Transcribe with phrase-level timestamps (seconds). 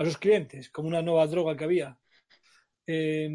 [0.00, 1.98] a sus clientes, como una nueva droga que había.
[2.86, 3.28] Eh,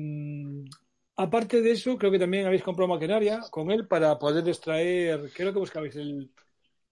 [1.15, 5.43] aparte de eso, creo que también habéis comprado maquinaria con él para poder extraer, ¿qué
[5.43, 5.95] es lo que buscabais?
[5.95, 6.31] ¿El,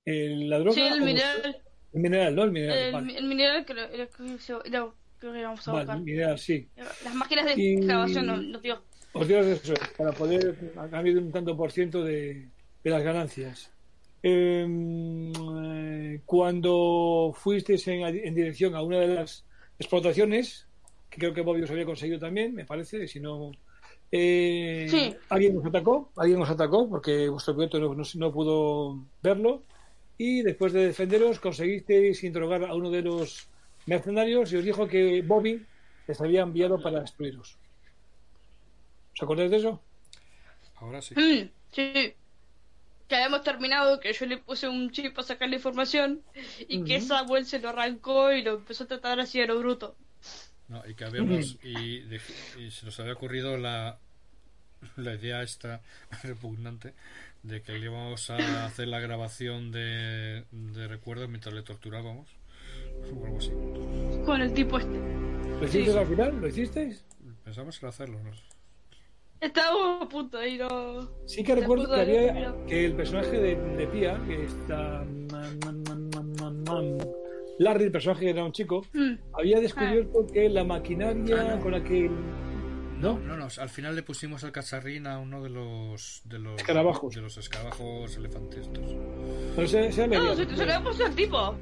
[0.06, 0.76] el la droga?
[0.76, 1.58] Sí, el mineral.
[1.92, 2.44] El mineral, ¿no?
[2.44, 2.78] El mineral.
[2.78, 3.18] El, vale.
[3.18, 5.98] el mineral que lo, creo que íbamos a Vale, buscar.
[5.98, 6.70] el mineral, sí.
[7.04, 8.84] Las máquinas de Y- excavación no, no dio.
[9.14, 12.50] Os digo eso, para poder, a cambio de un tanto por ciento de,
[12.84, 13.72] de las ganancias.
[14.24, 14.66] Eh,
[16.26, 19.46] cuando fuisteis en, en dirección a una de las
[19.84, 20.68] explotaciones,
[21.10, 23.52] que creo que Bobby os había conseguido también, me parece, si no...
[24.12, 25.16] eh, Sí.
[25.30, 29.64] Alguien os atacó, alguien os atacó porque vuestro piloto no, no- no pudo verlo
[30.18, 33.48] y después de defenderos conseguisteis interrogar a uno de los
[33.86, 35.66] mercenarios y os dijo que Bobby
[36.08, 37.58] les había enviado para destruiros.
[39.16, 39.82] ¿Os acordáis de eso?
[40.78, 41.14] Ahora sí.
[41.16, 42.14] Mm, sí.
[43.14, 46.24] Que habíamos terminado, que yo le puse un chip para sacar la información
[46.68, 47.06] y que Ujú.
[47.06, 49.96] Samuel se lo arrancó y lo empezó a tratar así a lo bruto.
[50.68, 51.58] No, y que habíamos.
[51.62, 52.20] Y, de-
[52.58, 54.00] y se nos había ocurrido la,
[54.96, 55.84] la idea esta
[56.24, 56.96] repugnante
[57.44, 62.28] de que le íbamos a hacer la grabación de, de recuerdos mientras le torturábamos.
[63.14, 63.52] O algo así.
[64.26, 64.98] Con el tipo este.
[65.60, 66.42] ¿Lo hicisteis al final?
[66.42, 67.06] ¿Lo hicisteis?
[67.44, 68.20] Pensamos en hacerlo.
[68.24, 68.32] ¿no?
[69.44, 70.70] Estábamos a punto de ir a...
[71.26, 75.84] Sí que recuerdo que había que el personaje de, de Pia, que está man, man,
[75.84, 76.98] man, man, man, man,
[77.60, 79.14] Larry, el personaje que era un chico, Mm.
[79.34, 81.62] había descubierto que la maquinaria Ah, no.
[81.62, 82.10] con la que
[83.00, 83.20] ¿no?
[83.20, 86.22] No, no, al final le pusimos al cacharrín a uno de los.
[86.26, 87.14] De los Escarabajos.
[87.14, 88.96] De los escarabajos elefantes estos.
[89.56, 91.56] Pero se, se No, había- se, se lo había puesto al tipo.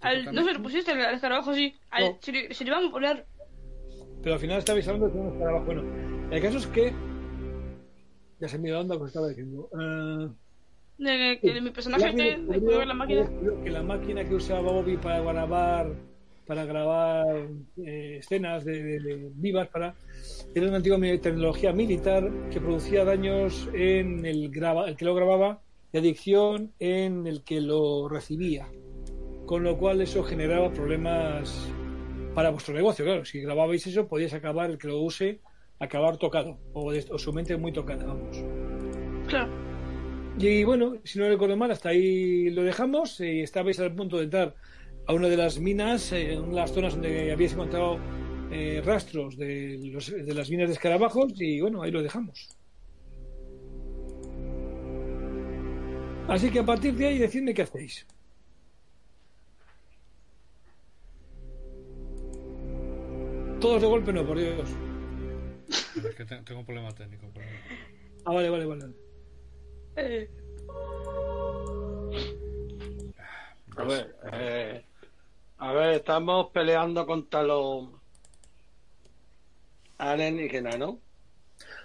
[0.00, 1.74] Al- no se lo pusiste al, escarabajo así.
[1.90, 2.18] Al, No.
[2.20, 3.24] se, le, se le iban a poner.
[4.22, 5.64] Pero al final estabais hablando de un escarabajo.
[5.64, 5.84] Bueno,
[6.32, 6.92] el caso es que
[8.40, 9.68] ya se me iba dando que estaba diciendo.
[9.78, 10.28] Eh,
[10.98, 12.36] De, que de mi personaje que
[12.86, 13.30] la máquina.
[13.64, 15.92] que la máquina que usaba Bobby para grabar
[16.46, 17.26] para grabar
[17.86, 19.94] eh, escenas de, de- de vivas para
[20.54, 25.62] era una antigua tecnología militar que producía daños en el graba, el que lo grababa
[25.92, 28.66] y adicción en el que lo recibía
[29.46, 31.68] con lo cual eso generaba problemas
[32.34, 35.40] para vuestro negocio claro si grababais eso podíais acabar el que lo use
[35.80, 38.36] acabar tocado o, de- o su mente muy tocada vamos
[39.26, 39.50] Claro.
[40.38, 43.20] y bueno, si no recuerdo mal, hasta ahí lo dejamos.
[43.20, 44.54] Y estabais al punto de entrar
[45.06, 47.98] a una de las minas, eh, en las zonas donde habíais encontrado
[48.52, 51.32] eh, rastros de, los- de las minas de escarabajos.
[51.40, 52.48] Y bueno, ahí lo dejamos.
[56.28, 58.06] Así que a partir de ahí, decidme qué hacéis.
[63.60, 64.68] Todos de golpe, no, por Dios.
[65.70, 67.30] Es que te- tengo un problema técnico.
[67.32, 67.46] pero-
[68.24, 68.84] Ah, vale, vale, vale.
[69.96, 70.30] Eh,
[73.76, 74.84] A ver, eh,
[75.58, 77.88] a ver, estamos peleando contra los
[79.98, 81.00] alienígenas, ¿no?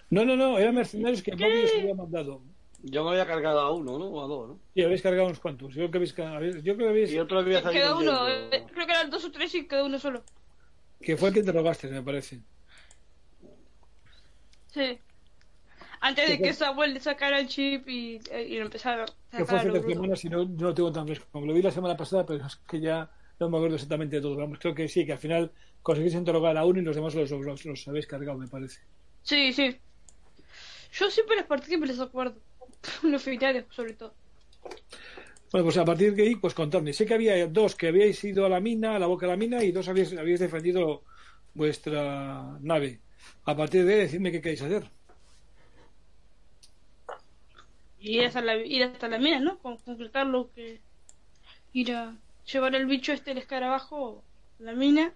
[0.10, 2.42] No, no, no, eran mercenarios que Bobby os había mandado.
[2.84, 4.06] Yo me había cargado a uno, ¿no?
[4.08, 4.60] O a dos, ¿no?
[4.74, 5.74] Y habéis cargado unos cuantos.
[5.74, 7.98] Yo creo que habéis, yo creo que habéis Y otro había salido.
[8.00, 8.28] queda uno.
[8.30, 10.24] eh, creo que eran dos o tres y quedó uno solo.
[11.02, 12.42] que fue el que interrogaste, me parece.
[14.76, 15.00] Sí.
[16.02, 16.54] Antes de que.
[16.54, 19.80] Samuel le sacara el chip y, eh, y lo empezara a Que fue sacar hace
[19.80, 21.28] tres semanas y no, no lo tengo tan fresco.
[21.32, 23.10] Como lo vi la semana pasada, pero es que ya
[23.40, 24.36] no me acuerdo exactamente de todo.
[24.36, 27.32] Vamos, creo que sí, que al final conseguís interrogar a uno y los demás los,
[27.32, 28.82] los, los habéis cargado, me parece.
[29.24, 29.80] Sí, sí.
[30.92, 32.36] Yo siempre las partidas me las acuerdo.
[33.04, 34.14] Los finales, sobre todo.
[35.52, 36.94] Bueno, pues a partir de ahí, pues contadme.
[36.94, 39.38] Sé que había dos que habíais ido a la mina, a la boca de la
[39.38, 41.04] mina, y dos habíais, habíais defendido
[41.54, 43.00] vuestra nave.
[43.46, 44.90] A partir de ahí, decidme qué queréis hacer.
[48.00, 49.58] Ir hasta la, ir hasta la mina, ¿no?
[49.60, 50.80] Con, concretar lo que.
[51.74, 52.16] Ir a
[52.52, 54.24] llevar el bicho este, el escarabajo,
[54.60, 55.14] a la mina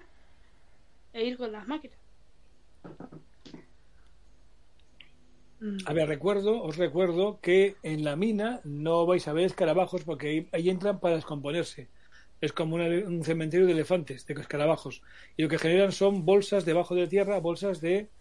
[1.13, 1.97] e ir con las máquinas.
[5.85, 10.27] A ver, recuerdo, os recuerdo que en la mina no vais a ver escarabajos porque
[10.29, 11.89] ahí, ahí entran para descomponerse.
[12.41, 15.01] Es como una- un cementerio de elefantes, de escarabajos.
[15.37, 18.11] Y lo que generan son bolsas debajo de tierra, bolsas de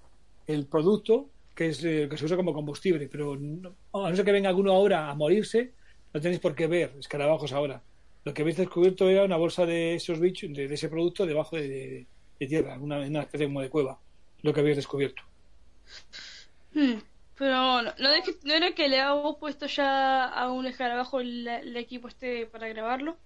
[0.47, 3.09] el producto que es eh, que se usa como combustible.
[3.09, 5.75] Pero no- a no ser que venga alguno ahora a morirse,
[6.13, 7.85] no tenéis por qué ver escarabajos ahora.
[8.25, 11.69] Lo que habéis descubierto era una bolsa de esos bichos, de, ese producto debajo de,
[11.69, 12.09] de-
[12.41, 14.01] de tierra, una, una especie como de cueva.
[14.43, 15.23] Lo que habéis descubierto.
[16.73, 16.99] Hmm,
[17.35, 17.93] Pero no,
[18.55, 23.19] era que le habíamos puesto ya a un escarabajo el, el equipo este para grabarlo.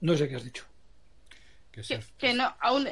[0.00, 0.64] No sé qué has dicho.
[1.72, 2.88] Que Que, se- que no, a un,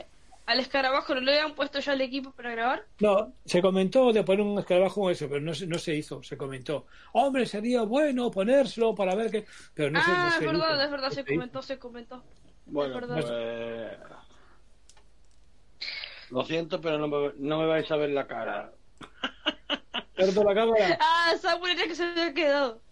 [0.46, 2.86] al escarabajo no le habían puesto ya el equipo para grabar.
[3.00, 6.22] No, se comentó de poner un escarabajo o eso, pero no se, no se hizo,
[6.22, 6.86] se comentó.
[7.12, 9.46] Hombre, sería bueno ponérselo para ver qué.
[9.74, 10.82] Pero no se- no ah, se es verdad, hizo.
[10.84, 12.24] es verdad, No se comentó, se comentó.
[12.66, 13.14] Bueno, verdad.
[13.20, 14.18] pues...
[16.30, 18.72] Lo siento, pero no me, no me vais a ver la cara.
[20.14, 20.98] Pierdo la cámara.
[21.00, 22.82] Ah, Samuel era que se había quedado.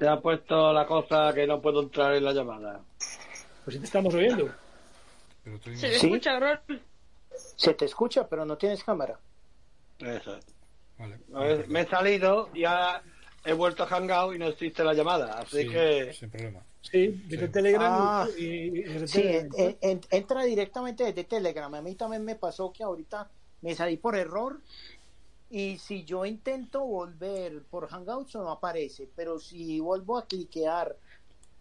[0.00, 2.80] Te ha puesto la cosa que no puedo entrar en la llamada.
[3.64, 4.50] Pues si te estamos oyendo.
[5.44, 6.06] Pero tú Se le ¿Sí?
[6.06, 6.58] escucha, Rol.
[7.56, 9.18] Se te escucha, pero no tienes cámara.
[9.98, 10.38] Eso.
[10.98, 11.18] Vale.
[11.34, 13.02] A ver, me he salido y ahora
[13.44, 15.38] he vuelto a Hangout y no existe la llamada.
[15.38, 16.12] Así Sí, que...
[16.14, 16.60] Sin problema.
[16.80, 17.52] Sí, desde Sí.
[17.52, 18.26] Telegram Ah.
[18.38, 19.50] y, y- y desde Sí, Telegram.
[19.58, 21.74] en- en- entra directamente desde Telegram.
[21.74, 23.28] A mí también me pasó que ahorita
[23.60, 24.60] me salí por error
[25.50, 30.96] y si yo intento volver por Hangouts no aparece, pero si vuelvo a cliquear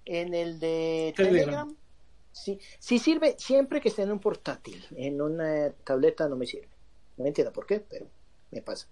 [0.05, 1.67] en el de Telegram.
[1.69, 1.75] Telegram,
[2.31, 4.85] sí, sí sirve siempre que esté en un portátil.
[4.95, 6.69] En una tableta no me sirve.
[7.17, 8.07] No entiendo por qué, pero
[8.51, 8.87] me pasa.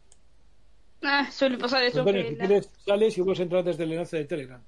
[1.03, 2.03] Ah, suele pasar eso.
[2.03, 4.61] Bueno, que si la- quieres, sales y vuelves a entrar desde el enlace de Telegram.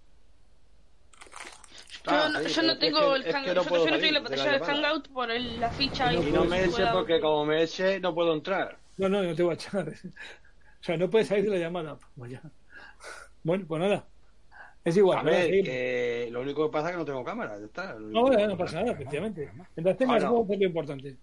[2.06, 3.56] Yo, Ah, no, sí, yo no pero es tengo el Hangout.
[3.56, 4.88] no yo, puedo yo no salir tengo la de la pantalla del llamada.
[4.90, 8.00] Hangout por el- la ficha No, y Y no me eche porque como me eche
[8.00, 8.79] no puedo entrar.
[9.00, 9.88] No, no, no te voy a echar.
[9.90, 11.98] O sea, no puedes salir de la llamada.
[12.16, 12.42] Vaya.
[13.44, 14.06] Bueno, pues nada.
[14.84, 15.20] Es igual.
[15.20, 17.58] A nada, ver, lo único que pasa es que no tengo cámara.
[17.60, 17.94] Ya está.
[18.00, 19.50] No, bueno, no pasa nada, efectivamente.
[19.76, 20.34] Mientras tengas Bueno.
[20.38, 21.18] voz es lo importante.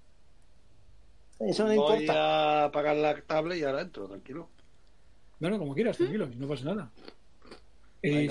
[1.38, 2.14] Eso no Voy importa.
[2.14, 4.48] a apagar la tablet y ahora entro, tranquilo.
[5.38, 6.90] Bueno, como quieras, tranquilo, no pasa nada.
[8.02, 8.28] Y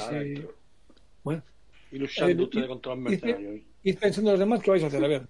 [1.23, 1.43] bueno,
[1.91, 3.61] Ilustrando Eh, ustedes y- contra los y- mercenarios.
[3.83, 5.27] id pensando los demás que vais a hacer, a ver.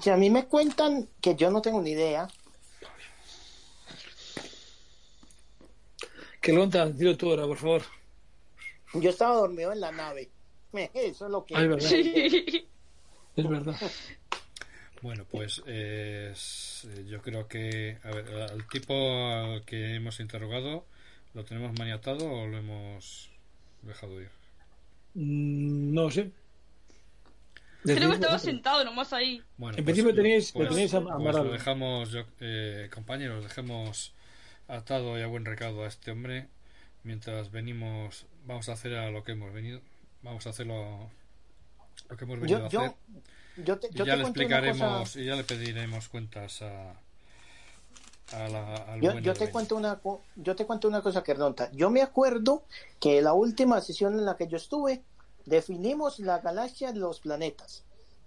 [0.00, 2.28] Si a mí me cuentan que yo no tengo ni idea,
[6.40, 7.82] Que lonta, dilo tú ahora, por favor.
[8.94, 10.30] yo estaba dormido en la nave.
[10.72, 11.54] Eso es lo que...
[11.54, 11.88] Ah, es verdad.
[11.88, 12.66] Sí.
[13.36, 13.76] Es verdad.
[15.02, 16.34] Bueno, pues eh,
[17.06, 20.84] yo creo que, a ver, al tipo al que hemos interrogado,
[21.34, 23.30] ¿lo tenemos maniatado o lo hemos
[23.82, 24.30] dejado ir?
[25.14, 26.30] Mm, No sé.
[27.82, 29.42] Creo que estaba sentado nomás ahí.
[29.56, 34.12] Bueno, En principio lo- tenéis- lo tenéis pues lo dejamos, yo, eh, compañeros, dejemos
[34.68, 36.48] atado y a buen recado a este hombre.
[37.02, 39.80] Mientras venimos, vamos a hacer a lo que hemos venido,
[40.22, 41.10] vamos a hacerlo
[42.10, 42.96] lo que hemos venido Yo, a yo, hacer.
[43.64, 46.90] yo te, y yo ya te le explicaremos cosa- y ya le pediremos cuentas a,
[48.32, 49.98] a la, al Yo, yo te cuento una
[50.36, 51.34] yo te cuento una cosa que
[51.72, 52.64] Yo me acuerdo
[53.00, 55.02] que la última sesión en la que yo estuve
[55.46, 57.84] definimos la galaxia de los planetas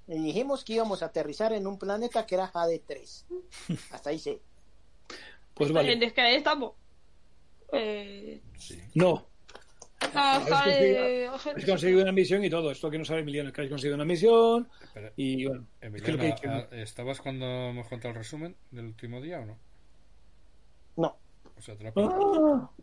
[0.08, 3.26] y dijimos que íbamos a aterrizar en un planeta que era Jade 3
[3.92, 4.40] hasta ahí sí
[5.54, 5.94] Pues En vale.
[5.94, 6.74] el que ahí estamos.
[7.72, 8.80] Eh, Sí.
[8.96, 9.28] No.
[10.66, 12.72] de- Habéis conseguido una misión y todo.
[12.72, 14.68] Esto que no sabe Emiliano es que habéis conseguido una misión
[15.16, 15.66] y bueno.
[15.82, 19.40] es que lo Emiliano, que ah, ¿estabas cuando hemos contado el resumen del último día
[19.40, 19.58] o no?
[20.98, 21.18] no
[21.58, 21.92] O sea, te lo.
[21.96, 22.74] ¿no?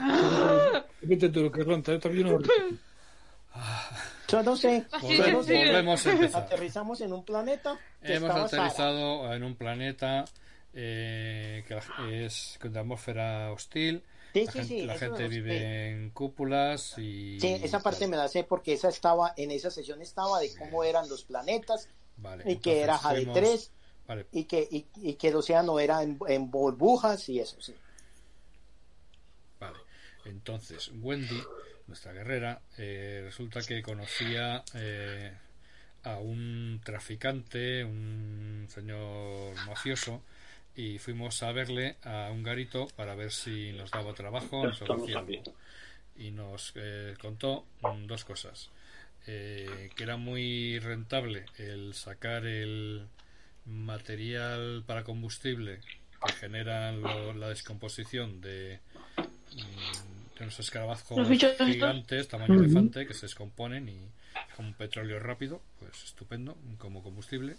[0.00, 0.84] Ah.
[1.00, 1.92] Repite tú que ronta.
[1.92, 2.38] Yo también no.
[4.28, 6.42] yo no sé Volvemos, a empezar.
[6.44, 8.44] aterrizamos en un planeta que Hemos Sara.
[8.44, 10.24] aterrizado en un planeta
[10.74, 14.02] eh, que es con atmósfera hostil.
[14.34, 14.58] Sí, la sí,
[14.98, 17.40] gente, sí, la vive en cúpulas y.
[17.40, 20.84] Sí, esa parte me la sé porque esa estaba en esa sesión estaba de cómo
[20.84, 23.70] eran los planetas Vale, y que era Jade fuimos- 3
[24.06, 27.74] Vale, y que, y, y que el océano era en, en burbujas y eso, sí.
[29.58, 29.78] vale.
[30.24, 31.42] Entonces, Wendy,
[31.88, 35.32] nuestra guerrera, eh, resulta que conocía eh,
[36.04, 40.22] a un traficante, un señor mafioso,
[40.76, 44.78] y fuimos a verle a un garito para ver si nos daba trabajo, nos
[46.16, 48.70] y nos eh, contó mm, dos cosas.
[49.26, 53.06] Eh, que era muy rentable el sacar el
[53.66, 55.80] material para combustible
[56.24, 58.78] que generan lo- la descomposición de,
[59.54, 61.66] mm, escarabajos Los bichos estos.
[61.68, 63.98] gigantes tamaño elefante que se descomponen y
[64.56, 67.56] como petróleo rápido pues estupendo como combustible.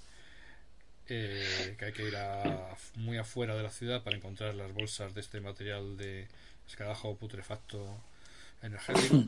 [1.12, 5.14] Eh, que hay que ir a- muy afuera de la ciudad para encontrar las bolsas
[5.16, 6.28] de este material de
[6.68, 8.00] escarabajo putrefacto
[8.62, 9.26] energético.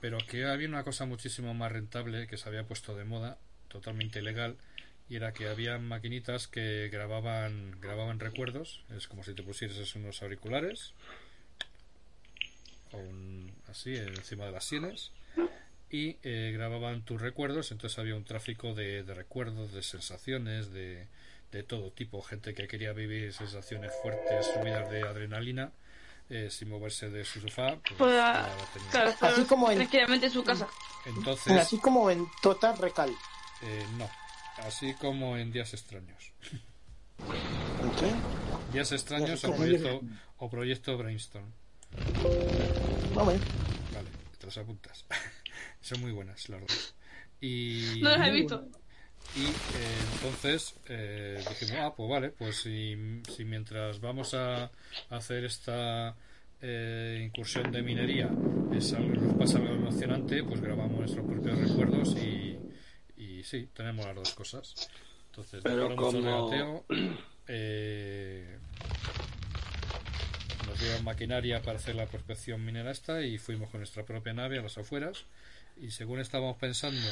[0.00, 3.36] Pero que había una cosa muchísimo más rentable que se había puesto de moda
[3.68, 4.56] totalmente ilegal
[5.08, 8.82] y era que había maquinitas que grababan grababan recuerdos.
[8.96, 10.94] Es como si te pusieras unos auriculares
[12.92, 15.10] un, así encima de las sienes
[15.90, 21.06] y eh, grababan tus recuerdos entonces había un tráfico de, de recuerdos de sensaciones de,
[21.52, 25.72] de todo tipo gente que quería vivir sensaciones fuertes subidas de adrenalina
[26.28, 28.90] eh, sin moverse de su sofá pues, tenía.
[28.90, 30.66] Claro, Así como en- tranquilamente en su casa.
[31.04, 33.10] entonces Así como en Total Recal.
[33.62, 34.10] eh, no
[34.64, 36.32] así como en días extraños
[37.20, 38.72] ¿Ok?
[38.72, 40.00] días extraños o proyecto,
[40.38, 41.52] o proyecto brainstorm
[43.18, 43.40] Ah, bueno.
[43.94, 44.08] Vale,
[44.38, 45.04] te los apuntas.
[45.80, 46.94] Son muy buenas, las dos.
[47.40, 48.68] Y, No las he visto.
[49.34, 54.70] y eh, entonces eh, dijimos, ah, pues vale, pues si, si mientras vamos a
[55.10, 56.14] hacer esta
[56.62, 58.30] eh, incursión de minería
[58.74, 62.58] es algo, nos pasa algo emocionante, pues grabamos nuestros propios recuerdos y,
[63.16, 64.90] y sí, tenemos las dos cosas.
[65.30, 66.84] Entonces, Pero como- regateo,
[67.48, 68.58] eh,
[70.66, 74.58] nos dieron maquinaria para hacer la prospección minera esta y fuimos con nuestra propia nave
[74.58, 75.24] a las afueras.
[75.76, 77.08] Y según estábamos pensando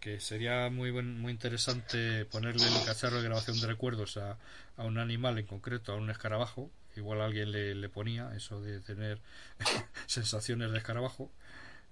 [0.00, 4.38] que sería muy muy interesante ponerle el cacharro de grabación de recuerdos a,
[4.76, 8.80] a un animal en concreto, a un escarabajo, igual alguien le, le ponía eso de
[8.80, 9.20] tener
[10.06, 11.30] sensaciones de escarabajo,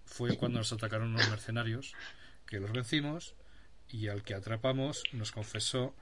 [0.04, 1.94] fue cuando nos atacaron unos mercenarios
[2.46, 3.34] que los vencimos
[3.88, 5.94] y al que atrapamos nos confesó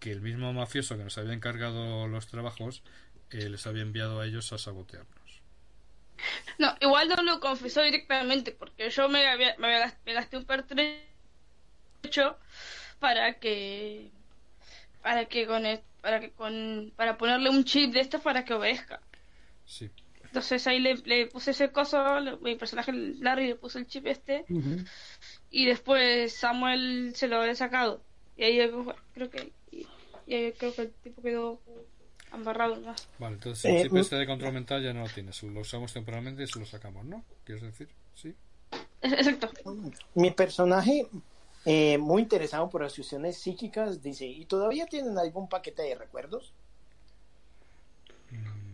[0.00, 2.82] que el mismo mafioso que nos había encargado los trabajos
[3.30, 5.42] eh, les había enviado a ellos a sabotearnos.
[6.58, 10.44] No, igual no lo confesó directamente, porque yo me, había- me, había me gasté un
[10.44, 11.04] pertrecho
[13.00, 14.10] para que
[15.02, 18.54] para que con el- para que con para ponerle un chip de estos para que
[18.54, 19.00] obedezca.
[19.66, 19.90] Sí,
[20.24, 24.06] Entonces ahí le, le puse ese coso, le- mi personaje Larry le puso el chip
[24.06, 24.44] este
[25.50, 28.02] y después Samuel se lo había sacado
[28.36, 28.70] y ahí
[29.12, 29.86] creo que y,
[30.26, 31.60] y ahí creo que el tipo quedó
[32.36, 33.08] embarrado más.
[33.18, 33.98] vale, entonces el Eh, chip mm.
[33.98, 37.04] este de control mental ya no lo tienes, lo usamos temporalmente y se lo sacamos,
[37.04, 37.24] ¿no?
[37.44, 37.88] ¿Quieres decir?
[38.14, 38.34] Sí.
[39.02, 39.50] Exacto.
[40.14, 41.06] Mi personaje,
[41.64, 46.54] eh, muy interesado por las fusiones psíquicas, dice, ¿y todavía tienen algún paquete de recuerdos?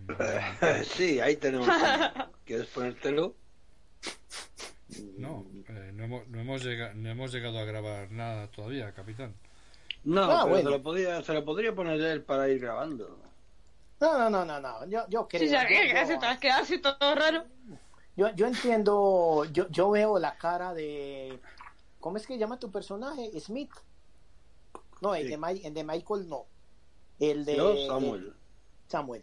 [0.85, 1.69] sí, ahí tenemos.
[2.45, 3.35] ¿Quieres ponértelo?
[5.17, 9.35] No, eh, no, hemos, no, hemos llegado, no hemos llegado a grabar nada todavía, capitán.
[10.05, 10.71] No, Ah, pero bueno.
[10.71, 13.30] se, lo podría, se lo podría poner él para ir grabando.
[14.01, 15.43] No, no, no, no, no, yo, yo creo...
[15.43, 17.45] Sí, ya, yo- que yo- hace, quedarse todo raro.
[18.17, 21.39] Yo, yo entiendo, yo, yo veo la cara de...
[22.01, 23.31] ¿Cómo es que llama tu personaje?
[23.41, 23.71] Smith.
[25.03, 25.37] No, el, Sí.
[25.37, 26.47] de, el de Michael no.
[27.19, 28.35] El de Yo, Samuel.
[28.89, 29.23] Samuel.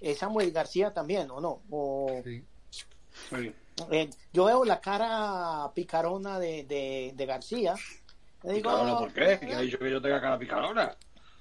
[0.00, 1.62] Es Samuel García también, ¿o no?
[1.70, 2.44] O, Sí.
[3.30, 3.52] Sí.
[3.90, 7.74] eh, yo veo la cara picarona de, de, de García.
[8.42, 9.38] Le digo, Picarona, ¿por qué?
[9.40, 10.96] ¿Quién ha dicho que yo tenga cara picarona?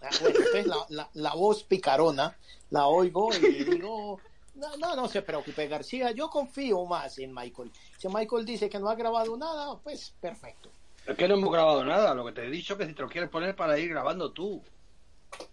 [0.05, 2.35] Ah, bueno, entonces la, la, la voz picarona
[2.71, 4.19] la oigo y digo,
[4.55, 7.71] no, no, no se preocupe García, yo confío más en Michael.
[7.97, 10.69] Si Michael dice que no ha grabado nada, pues perfecto.
[11.05, 12.13] Es que no hemos grabado nada.
[12.13, 14.31] Lo que te he dicho es que si te lo quieres poner para ir grabando
[14.31, 14.63] tú.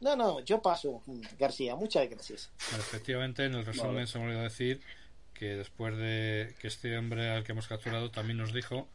[0.00, 1.02] No, no, yo paso,
[1.38, 2.50] García, muchas gracias.
[2.70, 4.06] Bueno, efectivamente, en el resumen Vale.
[4.06, 4.80] se me olvidó decir
[5.34, 8.86] que después de que este hombre al que hemos capturado también nos dijo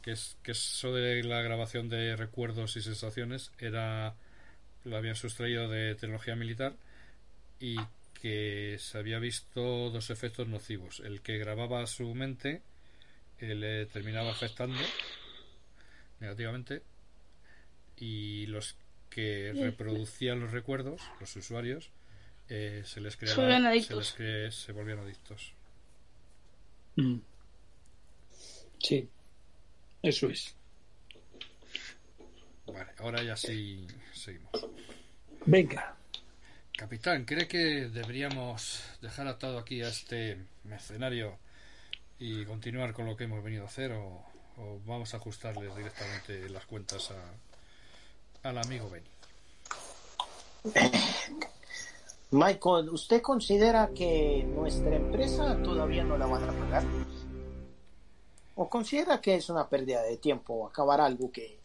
[0.00, 4.14] que, es, que eso de la grabación de recuerdos y sensaciones era
[4.86, 6.74] lo habían sustraído de tecnología militar
[7.60, 7.76] y
[8.20, 11.00] que se había visto dos efectos nocivos.
[11.00, 12.62] El que grababa su mente
[13.40, 14.80] eh, le terminaba afectando
[16.20, 16.82] negativamente
[17.98, 18.76] y los
[19.10, 21.90] que reproducían los recuerdos, los usuarios,
[22.48, 23.96] eh, se les creaba, se adictos.
[23.98, 25.52] les cre- se volvían adictos.
[26.96, 27.16] Mm.
[28.82, 29.08] Sí,
[30.02, 30.54] eso es.
[32.66, 34.50] Vale, ahora ya sí seguimos.
[35.44, 35.96] Venga.
[36.76, 41.38] Capitán, ¿cree que deberíamos dejar atado aquí a este mercenario
[42.18, 44.22] y continuar con lo que hemos venido a hacer o,
[44.58, 49.08] o vamos a ajustarles directamente las cuentas a, al amigo Benny?
[52.32, 56.82] Michael, ¿usted considera que nuestra empresa todavía no la van a pagar?
[58.56, 61.60] ¿O considera que es una pérdida de tiempo acabar algo que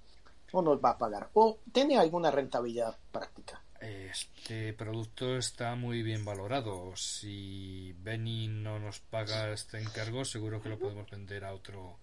[0.54, 1.30] no nos va a pagar?
[1.34, 3.62] ¿O tiene alguna rentabilidad práctica?
[3.80, 6.96] Este producto está muy bien valorado.
[6.96, 11.98] Si Benny no nos paga este encargo, seguro que lo podemos vender a otro,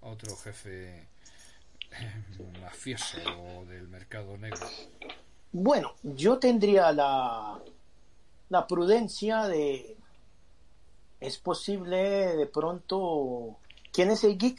[0.00, 1.00] a otro jefe
[1.90, 2.24] eh,
[2.62, 3.18] mafioso
[3.68, 4.66] del mercado negro.
[5.52, 7.60] Bueno, yo tendría la,
[8.48, 9.96] la prudencia de...
[11.20, 13.58] ¿Es posible de pronto...
[13.92, 14.58] ¿Quién es el geek?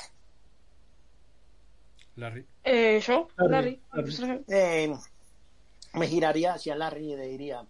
[2.15, 3.81] Larry, Eh, yo, Larry.
[4.47, 4.93] Eh,
[5.93, 7.65] me giraría hacia Larry y le diría,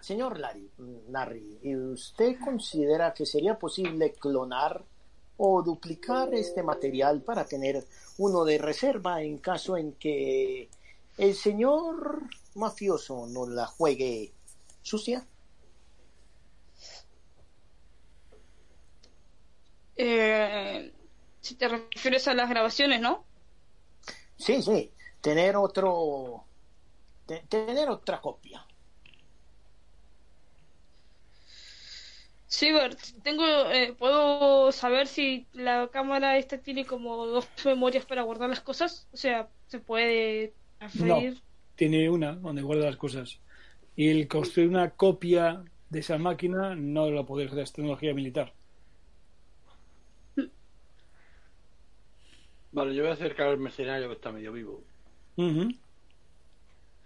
[0.00, 0.70] señor Larry,
[1.08, 4.84] Larry, ¿y ¿usted considera que sería posible clonar
[5.36, 7.84] o duplicar este material para tener
[8.18, 10.68] uno de reserva en caso en que
[11.18, 12.22] el señor
[12.54, 14.32] mafioso nos la juegue
[14.82, 15.26] sucia?
[19.96, 20.92] Eh,
[21.40, 23.24] si te refieres a las grabaciones, ¿no?
[24.36, 26.48] Sí, sí, tener otro,
[27.26, 28.66] te- tener otra copia.
[32.46, 38.22] Sí, Bert, tengo, eh, puedo saber si la cámara esta tiene como dos memorias para
[38.22, 41.32] guardar las cosas, o sea, se puede transferir.
[41.32, 41.34] No,
[41.74, 43.40] tiene una donde guarda las cosas.
[43.96, 48.54] Y el construir una copia de esa máquina no lo puede hacer, es tecnología militar.
[52.74, 54.82] Vale, yo voy a acercar al mercenario que está medio vivo.
[55.36, 55.72] Ujú.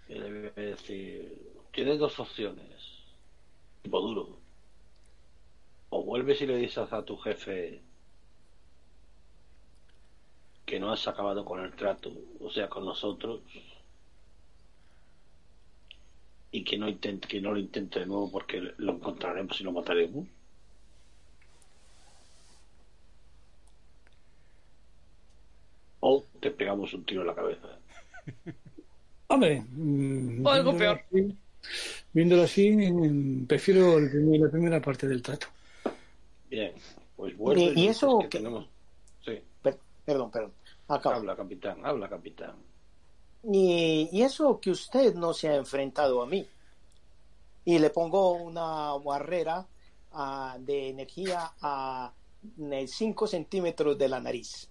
[0.07, 1.31] Y le voy a decir,
[1.71, 2.65] tienes dos opciones.
[3.83, 4.39] Tipo duro.
[5.91, 7.81] O vuelves y le dices a tu jefe
[10.65, 13.41] que no has acabado con el trato, o sea, con nosotros,
[16.51, 19.71] y que no intente, que no lo intente de nuevo porque lo encontraremos y lo
[19.71, 20.27] mataremos.
[26.01, 27.67] O te pegamos un tiro en la cabeza.
[29.27, 31.01] Hombre, mm, O algo peor.
[31.11, 31.35] así-
[32.13, 35.47] viéndolo así, prefiero el primer- la primera parte del trato.
[36.49, 36.73] Bien,
[37.15, 38.37] pues vuelve ¿Y- y eso que qué?
[38.39, 38.67] tenemos.
[39.25, 40.51] Sí, Per- perdón, perdón.
[40.87, 41.17] Acaba.
[41.17, 42.55] habla capitán, habla capitán.
[43.43, 46.45] Y, y eso que usted no se ha enfrentado a mí.
[47.65, 49.65] Y le pongo una barrera
[50.13, 52.11] ah, de energía a
[52.87, 54.67] 5 centímetros de la nariz.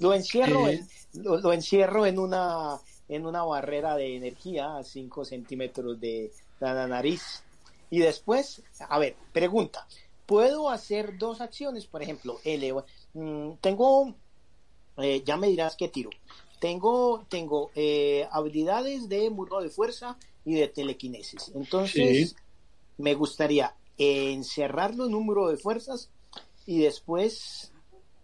[0.00, 0.80] Lo encierro, Eh.
[1.14, 2.78] en, lo, lo encierro en una
[3.08, 6.30] en una barrera de energía a 5 centímetros de,
[6.60, 7.42] la nariz.
[7.90, 9.84] Y después, a ver, pregunta,
[10.26, 11.86] ¿puedo hacer dos acciones?
[11.86, 14.14] Por ejemplo, eleva- mm, tengo,
[14.98, 16.10] eh, ya me dirás qué tiro.
[16.60, 21.50] Tengo, tengo eh, habilidades de muro de fuerza y de telequinesis.
[21.56, 22.36] Entonces, Sí.
[22.98, 26.10] me gustaría encerrarlo en un muro de fuerzas
[26.64, 27.69] y después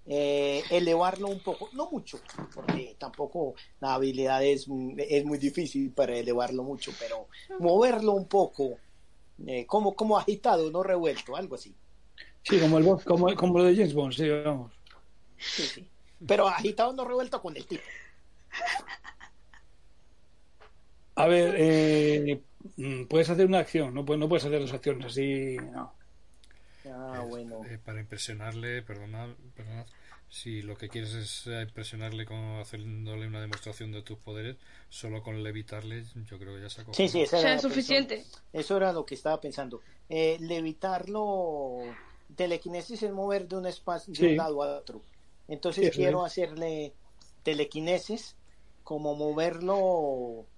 [0.08, 2.20] eh, elevarlo un poco, no mucho,
[2.54, 4.66] porque tampoco la habilidad es,
[4.98, 8.78] es muy difícil para elevarlo mucho, pero moverlo un poco,
[9.46, 11.74] eh, como, como agitado, no revuelto, algo así.
[12.42, 14.72] Sí, como, el, como, como lo de James Bond, sí, vamos.
[15.38, 15.90] Sí, sí.
[16.26, 17.82] Pero agitado, no revuelto con el tipo.
[21.16, 22.42] A ver, eh,
[22.76, 25.56] mm, puedes hacer una acción, no, puedes- no puedes hacer dos acciones así.
[25.56, 25.95] No.
[26.90, 27.70] Ah, Eh, bueno.
[27.74, 29.86] eh, para impresionarle, perdonad, perdonad,
[30.28, 34.56] si lo que quieres es eh, impresionarle con haciéndole una demostración de tus poderes,
[34.88, 38.24] solo con levitarle, yo creo que ya se ha Sí, sí, era es suficiente.
[38.52, 39.82] Eso era lo que estaba pensando.
[40.08, 41.98] Eh, levitarlo,
[42.34, 45.04] telequinesis es mover de un espacio de un lado a otro.
[45.46, 46.96] Entonces Sí, quiero hacerle
[47.42, 48.36] telequinesis,
[48.82, 50.48] como moverlo,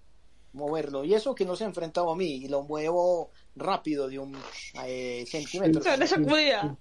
[0.53, 1.05] moverlo.
[1.05, 4.37] Y eso que no se ha enfrentado a mí, y lo muevo rápido de un
[4.85, 5.83] eh, centímetro.
[5.97, 6.77] La sacudida.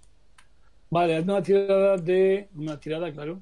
[0.89, 2.49] Vale, haz una tirada de.
[2.55, 3.41] Una tirada, claro.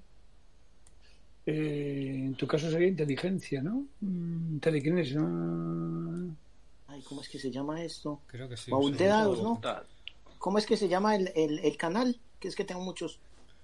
[1.45, 3.86] Eh, en tu caso sería inteligencia, ¿no?
[4.02, 6.36] Mm, telequinesis, ¿no?
[6.88, 8.21] Ay, ¿cómo es que se llama esto?
[8.26, 8.71] Creo que sí.
[8.71, 9.00] Baúl sí.
[9.00, 9.62] de dados, ¿no?
[10.39, 12.19] ¿Cómo es que se llama el, el, el canal?
[12.39, 13.19] Que es que tengo muchos.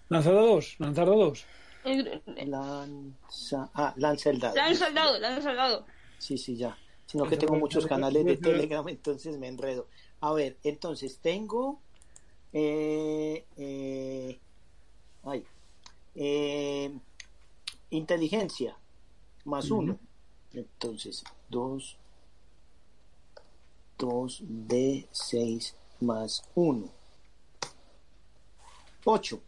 [0.09, 1.45] Lanzar dados, lanzar dados.
[1.83, 4.55] El- Lanza, ah, lanza el dado.
[4.55, 5.85] Lanza al dado, lanza al dado.
[6.19, 6.77] Sí, sí, ya.
[7.11, 9.87] Sino que tengo muchos canales de Telegram, entonces me enredo.
[10.21, 11.81] A ver, entonces tengo.
[12.53, 14.39] Eh, eh,
[15.23, 15.43] ay,
[16.15, 16.97] eh,
[17.89, 18.77] inteligencia
[19.43, 19.99] más uno.
[20.53, 21.97] Entonces, dos,
[23.97, 26.93] dos de seis más uno.
[29.03, 29.41] Ocho.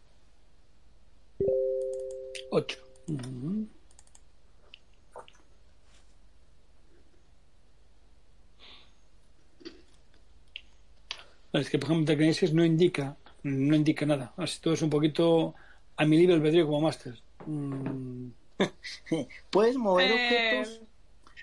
[2.50, 2.78] 8.
[3.08, 3.68] Ujú.
[11.60, 14.32] Es que, por ejemplo, telequinesis no indica, no indica nada.
[14.36, 15.54] Así todo es un poquito
[15.96, 17.14] a mi libre albedrío como máster.
[17.46, 18.28] Mm,
[19.50, 20.80] Puedes mover Eh, objetos.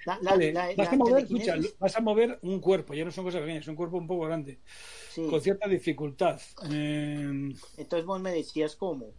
[0.05, 3.05] La, la- vale, la- vas, la a mover, escucha, vas a mover un cuerpo, ya
[3.05, 4.57] no son cosas pequeñas, es un cuerpo un poco grande,
[5.11, 5.27] sí.
[5.29, 6.41] con cierta dificultad.
[6.71, 9.11] Eh, Entonces vos me decías cómo.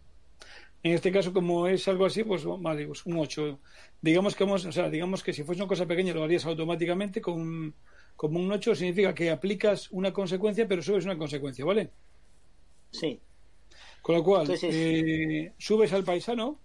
[0.83, 3.59] En este caso, como es algo así, pues vale, pues un 8.
[4.01, 7.21] Digamos que vamos, o sea, digamos que si fuese una cosa pequeña lo harías automáticamente
[7.21, 7.73] con un-
[8.15, 11.89] como un 8 significa que aplicas una consecuencia pero subes una consecuencia, ¿vale?
[12.91, 13.19] Sí.
[14.01, 16.59] Con lo cual, Entonces- eh, subes al paisano.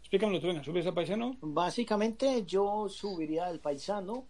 [0.00, 1.36] Explícamelo tú, venga, subes al paisano.
[1.40, 4.26] Básicamente yo subiría al paisano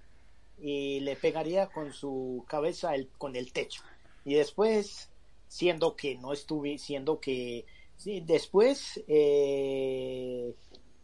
[0.58, 3.82] y le pegaría con su cabeza el, con el techo.
[4.24, 5.10] Y después,
[5.48, 10.54] siendo que no estuve, siendo que sí, después, eh,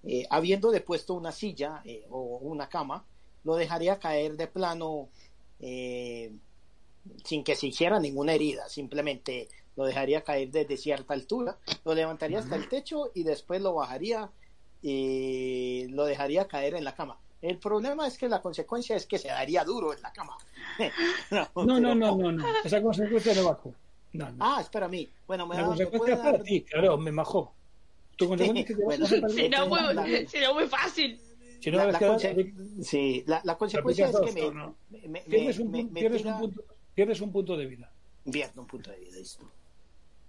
[0.04, 3.04] eh, habiendo depuesto una silla eh, o una cama,
[3.44, 5.08] lo dejaría caer de plano
[5.60, 6.32] eh,
[7.24, 12.38] sin que se hiciera ninguna herida, simplemente lo dejaría caer desde cierta altura, lo levantaría
[12.38, 14.30] hasta el techo y después lo bajaría
[14.82, 17.18] y lo dejaría caer en la cama.
[17.40, 20.36] El problema es que la consecuencia es que se daría duro en la cama.
[21.30, 22.44] no, no, no, no, no, no.
[22.64, 23.74] Esa consecuencia no bajó.
[24.12, 24.36] No, no.
[24.38, 25.10] Ah, espera a mí.
[25.26, 27.54] Bueno, me la da, me consecuencia puede para dar- ti, claro, me bajó.
[28.16, 28.98] Tu consecuencia es que te vas
[29.68, 31.20] Bueno, muy, muy fácil.
[31.62, 34.50] Si no la, la que conse- sí, la, la consecuencia es que dos, me, no,
[34.52, 34.76] no.
[34.90, 37.92] me, me- pierdes, un, me- punto- pierdes, tira- un punto, pierdes un punto de vida.
[38.30, 39.48] pierdo un punto de vida esto.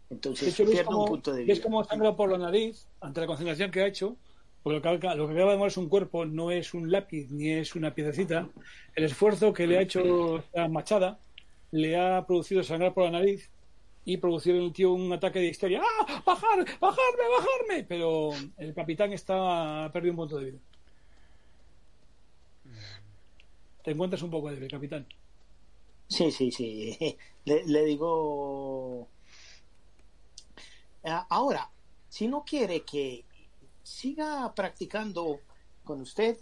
[0.09, 1.63] Entonces, hecho, ves pierdo un punto de vida.
[1.63, 4.15] cómo sangra por la nariz ante la concentración que ha hecho.
[4.61, 7.27] Porque lo que, lo que acaba de mover es un cuerpo, no es un lápiz
[7.31, 8.47] ni es una piedecita.
[8.95, 11.19] El esfuerzo que le ha hecho la machada
[11.71, 13.49] le ha producido sangrar por la nariz
[14.05, 15.81] y producir en el tío un ataque de histeria.
[15.83, 16.21] ¡Ah!
[16.25, 16.59] ¡Bajar!
[16.79, 17.23] ¡Bajarme!
[17.37, 17.83] ¡Bajarme!
[17.89, 20.57] Pero el capitán está ha perdido un punto de vida.
[23.83, 25.07] Te encuentras un poco débil, capitán.
[26.07, 26.97] Sí, sí, sí.
[27.45, 29.09] Le, le digo.
[31.03, 31.69] Ah, Ahora,
[32.09, 33.25] si no quiere que
[33.83, 35.39] siga practicando
[35.83, 36.37] con usted,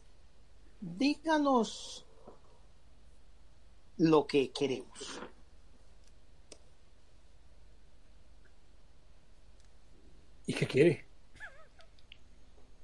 [0.81, 2.07] díganos
[3.97, 5.21] lo que queremos.
[10.45, 11.05] ¿Y qué quiere?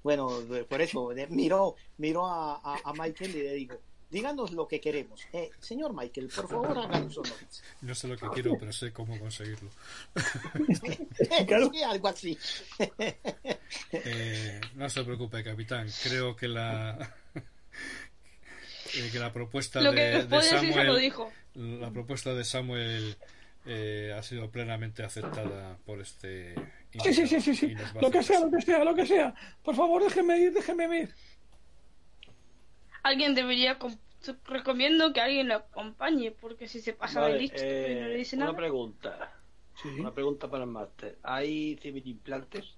[0.03, 0.29] Bueno,
[0.69, 3.75] por eso miro, miro a, a- a Michael y le digo,
[4.09, 5.21] díganos lo que queremos.
[5.33, 7.63] Eh, señor Michael, por favor, háganos honores.
[7.81, 9.69] No sé lo que quiero, pero sé cómo conseguirlo.
[11.47, 11.69] Claro.
[11.71, 12.37] Sí, algo así.
[13.91, 15.89] Eh, no se preocupe, capitán.
[16.03, 21.31] Creo que la eh, que la propuesta Lo de, lo Samuel dijo.
[21.55, 23.17] la propuesta de Samuel
[23.65, 26.55] eh, ha sido plenamente aceptada por este
[27.03, 29.33] Sí, sí, sí, Lo que sea, lo que sea, lo que sea.
[29.61, 31.13] Por favor, déjeme ir, déjeme ir.
[33.03, 33.77] Alguien debería.
[33.79, 33.97] com-
[34.45, 38.13] Recomiendo que alguien lo acompañe, porque si se pasa Vale, de listo y no le
[38.13, 38.57] eh, dice una nada.
[38.57, 39.33] pregunta.
[39.81, 39.89] Sí.
[39.99, 41.17] Una pregunta para el máster.
[41.23, 42.75] ¿Hay civil implantes?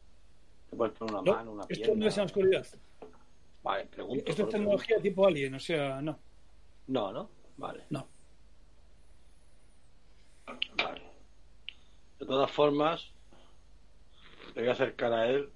[0.70, 1.96] ¿Te puedes poner una No, mano, una esto pierna?
[1.96, 2.68] no es en la oscuridad.
[3.64, 4.24] Vale, pregunto.
[4.28, 6.20] Esto es tecnología tipo alien, o sea, no.
[6.88, 7.30] No, ¿no?
[7.58, 7.86] Vale.
[7.90, 8.06] No.
[10.78, 11.02] Vale.
[12.20, 13.12] De todas formas,
[14.56, 15.50] le voy a acercar a él,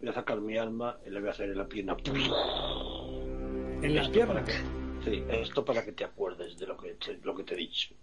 [0.00, 1.96] voy a sacar mi arma y le voy a hacer en la pierna.
[3.84, 4.34] En la Esto pierna.
[4.34, 4.52] para que-
[5.04, 7.94] Sí, esto para que te acuerdes de lo que te, lo que te he dicho.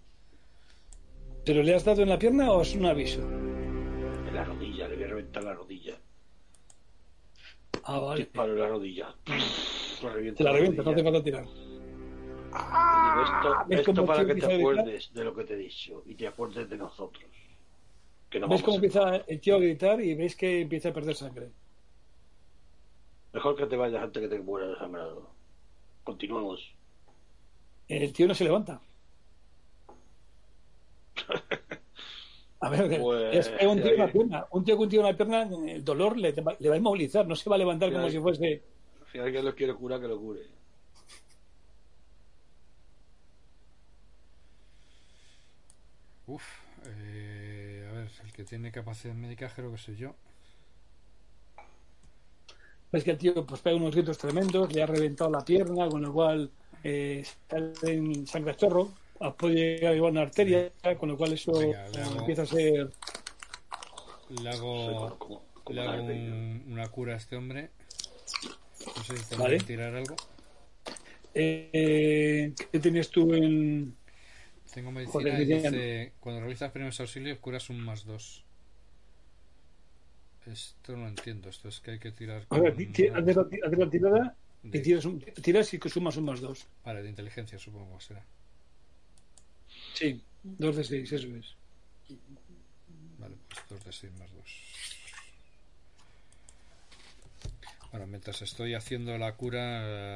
[1.44, 3.22] ¿Pero le has dado en la pierna o es un aviso?
[3.22, 5.98] En la rodilla, le voy a reventar la rodilla.
[7.84, 8.24] Ah, vale.
[8.24, 9.16] Disparo en la rodilla.
[9.26, 9.36] La
[10.36, 11.04] Te la revienta, no rodilla.
[11.12, 11.46] falta tirar.
[11.46, 16.04] Digo, esto, ¿Ves esto cómo para que te acuerdes de lo que te he dicho
[16.06, 17.26] y te acuerdes de nosotros.
[18.30, 21.16] Que no ¿Ves cómo empieza el tío a gritar y veis que empieza a perder
[21.16, 21.50] sangre?
[23.34, 25.32] Mejor que te vayas antes que te mueras desangrado.
[26.04, 26.74] Continuamos.
[27.88, 28.82] El tío no se levanta.
[32.64, 34.46] A ver, Pues, es que un tío ahí- pierna.
[34.52, 37.26] Un tío con un tío en la pierna, el dolor le, le va a inmovilizar,
[37.28, 38.62] no se va a levantar como si fuese.
[39.12, 40.42] Si alguien lo quiere curar, que lo cure.
[46.28, 46.44] Uf,
[46.86, 50.16] eh, a ver, el que tiene capacidad médica creo que soy yo.
[52.92, 56.02] Ves que el tío pues pega unos gritos tremendos, le ha reventado la pierna, con
[56.02, 56.52] lo cual
[56.84, 58.92] eh, sale en sangre a chorro,
[59.38, 62.46] puede llegar a llevar una arteria, con lo cual eso Venga, le hago- empieza a
[62.46, 62.90] ser.
[64.42, 66.34] Le hago, como, como le hago Darth Vader.
[66.34, 67.70] un- una cura a este hombre.
[68.98, 69.60] No sé si tengo Vale.
[69.60, 70.16] tirar algo.
[71.34, 73.96] Eh, ¿Qué tenías tú en.?
[74.74, 78.44] Tengo medicina Joder, y dice, cuando realizas primeros auxilios curas un más dos.
[80.48, 83.08] Esto no lo entiendo, esto es que hay que tirar A ver, con- ti- ti-
[83.08, 83.26] haz
[83.78, 86.66] la tirada y de- tiras, un, tiras y que sumas un más dos.
[86.84, 88.24] Vale, de inteligencia supongo que será.
[89.94, 91.56] Sí, dos de seis, eso es.
[93.20, 94.46] Vale, pues 2 de 6 más 2.
[97.92, 99.60] Bueno, mientras estoy haciendo la cura,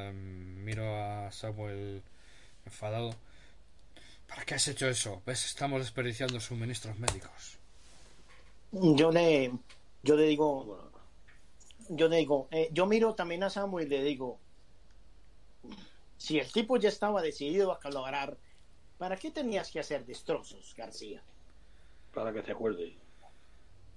[0.08, 2.02] eh, miro a Samuel
[2.64, 3.14] enfadado.
[4.26, 5.22] ¿Para qué has hecho eso?
[5.24, 5.44] ¿Ves?
[5.46, 7.58] Estamos desperdiciando suministros médicos.
[8.72, 9.52] Yo le,
[10.06, 10.90] yo le digo,
[11.90, 14.38] yo le digo, eh, yo miro también a Samuel y le digo,
[16.16, 18.38] si el tipo ya estaba decidido a colaborar,
[18.98, 21.22] ¿para qué tenías que hacer destrozos, García?
[22.16, 22.96] para que se acuerde.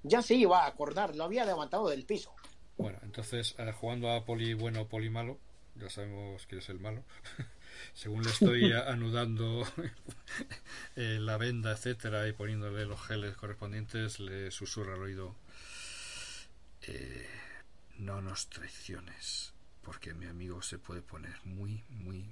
[0.03, 2.35] Ya se iba a acordar, lo había levantado del piso.
[2.77, 5.39] Bueno, entonces, eh, jugando a poli bueno, poli malo,
[5.75, 7.05] ya sabemos quién es el malo.
[7.93, 9.65] Según le estoy anudando
[10.97, 15.35] eh, la venda, etcétera, y poniéndole los geles correspondientes, le susurra al oído:
[16.87, 17.25] eh,
[17.97, 22.25] No nos traiciones, porque mi amigo se puede poner muy, muy,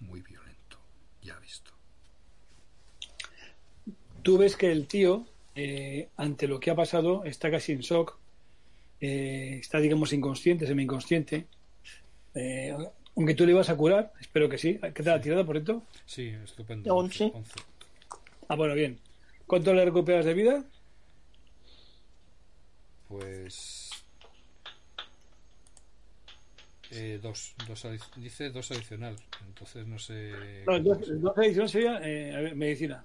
[0.00, 0.78] muy violento.
[1.22, 1.72] Ya ha visto.
[4.22, 8.16] Tú ves que el tío, eh, ante lo que ha pasado, está casi en shock.
[9.00, 11.46] eh, está, digamos, inconsciente, semi-inconsciente.
[12.34, 12.76] Eh,
[13.16, 14.78] Aunque tú le ibas a curar, espero que sí.
[14.94, 15.82] ¿Qué tal la tirada, por cierto?
[16.06, 16.94] Sí, estupendo.
[16.94, 17.32] Once.
[18.48, 18.98] Ah, bueno, bien.
[19.46, 20.64] ¿Cuánto le recuperas de vida?
[23.08, 23.77] Pues.
[26.90, 29.14] Eh, dos, dos dice dos adicional,
[29.46, 30.64] entonces no sé.
[30.66, 30.98] No, dos,
[31.36, 33.04] adicional sería eh, a ver, medicina.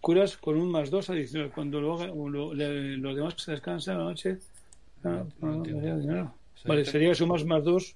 [0.00, 1.50] Curas con un más dos adicional.
[1.52, 4.38] Cuando lo haga, lo- le- los demás se descansan a la noche.
[5.04, 6.34] Ah, No, no.
[6.64, 7.94] Vale, sería que sumas más dos.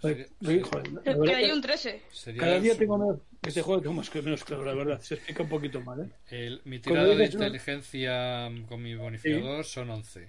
[0.00, 2.02] Sería- joder, Que hay que un 13.
[2.12, 3.18] sería Cada día tengo menos.
[3.42, 5.00] Este juego tengo más, menos claro, la verdad.
[5.00, 6.10] Se explica un poquito mal, ¿eh?
[6.30, 7.40] el- mi tirada de dices, ¿no?
[7.44, 10.28] inteligencia con mi bonificador son 11.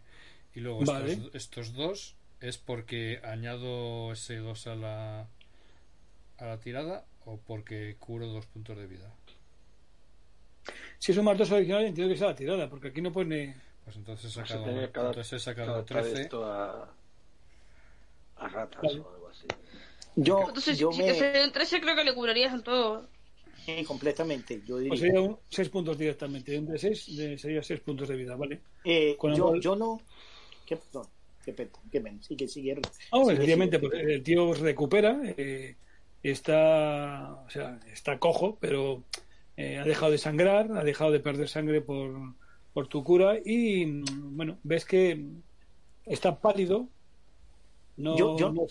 [0.56, 1.14] Y luego Vale.
[1.14, 5.28] estos, estos dos es porque añado ese 2 a la,
[6.38, 9.12] a la tirada o porque curo dos puntos de vida.
[11.00, 13.56] Si sumas dos adicionales, entiendo que sea la tirada, porque aquí no pone.
[13.84, 16.22] Pues entonces he a sacado, tener cada- entonces he sacado adaptar 13.
[16.24, 16.94] esto a,
[18.38, 19.00] a ratas Vale.
[19.00, 19.48] o algo así.
[20.16, 21.14] Yo, Entonces, yo si me...
[21.14, 23.08] te un 13, creo que le curarías en todo.
[23.66, 24.98] Sí, completamente, yo Pues diría.
[24.98, 26.58] sería un, seis puntos directamente.
[26.58, 28.62] Un de seis de- sería seis puntos de vida, ¿vale?
[28.84, 30.02] Eh, yo, cual- yo no...
[30.66, 31.08] ¿Qué, perdón?
[32.38, 32.74] ¿Qué, sigue.
[33.12, 35.76] Ah, bueno, sencillamente, pues el tío recupera, eh,
[36.24, 39.04] está, o sea, está cojo, pero
[39.56, 42.14] eh, ha dejado de sangrar, ha dejado de perder sangre por,
[42.74, 45.26] por tu cura y, bueno, ves que
[46.06, 46.88] está pálido.
[47.98, 48.68] No, Yo- yo- no-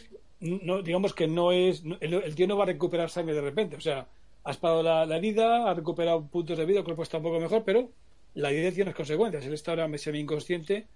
[0.62, 3.40] no- digamos que no es, no- el, el tío no va a recuperar sangre de
[3.40, 4.06] repente, o sea,
[4.44, 7.40] has parado la, la herida, ha recuperado puntos de vida, el cuerpo está un poco
[7.40, 7.90] mejor, pero
[8.34, 9.44] la herida tiene unas consecuencias.
[9.44, 10.86] Él está ahora semi inconsciente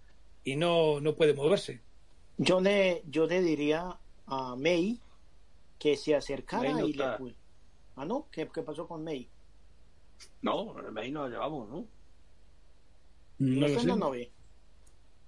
[0.45, 1.81] y no, no puede moverse.
[2.39, 4.99] Yo le, yo le diría a May
[5.79, 7.05] que se acercara May no y le...
[7.05, 7.17] está.
[7.19, 7.33] cu-
[7.97, 8.29] Ah, ¿no?
[8.31, 9.29] ¿Qué, qué pasó con May?
[10.43, 11.87] No, el maíz nos llevamos, ¿no?
[13.39, 14.31] No ¿No la nave?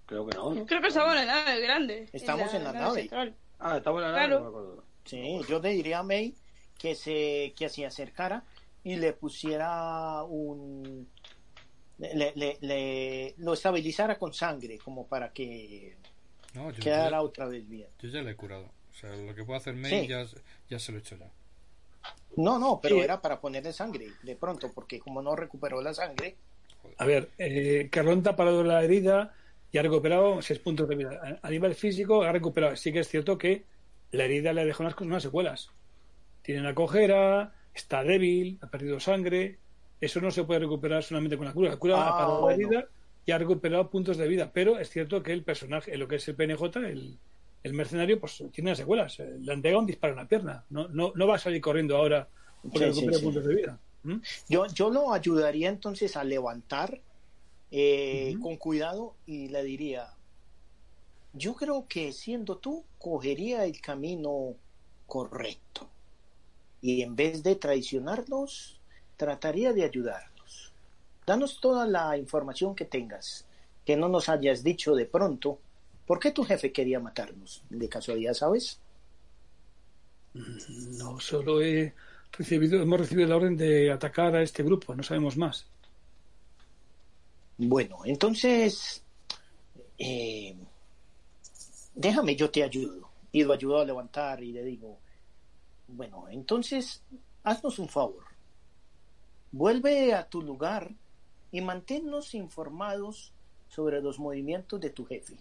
[0.07, 0.67] Creo que no, ¿no?
[0.67, 2.09] Creo que estaba en la nave grande.
[2.13, 3.01] Estamos en la nave.
[3.03, 3.37] central.
[3.59, 4.39] Ah, estamos en la nave, Claro.
[4.39, 4.85] no me acuerdo.
[5.05, 6.35] Sí, yo le diría a May
[6.79, 8.45] que se, que se acercara
[8.85, 11.09] y le pusiera un...
[12.15, 15.97] Le, le, le- lo estabilizara con sangre, como para que
[16.55, 17.89] No, yo, quedara ya, otra vez bien.
[18.01, 18.65] yo ya le he curado.
[18.91, 20.09] O sea, lo que puedo hacer May Sí.
[20.09, 20.27] ya,
[20.69, 21.31] ya se lo he hecho ya.
[22.37, 23.03] No, no, pero Sí.
[23.03, 26.37] era para ponerle sangre, de pronto, porque como no recuperó la sangre,
[26.99, 29.33] A ver, eh, Carlón te ha parado la herida
[29.71, 31.39] y ha recuperado seis puntos de vida.
[31.43, 32.75] A, a nivel físico ha recuperado.
[32.77, 33.65] Sí que es cierto que
[34.11, 35.71] la herida le ha dejado unas, unas secuelas.
[36.43, 39.59] Tiene una cojera, está débil, ha perdido sangre.
[40.03, 41.71] Eso no se puede recuperar solamente con la cura.
[41.71, 42.47] La cura Ah, ha parado bueno.
[42.47, 42.89] la herida
[43.25, 44.51] y ha recuperado puntos de vida.
[44.53, 47.19] Pero es cierto que el personaje, lo que es el PNJ, el,
[47.63, 49.19] el mercenario, pues tiene unas secuelas.
[49.21, 50.67] Le han pegado un disparo en la pierna.
[50.71, 52.29] No, no, no va a salir corriendo ahora
[52.63, 53.81] porque Sí, puntos de vida.
[54.05, 54.17] ¿Mm?
[54.49, 57.01] yo, yo lo ayudaría entonces a levantar
[57.71, 60.19] eh, con cuidado y le diría,
[61.33, 64.57] yo creo que siendo tú, cogería el camino
[65.07, 65.89] correcto.
[66.81, 68.82] Y en vez de traicionarnos,
[69.17, 70.73] trataría de ayudarnos.
[71.27, 73.47] Danos toda la información que tengas,
[73.85, 75.59] que no nos hayas dicho de pronto.
[76.07, 77.63] ¿Por qué tu jefe quería matarnos?
[77.71, 78.81] De casualidad, ¿sabes?
[80.35, 81.95] No, solo he
[82.33, 85.67] recibido, hemos recibido la orden de atacar a este grupo, no sabemos más.
[87.59, 89.03] Bueno, entonces,
[89.99, 90.57] eh,
[91.95, 93.11] déjame, yo te ayudo.
[93.31, 94.99] Y lo ayudo a levantar y le digo,
[95.89, 97.03] bueno, entonces,
[97.45, 98.25] haznos un favor.
[99.53, 100.91] Vuelve a tu lugar
[101.51, 103.33] y manténnos informados
[103.69, 105.35] sobre los movimientos de tu jefe.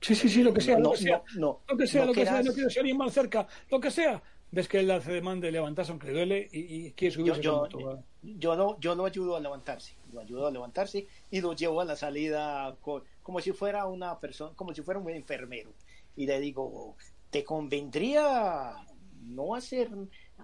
[0.00, 2.00] Sí, sí, sí, lo que sea, no, lo que sea, no, no, lo que sea,
[2.02, 4.22] no lo que sea, no quiero ser mal cerca, lo que sea.
[4.50, 7.42] Ves que él hace demanda de levantarse aunque le duele y, y quiere yo, subirse
[7.42, 8.04] yo, moto.
[8.22, 11.84] yo lo, yo lo ayudo a levantarse, lo ayudo a levantarse y lo llevo a
[11.84, 15.70] la salida co- como si fuera una persona, como si fuera un enfermero.
[16.16, 16.96] Y le digo,
[17.30, 18.74] te convendría
[19.22, 19.90] no hacer,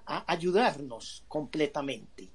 [0.06, 2.33] a- ayudarnos completamente.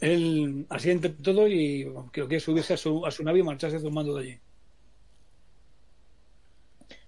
[0.00, 4.14] Él asiente todo y creo que subirse a su, a su nave y marcharse tomando
[4.16, 4.38] de allí.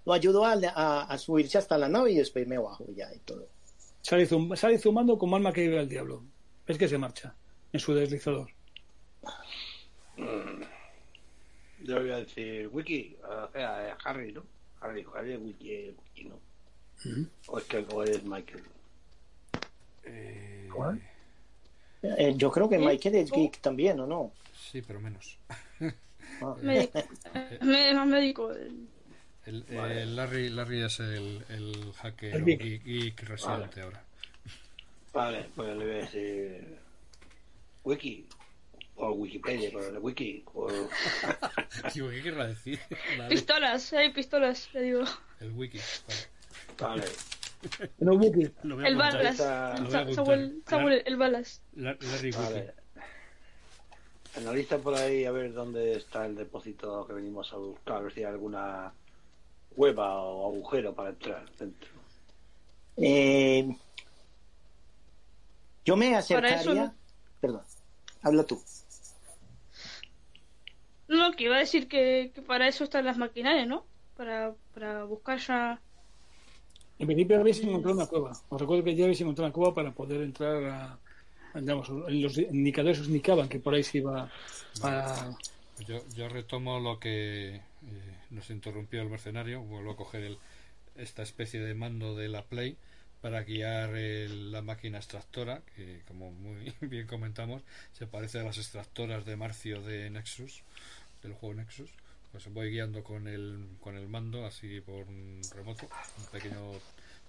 [0.05, 3.19] Lo ayudo a, a- a subirse hasta la nave y después me bajo ya y
[3.21, 3.49] todo.
[4.03, 6.23] Sale, zum- sale zumando como alma que vive al diablo.
[6.67, 7.35] Ves que se marcha
[7.73, 8.49] en su deslizador.
[11.83, 14.43] Yo voy a decir Wiki, o sea, eh, Harry, ¿no?
[14.81, 16.39] Harry, Harry es Wiki, eh, Wiki, ¿no?
[17.49, 18.63] O es que o es Michael.
[20.05, 21.01] Eh, ¿Cuál?
[22.19, 22.79] Eh, yo creo que ¿Eh?
[22.79, 24.33] Michael es geek también, ¿o no?
[24.71, 25.37] Sí, pero menos.
[26.43, 26.55] Ah.
[26.61, 26.99] Médico.
[27.35, 28.53] Eh, me- más médico.
[28.53, 28.87] el-
[29.47, 32.61] El, eh, Larry, Larry es el, el hacker El o geek.
[32.63, 34.03] geek, geek residente ahora.
[35.15, 36.79] Vale, pues le voy a decir
[37.85, 38.27] Wiki,
[38.97, 40.45] o Wikipedia, con el wiki.
[41.95, 42.81] Digo, ¿qué querrá decir?
[43.19, 43.29] Vale.
[43.31, 45.05] Pistolas, hay pistolas, le digo.
[45.41, 45.79] El wiki.
[46.79, 47.05] Vale.
[48.01, 49.37] El balas.
[49.37, 50.63] Samuel.
[50.67, 51.63] Samuel, el balas.
[51.75, 52.31] La- Larry.
[52.31, 52.75] Vale.
[54.37, 58.13] Analiza por ahí a ver dónde está el depósito que venimos a buscar, a ver
[58.13, 58.93] si hay alguna
[59.75, 61.89] cueva o agujero para entrar dentro.
[62.99, 63.75] Eh,
[65.85, 66.57] yo me acercaría.
[66.61, 66.95] eso no-
[67.41, 67.63] Perdón,
[68.23, 68.63] habla tú.
[71.09, 73.87] No, que iba a decir que, que para eso están las maquinarias, ¿no?
[74.17, 75.81] Para, para buscar ya.
[76.99, 78.33] En principio habéis encontrado una cueva.
[78.49, 80.99] Os recuerdo que ya habéis encontrado una cueva para poder entrar a.
[81.61, 84.31] Digamos, los indicadores os indicaban que por ahí se iba
[84.83, 85.31] a.
[85.87, 87.61] Yo, yo retomo lo que eh,
[88.31, 89.61] nos interrumpió el mercenario.
[89.63, 90.39] Vuelvo a coger el,
[90.97, 92.77] esta especie de mando de la Play
[93.21, 98.59] para guiar el- la máquina extractora, que como muy bien comentamos, se parece a las
[98.59, 100.63] extractoras de Marcio de Nexus,
[101.23, 101.91] del juego Nexus.
[102.37, 105.89] Pues voy guiando con el, con el mando así por un remoto.
[106.19, 106.73] Un pequeño,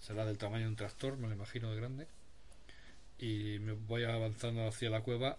[0.02, 2.08] será del tamaño de un tractor, me lo imagino de grande.
[3.18, 5.38] Y me voy avanzando hacia la cueva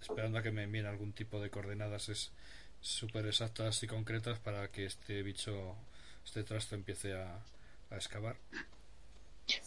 [0.00, 2.32] esperando a que me envíen algún tipo de coordenadas es
[2.80, 5.76] súper exactas y concretas para que este bicho,
[6.24, 7.38] este trasto empiece a,
[7.88, 8.34] a excavar.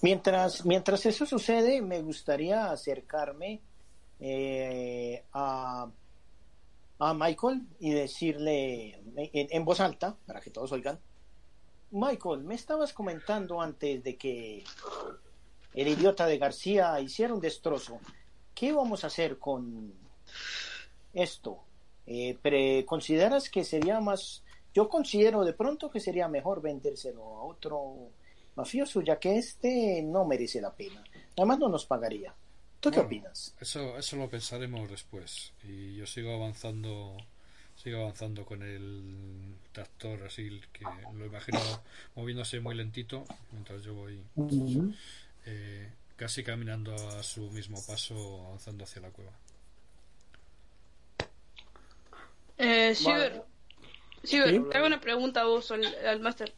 [0.01, 3.61] Mientras, mientras eso sucede, me gustaría acercarme
[4.19, 5.89] eh, a,
[6.99, 10.99] a Michael y decirle en, voz alta, para que todos oigan,
[11.91, 14.63] Michael, me estabas comentando antes de que
[15.73, 17.99] el idiota de García hiciera un destrozo.
[18.53, 19.93] ¿Qué vamos a hacer con
[21.13, 21.63] esto?
[22.07, 24.43] Eh, ¿Consideras que sería más...
[24.73, 28.09] Yo considero de pronto que sería mejor vendérselo a otro
[28.55, 31.03] mafioso, ya que este no merece la pena.
[31.37, 32.33] Además no nos pagaría.
[32.85, 33.55] ¿Tú qué Bueno, opinas?
[33.59, 35.53] Eso, eso lo pensaremos después.
[35.63, 37.17] Y yo sigo avanzando,
[37.75, 41.59] sigo avanzando con el tractor así que lo imagino
[42.15, 44.21] moviéndose muy lentito mientras yo voy
[45.45, 49.31] eh, casi caminando a su mismo paso avanzando hacia la cueva.
[52.57, 53.45] Eh, Ciber,
[54.25, 54.59] Ciber, Sí.
[54.69, 56.55] te hago una pregunta a vos, al, al máster.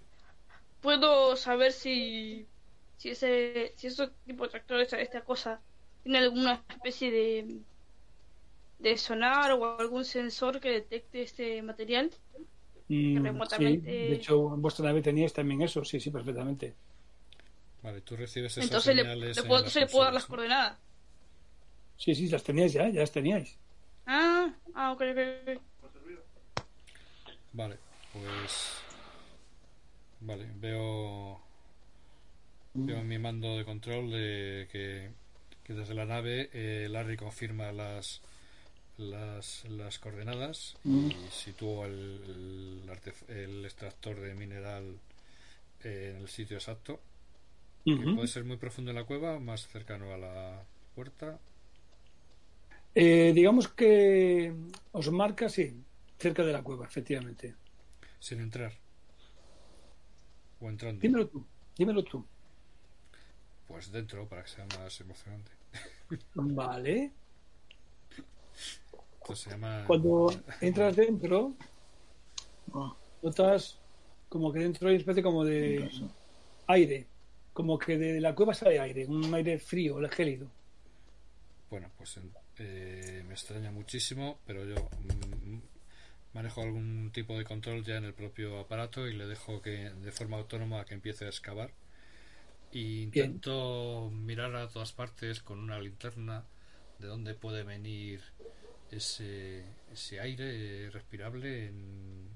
[0.82, 2.50] ¿Puedo saber si,
[2.98, 5.64] si ese si ese tipo de tractor, esta, esta cosa,
[6.04, 7.62] tiene alguna especie de,
[8.80, 12.12] de sonar o algún sensor que detecte este material?
[12.90, 16.76] Mm, remotamente- sí, de hecho, en vuestra nave teníais también eso, sí, sí, perfectamente.
[17.84, 20.78] Vale, tú recibes esas Entonces le, señales le puedo, le puedo dar las coordenadas.
[21.98, 23.58] Sí, sí, las teníais ya, ya las teníais.
[24.08, 25.62] Ah, ah, ok, ok.
[27.54, 27.78] Vale,
[28.14, 28.84] pues
[30.22, 31.40] vale, veo
[32.74, 35.14] veo en mi mando de control de que,
[35.68, 38.22] que desde la nave eh, Larry confirma las
[38.98, 42.82] las, las coordenadas y sitúo el,
[43.28, 44.98] el, extractor de mineral
[45.84, 47.00] eh, en el sitio exacto
[47.86, 50.62] que puede ser muy profundo en la cueva más cercano a la
[50.94, 51.40] puerta.
[52.94, 54.54] Eh, digamos que
[54.92, 55.74] os marca, sí,
[56.20, 57.56] cerca de la cueva, efectivamente.
[58.20, 58.74] sin entrar.
[60.60, 61.00] O entrando.
[61.00, 61.46] Dímelo tú,
[61.78, 62.26] dímelo tú.
[63.70, 65.57] pues dentro para que sea más emocionante
[66.36, 67.12] Vale.
[69.22, 71.54] Esto se llama Cuando entras dentro,
[73.22, 73.78] notas
[74.30, 75.90] como que dentro hay una especie como de
[76.68, 77.08] aire.
[77.54, 80.48] Como que de la cueva sale aire, un aire frío, gélido.
[81.70, 82.20] Bueno, pues
[82.60, 85.58] eh, me extraña muchísimo, pero yo mm,
[86.34, 90.12] manejo algún tipo de control ya en el propio aparato y le dejo que de
[90.12, 91.72] forma autónoma que empiece a excavar.
[92.72, 96.44] Y intento mirar a todas partes con una linterna
[97.00, 98.22] de dónde puede venir
[98.92, 102.28] ese, ese aire respirable en,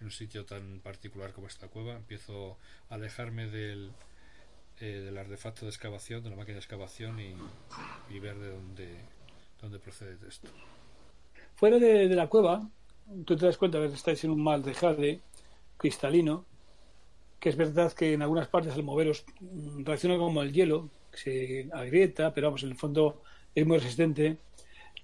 [0.00, 1.96] en un sitio tan particular como esta cueva.
[1.96, 2.56] Empiezo
[2.88, 3.92] a alejarme del,
[4.80, 7.34] eh, del artefacto de excavación, de la máquina de excavación y,
[8.10, 8.96] y ver de dónde,
[9.60, 10.48] dónde procede esto.
[11.56, 12.68] Fuera de, de la cueva,
[13.24, 15.20] tú te das cuenta de que estáis en un mal de jade
[15.78, 16.44] cristalino,
[17.38, 19.24] que es verdad que en algunas partes al moveros
[19.78, 23.22] reacciona como el hielo, que se agrieta, pero vamos, en el fondo
[23.54, 24.38] es muy resistente.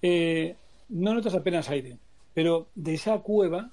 [0.01, 0.57] Eh,
[0.89, 1.99] no notas apenas aire,
[2.35, 3.71] pero de esa cueva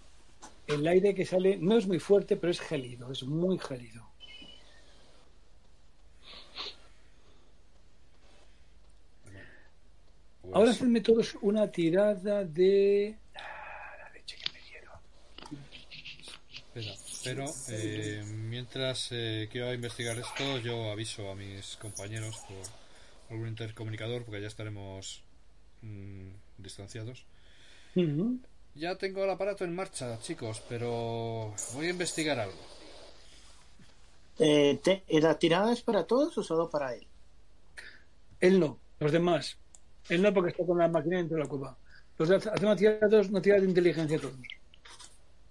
[0.67, 4.07] el aire que sale no es muy fuerte, pero es gélido, es muy gélido.
[10.41, 13.17] Pues, Ahora hacedme todos una tirada de...
[13.35, 14.99] Ah, la leche que me dieron.
[16.51, 16.95] espera,
[17.35, 22.57] pero eh, mientras eh, quiero investigar esto, yo aviso a mis compañeros por
[23.31, 25.21] algún intercomunicador, porque ya estaremos
[25.81, 26.27] mm,
[26.57, 27.25] distanciados.
[28.75, 32.57] Ya tengo el aparato en marcha, chicos, pero voy a investigar algo.
[34.37, 37.05] Eh, te- ¿La tirada es para todos o solo para él?
[38.39, 39.57] Él no, los demás.
[40.07, 41.77] Él no porque está con la máquina dentro de la cueva.
[42.17, 44.35] Los demás hacen una tirada, todos- una tirada de inteligencia todos.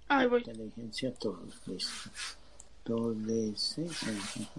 [0.08, 0.40] Ahí voy.
[0.40, 2.10] Inteligencia todos, seis.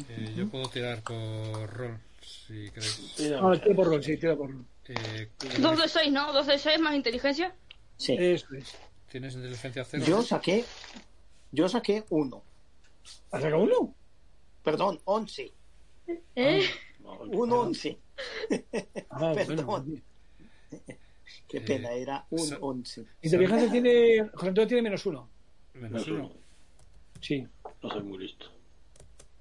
[0.07, 3.15] Eh, yo puedo tirar por rol, si queréis.
[3.41, 4.65] Ah, tira por rol, sí, tira por rol.
[4.87, 5.29] Eh,
[5.59, 6.31] Dos de seis, ¿no?
[6.33, 7.53] Dos de seis más inteligencia.
[7.97, 8.15] Sí.
[8.19, 8.75] Eso es.
[9.11, 10.03] ¿Tienes inteligencia cero?
[10.07, 10.63] Yo saqué,
[11.51, 12.43] yo saqué uno.
[13.31, 13.93] ¿Has sacado uno?
[14.63, 15.51] Perdón, once.
[16.35, 16.63] ¿Eh?
[17.01, 17.97] no, Un once.
[19.09, 19.65] Ah, Perdón.
[19.65, 20.01] bueno.
[21.47, 23.03] Qué Eh, pena, era un once.
[23.23, 24.29] Inteligencia tiene.
[24.33, 25.27] José Antonio tiene menos uno.
[25.79, 26.31] Menos no, uno.
[27.21, 27.47] Sí.
[27.81, 28.45] no soy muy listo.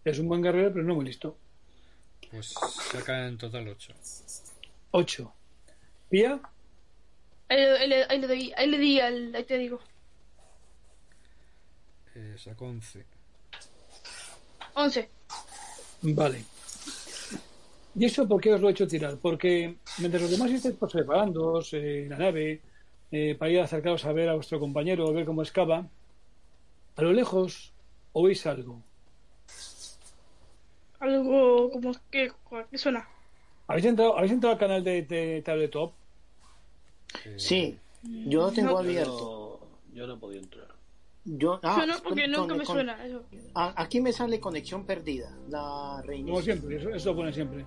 [0.05, 1.36] Es un buen guerrero, pero no muy listo.
[2.30, 2.55] Pues
[2.93, 3.93] saca en total 8.
[4.93, 5.32] Ocho.
[6.09, 6.41] ¿Pía?
[7.49, 9.80] Ahí, le- ahí le- ahí le doy, ahí le di al, ahí te digo.
[12.14, 13.05] Eh, sacó 11.
[14.74, 15.09] Once.
[16.03, 16.45] Vale.
[17.95, 19.16] ¿Y eso por qué os lo he hecho tirar?
[19.16, 22.61] Porque mientras los demás estáis pues, preparándoos eh, en la nave
[23.11, 25.86] eh, para ir a acercaros a ver a vuestro compañero, a ver cómo excava,
[26.99, 27.72] a lo lejos
[28.12, 28.82] oís algo.
[31.01, 32.32] Algo como que,
[32.70, 33.09] ¿qué suena?
[33.68, 35.92] ¿Habéis entrado, ¿habéis entrado al canal de, de Tabletop?
[37.24, 38.78] Eh, Sí, yo lo tengo No.
[38.78, 39.61] abierto.
[39.61, 40.68] Yo no, yo no he podido entrar.
[41.24, 43.22] Yo, ah, Yo no, porque con- nunca con- me con- suena eso.
[43.55, 45.30] a- aquí me sale conexión perdida.
[45.49, 45.59] La
[45.99, 46.42] Como reinicio.
[46.42, 47.64] siempre, eso, eso lo pone siempre.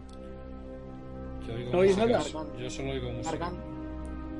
[1.47, 2.21] Yo, oigo ¿No oís nada?
[2.59, 3.51] yo solo oigo música.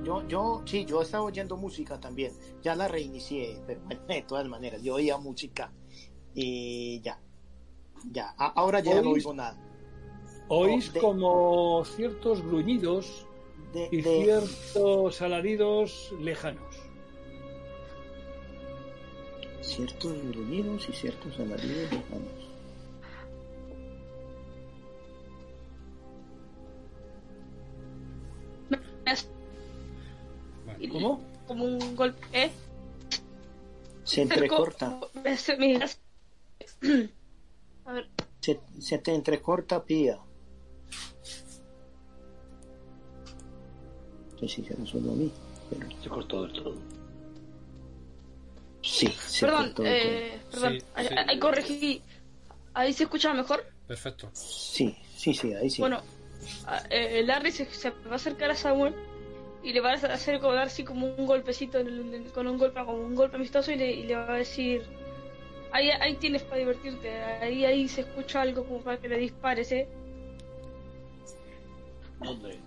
[0.04, 2.32] Yo, yo, sí, yo estaba oyendo música también.
[2.62, 5.72] Ya la reinicié, pero bueno, de todas maneras, yo oía música
[6.34, 7.20] y ya.
[8.12, 9.26] Ya, a- ahora ya no ¿Oís?
[9.26, 9.58] oigo nada.
[10.48, 13.28] Oís de- como ciertos gruñidos
[13.74, 16.64] De, y de- ciertos alaridos lejanos.
[19.62, 22.41] ciertos gruñidos y ciertos alaridos lejanos.
[30.90, 31.22] ¿Cómo?
[31.48, 32.26] como un golpe.
[32.34, 32.52] ¿Eh?
[34.04, 35.00] Se entrecorta.
[37.86, 38.10] A ver,
[38.40, 40.18] se, se te entrecorta pía.
[44.34, 45.32] No sé si será solo a mí,
[45.70, 46.76] pero Se cortó del todo.
[48.82, 49.84] sí, se perdón, cortó.
[49.86, 50.74] eh, perdón.
[50.80, 51.14] Sí, ahí, sí.
[51.28, 52.02] ahí corregí.
[52.74, 53.64] Ahí se escucha mejor.
[53.88, 54.30] Perfecto.
[54.34, 55.82] Sí, sí, sí, ahí sí.
[55.82, 56.02] Bueno,
[56.66, 58.96] a- eh, Larry se, se va a acercar a Samuel
[59.64, 62.48] y le va a hacer como dar así como un golpecito en el- en- con
[62.48, 64.84] un golpe como un golpe amistoso y le, y le va a decir
[65.72, 69.72] ahí, ahí tienes para divertirte ahí ahí se escucha algo como para que le dispares
[69.72, 69.88] ¿eh?
[72.20, 72.60] ¿Dónde?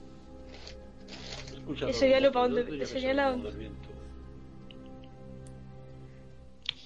[1.55, 3.36] Escucha señalo pa' ¿Dónde donde- señala?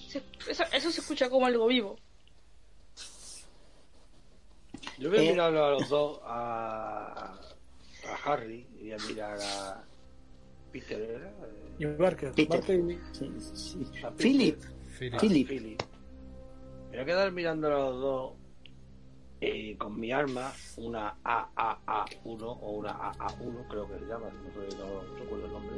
[0.09, 1.97] Se- eso, eso se escucha como algo vivo
[4.99, 5.31] Yo voy a Eh.
[5.33, 7.39] mirar a los dos, a,
[8.09, 9.85] a Harry y a mirar a
[10.73, 11.29] Peter, ¿era?
[11.29, 12.33] Eh, Y Barker.
[12.33, 12.59] Peter.
[12.59, 13.79] Barker y- Sí, sí.
[14.05, 14.17] a Peter.
[14.17, 14.63] Philip,
[14.99, 15.15] Philip.
[15.15, 15.49] Ah, Philip.
[15.49, 15.83] Philip.
[16.91, 18.33] Me voy a quedar mirando a los dos
[19.41, 24.77] eh, con mi arma, una AAA1 o una AA1, creo que se llama, no, sé,
[24.77, 25.77] no recuerdo el nombre.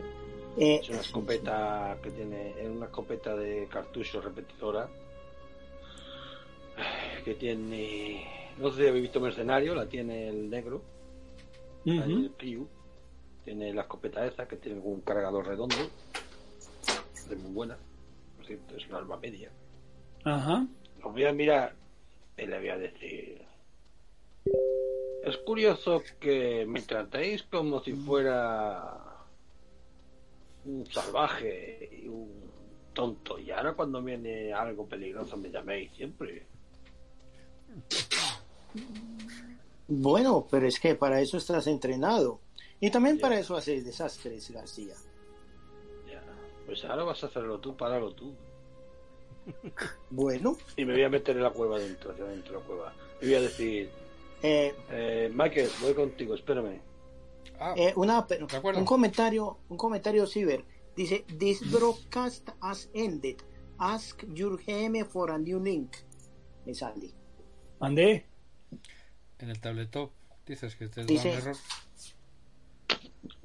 [0.57, 4.89] eh, Es una escopeta que tiene, es una escopeta de cartucho repetidora
[7.25, 8.25] que tiene,
[8.59, 10.81] no sé si habéis visto Mercenario, la tiene el negro,
[11.87, 12.11] ahí Ujú.
[12.19, 12.67] el Crew,
[13.51, 15.75] tiene la escopeta esa que tiene un cargador redondo,
[17.17, 17.77] es muy buena,
[18.37, 19.51] por cierto, es una arma media.
[20.25, 20.69] Ajá.
[21.03, 21.75] Os voy a mirar
[22.39, 23.43] y le voy a decir.
[25.25, 29.27] Es curioso que me tratéis como si fuera
[30.65, 32.53] un salvaje y un
[32.93, 33.37] tonto.
[33.37, 36.47] Y ahora cuando viene algo peligroso me llaméis siempre.
[39.89, 42.39] bueno, pero es que para eso estás entrenado.
[42.81, 44.95] Y también para eso haces desastres, García.
[46.11, 46.23] Ya.
[46.67, 48.35] Pues ahora vas a hacerlo tú, páralo tú.
[50.11, 52.95] Bueno, Y me voy a meter en la cueva dentro, hacia dentro de la cueva.
[53.21, 53.91] Y voy a decir,
[54.43, 56.81] eh, eh, Michael, voy contigo, espérame.
[57.59, 58.27] Ah, eh, una,
[58.75, 60.65] un comentario, un comentario ciber.
[60.97, 63.43] Dice, this broadcast has ended.
[63.79, 65.97] Ask your GM for a new link.
[66.65, 67.15] Me sale.
[67.81, 68.27] Andé.
[69.39, 70.13] en el tabletop
[70.47, 71.57] dices que te da un error.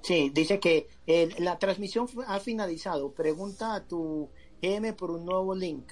[0.05, 3.11] Sí, dice que eh, la transmisión ha finalizado.
[3.11, 4.29] Pregunta a tu
[4.61, 5.91] GM por un nuevo link.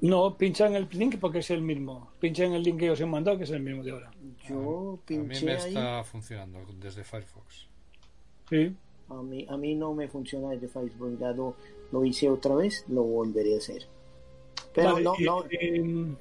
[0.00, 2.10] No, pincha en el link porque es el mismo.
[2.18, 4.10] Pincha en el link que os he mandado, que es el mismo de ahora.
[4.48, 5.68] Yo A mí pinché me ahí.
[5.68, 7.68] está funcionando desde Firefox.
[8.48, 8.74] Sí.
[9.10, 11.16] A mí, a mí no me funciona desde Facebook.
[11.20, 11.54] Ya lo,
[11.92, 13.86] lo hice otra vez, lo volveré a hacer.
[14.74, 16.14] Pero Vale, no, eh, no, eh,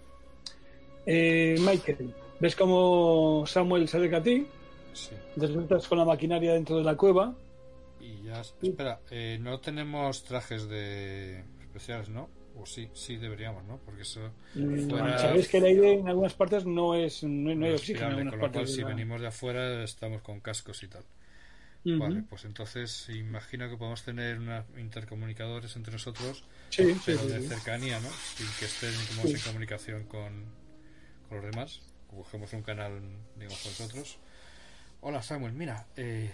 [1.07, 4.45] eh, Michael, ¿ves cómo Samuel se acerca a ti?
[4.93, 5.11] Sí.
[5.35, 7.35] Resultas con la maquinaria dentro de la cueva.
[7.99, 8.41] Y ya.
[8.61, 12.29] Espera, eh, no tenemos trajes de especiales, ¿no?
[12.55, 13.77] O sí, sí deberíamos, ¿no?
[13.85, 14.31] Porque eso.
[14.55, 18.29] Mm, Fuera- Sabéis que el aire en algunas partes no es no, hay oxígeno en
[18.29, 21.03] con lo cual, si la- venimos de afuera, estamos con cascos y tal.
[21.85, 27.41] Vale, pues entonces imagino que podemos tener unos intercomunicadores entre nosotros, Sí, pero sí, de
[27.41, 27.47] sí.
[27.47, 28.09] cercanía, ¿no?
[28.09, 30.45] Sin que estén como en comunicación con,
[31.29, 31.79] con los demás.
[32.09, 32.99] Cogemos un canal,
[33.37, 34.17] digamos, con nosotros.
[34.99, 36.31] Hola Samuel, mira, eh,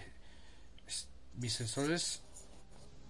[1.34, 2.22] mis sensores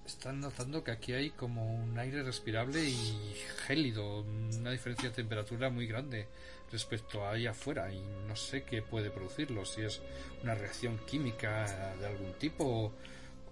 [0.04, 3.34] están notando que aquí hay como un aire respirable y
[3.64, 6.26] gélido, una diferencia de temperatura muy grande
[6.72, 10.02] respecto a ahí afuera y no sé qué puede producirlo, si es
[10.42, 12.92] una reacción química de algún tipo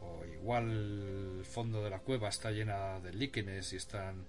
[0.00, 4.26] o, igual el fondo de la cueva está llena de líquenes y están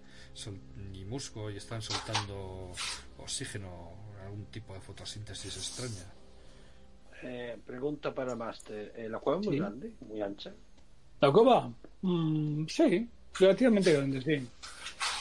[0.94, 2.72] y musgo y están soltando
[3.18, 3.94] oxígeno,
[4.24, 6.23] algún tipo de fotosíntesis extraña.
[7.24, 8.94] Eh, pregunta para Master.
[8.96, 9.60] Eh, ¿La cueva es muy Sí.
[9.62, 9.94] grande?
[10.02, 10.52] ¿Muy ancha?
[11.22, 11.72] ¿La cueva?
[12.02, 13.10] Mm, sí,
[13.40, 14.48] relativamente grande, sí.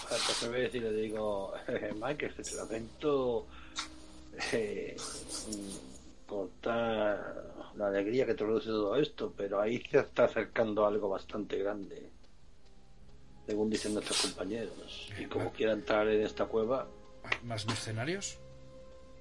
[0.03, 1.55] Entonces voy a decir, le digo,
[2.03, 3.46] Mike, este te lamento
[4.53, 4.96] eh,
[6.26, 11.57] cortar la alegría que te produce todo esto, pero ahí se está acercando algo bastante
[11.59, 12.11] grande,
[13.46, 15.11] según dicen nuestros compañeros.
[15.18, 16.86] Y como quiera entrar en esta cueva,
[17.44, 18.38] ¿Más mercenarios?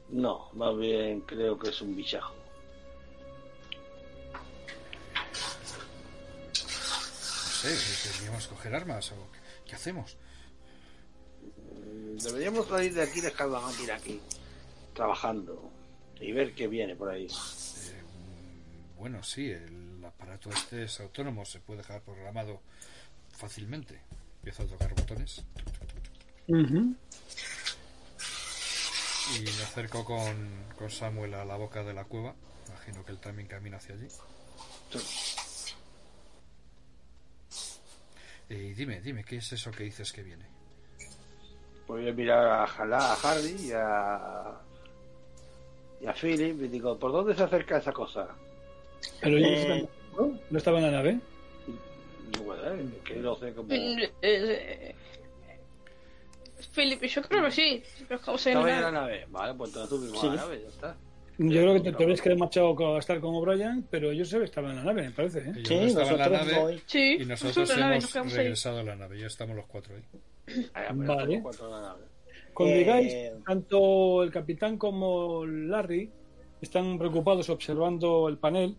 [0.10, 2.34] no, más bien creo que es un bichajo.
[7.62, 9.40] Sé, deberíamos coger armas o qué,
[9.70, 10.18] qué hacemos.
[12.24, 14.22] Deberíamos salir de aquí y dejar la máquina aquí,
[14.94, 15.72] trabajando,
[16.20, 17.26] y ver qué viene por ahí.
[17.26, 18.04] Eh,
[18.98, 22.62] bueno, sí, el aparato este es autónomo, se puede dejar programado
[23.38, 24.02] fácilmente.
[24.38, 25.44] Empiezo a tocar botones
[26.48, 26.54] y
[29.42, 32.36] me acerco con, con Samuel a la boca de la cueva.
[32.68, 34.08] Imagino que él también camina hacia allí.
[38.52, 40.46] Y dime, dime, ¿qué es eso que dices que viene?
[41.88, 44.60] Voy a mirar a, Jalá, a Hardy y a,
[46.02, 48.28] y a Philip y digo, ¿por dónde se acerca esa cosa?
[49.22, 49.90] Pero ellos Eh.
[50.18, 50.38] ¿no?
[50.50, 51.20] no estaba en la nave.
[52.46, 53.72] Bueno, eh, que no sé cómo...
[53.72, 54.96] Eh, eh,
[56.74, 57.84] Felipe, yo creo que sí.
[58.08, 59.26] Pero como se ¿Estaba en la nave?
[59.30, 60.28] Vale, pues entonces subimos Sí.
[60.28, 60.98] a la nave, ya está.
[61.38, 64.44] Yo creo que te, te habrías quedado marchado a estar con O'Brien, pero se ve
[64.44, 65.40] que estaban en la nave, me parece.
[65.40, 65.54] ¿eh?
[65.66, 66.82] Sí, no estaban en la nosotros nave.
[66.86, 68.38] Sí, y nosotros nosotros la nave, nos hemos ahí.
[68.38, 69.20] regresado a la nave.
[69.20, 70.04] Ya estamos los cuatro ahí.
[70.74, 71.36] Ah, Vale.
[71.36, 72.04] estamos cuatro en la nave.
[72.54, 73.16] Cuando Eh, llegáis,
[73.46, 76.10] tanto el capitán como Larry
[76.62, 78.76] están preocupados observando el panel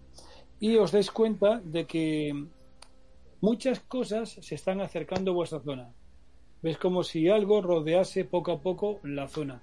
[0.60, 2.44] y os dais cuenta de que
[3.40, 5.90] muchas cosas se están acercando a vuestra zona.
[6.62, 9.60] Ves como si algo rodease poco a poco la zona.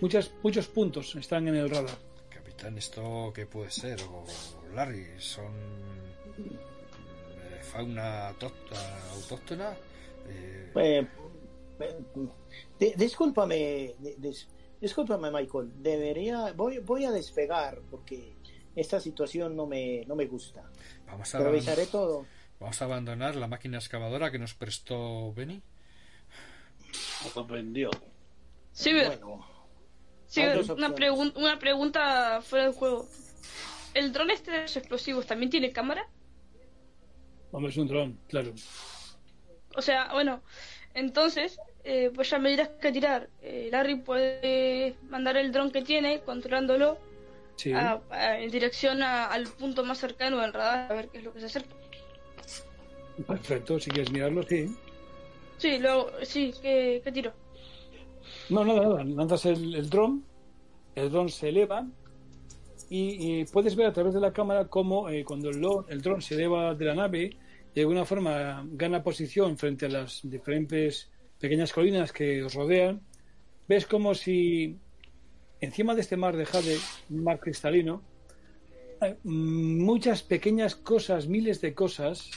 [0.00, 1.96] Muchas, muchos puntos están en el radar.
[2.30, 4.00] Capitán, ¿esto qué puede ser?
[4.02, 4.24] O
[4.74, 5.52] Larry, ¿son
[6.38, 9.76] eh, fauna autóctona?
[10.28, 11.06] Eh, Eh,
[11.80, 11.96] eh,
[12.78, 14.46] di- discúlpame, di- dis-
[14.80, 15.72] discúlpame, Michael.
[15.82, 18.34] Debería, voy, voy a despegar porque
[18.76, 20.62] esta situación no me, no me gusta.
[21.06, 22.26] vamos, a revisaré todo.
[22.60, 25.60] vamos a abandonar la máquina excavadora que nos prestó Benny.
[27.24, 27.90] Nos sorprendió.
[28.72, 29.44] Sí, Bueno,
[30.28, 33.08] sí, una, pregun- una pregunta fuera del juego.
[33.94, 36.06] ¿El dron este de los explosivos también tiene cámara?
[37.50, 38.52] Hombre, es un dron, claro.
[39.74, 40.42] O sea, bueno,
[40.94, 43.28] entonces, eh, pues ya me dirás que tirar.
[43.42, 46.98] Eh, Larry puede mandar el dron que tiene, controlándolo,
[47.56, 47.72] Sí.
[47.72, 51.24] a- a- en dirección a- al punto más cercano del radar, a ver qué es
[51.24, 51.74] lo que se acerca.
[53.26, 54.76] Perfecto, si quieres mirarlo, sí.
[55.56, 57.32] Sí, luego, sí, ¿qué, qué tiro?
[58.50, 59.04] No, nada, nada.
[59.04, 60.24] Lanzas el, dron,
[60.94, 61.86] el dron se eleva
[62.88, 66.74] y, puedes ver a través de la cámara cómo eh, cuando el, dron se eleva
[66.74, 67.36] de la nave,
[67.74, 73.02] de alguna forma gana posición frente a las diferentes pequeñas colinas que os rodean.
[73.68, 74.78] Ves como si
[75.60, 76.78] encima de este mar de jade,
[77.10, 78.02] un mar cristalino,
[79.02, 82.30] eh, muchas pequeñas cosas, miles de cosas,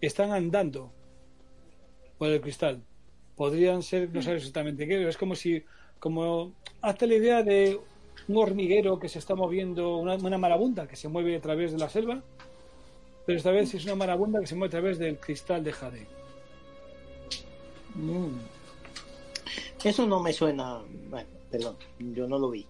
[0.00, 0.92] están andando
[2.18, 2.82] por el cristal
[3.40, 5.64] podrían ser, no sabes exactamente qué, pero es como si,
[5.98, 7.80] como, hazte la idea de
[8.28, 11.78] un hormiguero que se está moviendo, una, una marabunta que se mueve a través de
[11.78, 12.22] la selva,
[13.24, 16.06] pero esta vez es una marabunta que se mueve a través del cristal de jade.
[17.94, 18.28] mm.
[19.84, 20.82] eso no me suena.
[21.08, 22.66] Bueno, perdón, yo no lo vi.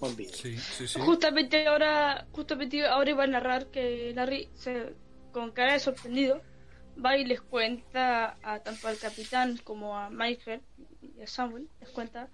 [0.00, 0.34] Olvido.
[0.34, 1.00] Sí, sí, sí.
[1.00, 4.92] Justamente ahora, justamente ahora iba a narrar que Larry se
[5.32, 6.42] con cara de sorprendido,
[7.04, 10.62] va y les cuenta a tanto al capitán como a Michael
[11.02, 12.28] y a Samuel, les cuenta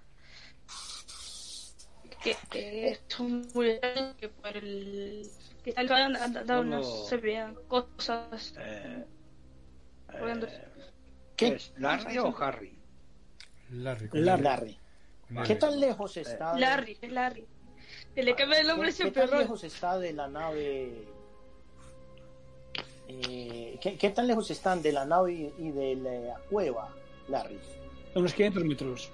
[2.22, 5.28] que, que son muy extraños, que por el
[5.64, 6.82] que está han dado no.
[6.82, 9.04] se vean cosas Eh,
[10.12, 10.48] eh,
[11.36, 11.48] ¿Qué?
[11.48, 12.78] ¿Es Larry o Harry?
[13.70, 14.08] Larry.
[14.08, 14.42] con Larry.
[14.42, 14.78] Larry.
[15.46, 16.54] ¿Qué tan lejos está?
[16.54, 17.46] de- Larry, es Larry.
[18.14, 19.38] Se le cambia el nombre ¿Qué, qué siempre tan Ron.
[19.40, 21.08] lejos está de la nave?
[23.28, 26.88] Eh, ¿qué, qué tan lejos están de la nave y, y de la cueva,
[27.28, 27.58] Larry?
[28.14, 29.10] A unos 500 metros.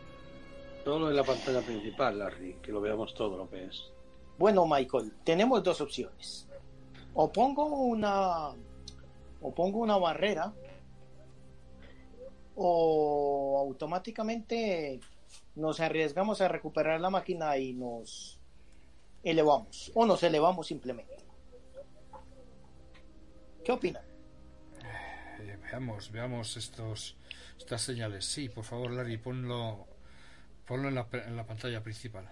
[0.85, 3.83] Solo en la pantalla principal, Larry, que lo veamos todo lo que es.
[4.39, 6.47] Bueno, Michael, tenemos dos opciones.
[7.15, 8.51] O pongo una,
[9.41, 10.53] o pongo una barrera,
[12.55, 15.01] o automáticamente
[15.57, 18.39] nos arriesgamos a recuperar la máquina y nos
[19.23, 21.18] elevamos, o nos elevamos simplemente.
[23.69, 24.03] ¿Qué opinan?
[25.41, 27.17] Eh, veamos, veamos estos
[27.59, 28.25] estas señales.
[28.25, 29.87] Sí, por favor, Larry, ponlo
[30.67, 32.27] ponlo en la, en la pantalla principal.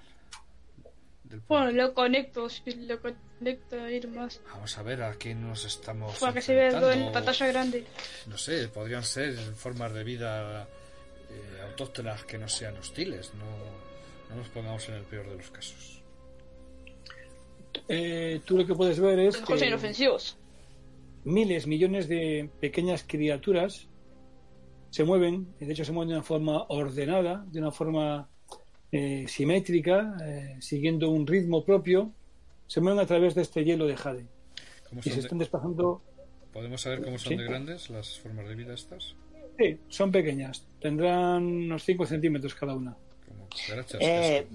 [1.24, 4.41] Del Bueno, lo conecto, lo conecto a ir más.
[4.51, 7.84] Vamos a ver a qué nos estamos Para que se vea todo en pantalla grande.
[8.26, 13.34] No sé, podrían ser formas de vida eh, autóctonas que no sean hostiles.
[13.34, 16.01] No, no nos pongamos en el peor de los casos.
[17.89, 20.39] Eh, tú lo que puedes ver es que inofensivos.
[21.27, 23.89] Miles, millones de pequeñas criaturas
[24.91, 28.29] se mueven, y de hecho se mueven de una forma ordenada, de una forma
[28.93, 32.12] eh, simétrica, eh, siguiendo un ritmo propio,
[32.66, 34.27] se mueven a través de este hielo de Jade
[34.89, 36.01] ¿Cómo y se de- están desplazando.
[36.53, 37.37] ¿Podemos saber cómo son Sí.
[37.37, 39.14] de grandes las formas de vida estas?
[39.59, 42.97] Sí, son pequeñas, tendrán unos 5 centímetros cada una.
[43.29, 43.49] Como.
[44.01, 44.47] Eh,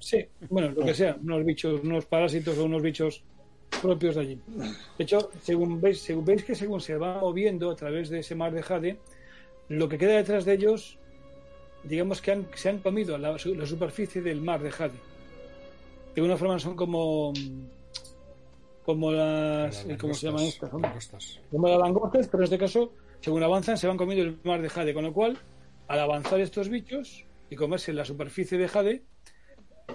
[0.00, 3.22] Sí, bueno, lo que sea, unos bichos, unos parásitos o unos bichos
[3.82, 4.40] propios de allí.
[4.96, 8.34] De hecho, según veis, según veis que según se va moviendo a través de ese
[8.34, 8.98] mar de Jade,
[9.68, 10.98] lo que queda detrás de ellos,
[11.84, 14.94] digamos que han- se han comido la, la superficie del mar de Jade.
[16.14, 17.32] De alguna forma son como
[18.84, 20.72] como las, las ¿cómo se llaman estas?
[20.72, 20.88] hombre?
[20.88, 21.40] langostas.
[21.50, 24.70] como las langostas, pero en este caso, según avanzan, se van comiendo el mar de
[24.70, 25.38] Jade, con lo cual,
[25.88, 29.02] al avanzar estos bichos y comerse la superficie de Jade,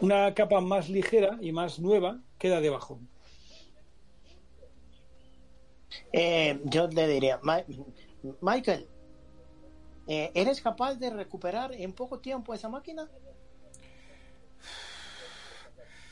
[0.01, 2.99] una capa más ligera y más nueva queda debajo.
[6.11, 7.63] Eh, yo le diría, Ma-
[8.41, 8.87] Michael,
[10.07, 13.09] eh, ¿eres capaz de recuperar en poco tiempo esa máquina?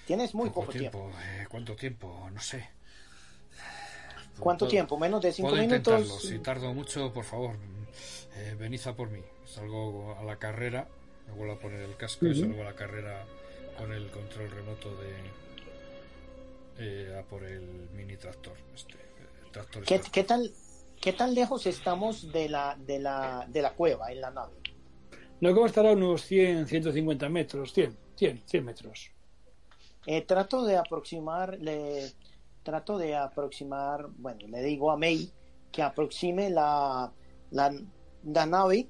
[0.06, 1.10] Tienes muy poco, tiempo.
[1.24, 2.30] eh, ¿Cuánto tiempo?
[2.34, 2.70] No sé.
[4.40, 4.98] ¿Cuánto Puedo- tiempo?
[4.98, 5.94] ¿Menos de cinco Puedo minutos?
[5.94, 6.20] intentarlo.
[6.20, 7.56] Si tardo mucho, por favor,
[8.36, 9.22] eh, venid a por mí.
[9.46, 10.88] Salgo a la carrera,
[11.28, 13.26] me vuelvo a poner el casco y salgo a la carrera
[13.78, 15.14] con el control remoto de
[16.80, 18.58] eh, a por el mini tractor.
[18.74, 18.96] Este,
[19.52, 20.52] tractor ¿Qué, qué tal,
[21.02, 24.54] ¿Qué tan lejos estamos de la, de la, de la cueva en la nave?
[25.40, 29.12] No como estará a unos 100, 150 metros, 100, 100, 100 metros.
[30.06, 32.12] Eh, trato de aproximar, le
[32.62, 35.32] trato de aproximar, bueno, le digo a May
[35.72, 37.12] que aproxime la,
[37.50, 37.74] la,
[38.24, 38.88] la nave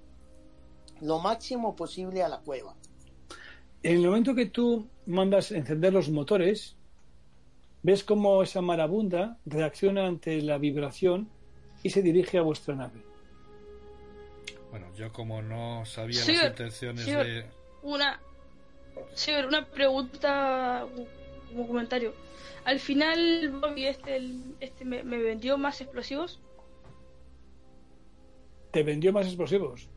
[1.00, 2.76] lo máximo posible a la cueva.
[3.84, 6.76] En el momento que tú mandas encender los motores,
[7.84, 11.30] ves cómo esa marabunda reacciona ante la vibración
[11.84, 13.02] y se dirige a vuestra nave.
[14.70, 17.12] Bueno, yo como no sabía Sí, las intenciones sí.
[17.12, 17.46] de...
[17.84, 18.20] Una.
[19.16, 20.86] Sí, una pregunta
[21.50, 22.14] como comentario.
[22.66, 26.40] Al final, Bobby, este, el- este me, me vendió más explosivos.
[28.72, 29.90] ¿Te vendió más explosivos?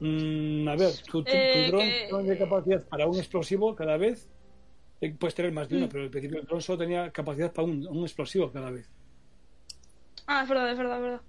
[0.00, 3.96] Mm, a ver, tu, tu- tu Eh, dron que- tiene capacidad para un explosivo cada
[3.96, 4.28] vez.
[5.00, 5.88] Eh, Puedes tener más de uno, Mm.
[5.90, 8.88] pero al principio el dron solo tenía capacidad para un, un explosivo cada vez.
[10.26, 11.20] Ah, es verdad, es verdad, es verdad.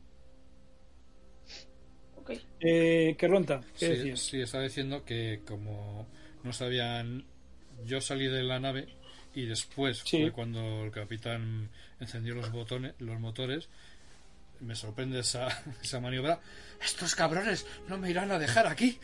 [2.18, 2.32] Ok.
[2.60, 3.62] Eh, ¿Qué ronta?
[3.78, 4.20] ¿Qué Sí, decías?
[4.20, 6.08] sí, estaba diciendo que como
[6.44, 7.26] no sabían...
[7.86, 8.90] Yo salí de la nave
[9.34, 10.22] y después Sí.
[10.22, 11.70] fue cuando el capitán
[12.02, 13.70] encendió los botones, los motores.
[14.60, 15.48] Me sorprende esa,
[15.82, 16.42] esa maniobra.
[16.84, 19.00] Estos cabrones no me irán a dejar aquí.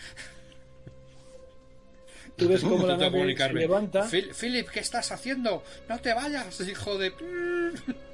[2.37, 4.03] Tú ves cómo la nave se levanta.
[4.09, 5.63] "Phil- Philip, ¿qué estás haciendo?
[5.87, 7.11] No te vayas, hijo de...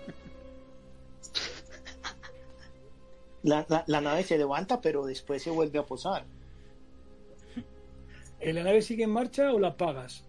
[3.43, 6.26] La, la- la nave se levanta, pero después se vuelve a posar.
[8.39, 10.24] ¿Eh, ¿La nave sigue en marcha o la apagas?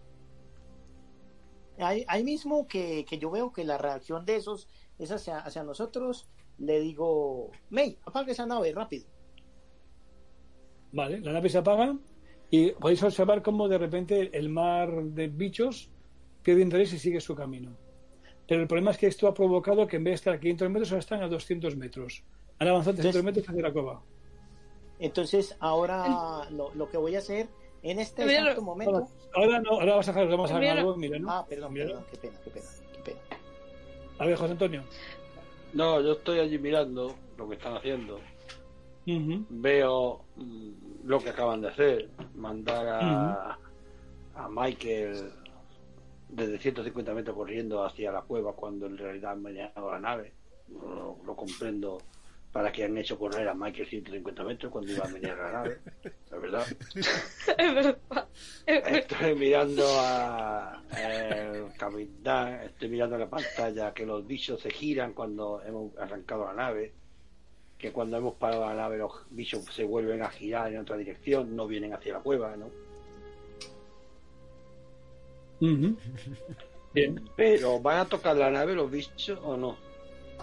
[1.77, 4.67] Ahí, ahí mismo que, que yo veo que la reacción de esos
[4.97, 6.27] es hacia, hacia nosotros,
[6.57, 9.05] le digo, May, apaga esa nave rápido.
[10.91, 11.95] Vale, la nave se apaga
[12.55, 15.89] y podéis observar cómo de repente el mar de bichos
[16.43, 17.75] pierde interés y sigue su camino.
[18.47, 20.69] pero el problema es que esto ha provocado que en vez de estar a 500
[20.69, 22.23] metros, ahora están a 200 metros.
[22.59, 24.03] Han avanzado 300 metros hacia la cueva.
[24.99, 27.47] Entonces, ahora lo, lo que voy a hacer
[27.81, 29.07] en este Mira, exacto momento.
[29.33, 30.73] Ahora no, ahora vas a dejar, vamos a Mira.
[30.73, 31.31] algo, mira, ¿no?
[31.31, 31.87] Ah, perdón, Mira.
[31.87, 33.19] perdón, qué pena, qué pena, qué pena.
[34.19, 34.83] A ver, José Antonio.
[35.73, 38.19] No, yo estoy allí mirando lo que están haciendo.
[39.05, 40.71] Veo mm,
[41.05, 42.09] lo que acaban de hacer.
[42.35, 43.59] Mandar a,
[44.35, 45.31] a Michael
[46.29, 50.33] desde 150 metros corriendo hacia la cueva cuando en realidad han manejado la nave.
[50.69, 51.99] Lo, lo comprendo
[52.53, 55.79] para que han hecho correr a Michael 150 metros cuando iba a venir la nave.
[56.29, 56.67] La verdad.
[57.57, 58.27] Es verdad.
[58.65, 65.63] Estoy mirando a el capitán, estoy mirando la pantalla que los bichos se giran cuando
[65.63, 66.93] hemos arrancado la nave,
[67.83, 71.53] que cuando hemos parado la nave los bichos se vuelven a girar en otra dirección,
[71.53, 72.69] no vienen hacia la cueva, ¿no?
[76.93, 77.29] Bien.
[77.35, 79.75] Pero ¿van a tocar la nave los bichos o no?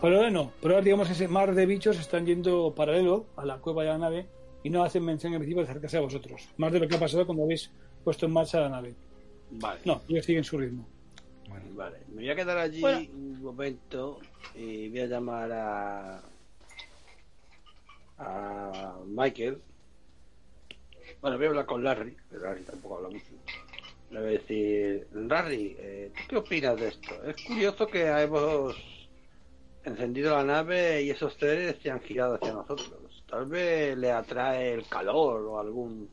[0.03, 0.53] Pero ahora no.
[0.61, 3.97] Pero ahora, digamos, ese mar de bichos están yendo paralelo a la cueva de la
[3.99, 4.26] nave
[4.62, 6.43] y no hacen mención en principio de acercarse a vosotros.
[6.59, 7.70] Más de lo que ha pasado cuando habéis
[8.05, 8.95] puesto en marcha la nave.
[9.53, 9.80] Vale.
[9.86, 10.86] No, ellos siguen su ritmo.
[11.49, 13.09] Bueno, Vale, me voy a quedar allí Bueno.
[13.14, 14.18] un momento
[14.55, 16.22] y voy a llamar a
[18.21, 19.61] a Michael.
[21.21, 23.27] Bueno, voy a hablar con Larry, pero Larry tampoco habla mucho.
[24.11, 27.23] Le voy a decir, Larry, eh, ¿tú qué opinas de esto?
[27.25, 28.77] Es curioso que hemos
[29.85, 33.25] encendido la nave y esos seres se han girado hacia nosotros.
[33.29, 36.09] Tal vez le atrae el calor o algún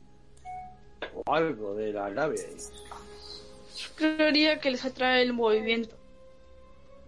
[1.14, 2.36] o algo de la nave.
[3.76, 5.96] Yo creería que les atrae el movimiento.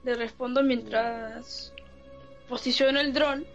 [0.04, 1.72] Le respondo mientras
[2.48, 3.46] posiciono el dron,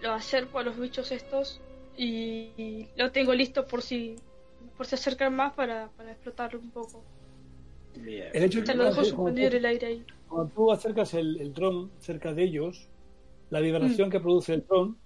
[0.00, 1.60] lo acerco a los bichos estos
[1.96, 4.16] y lo tengo listo por si
[4.76, 7.04] por si acercan más para, para explotarlo un poco.
[7.94, 8.28] Bien.
[8.32, 10.06] El hecho Te de lo dejo que suspendido en el aire ahí.
[10.26, 12.88] cuando tú acercas el, el dron cerca de ellos,
[13.50, 14.98] la vibración que produce el dron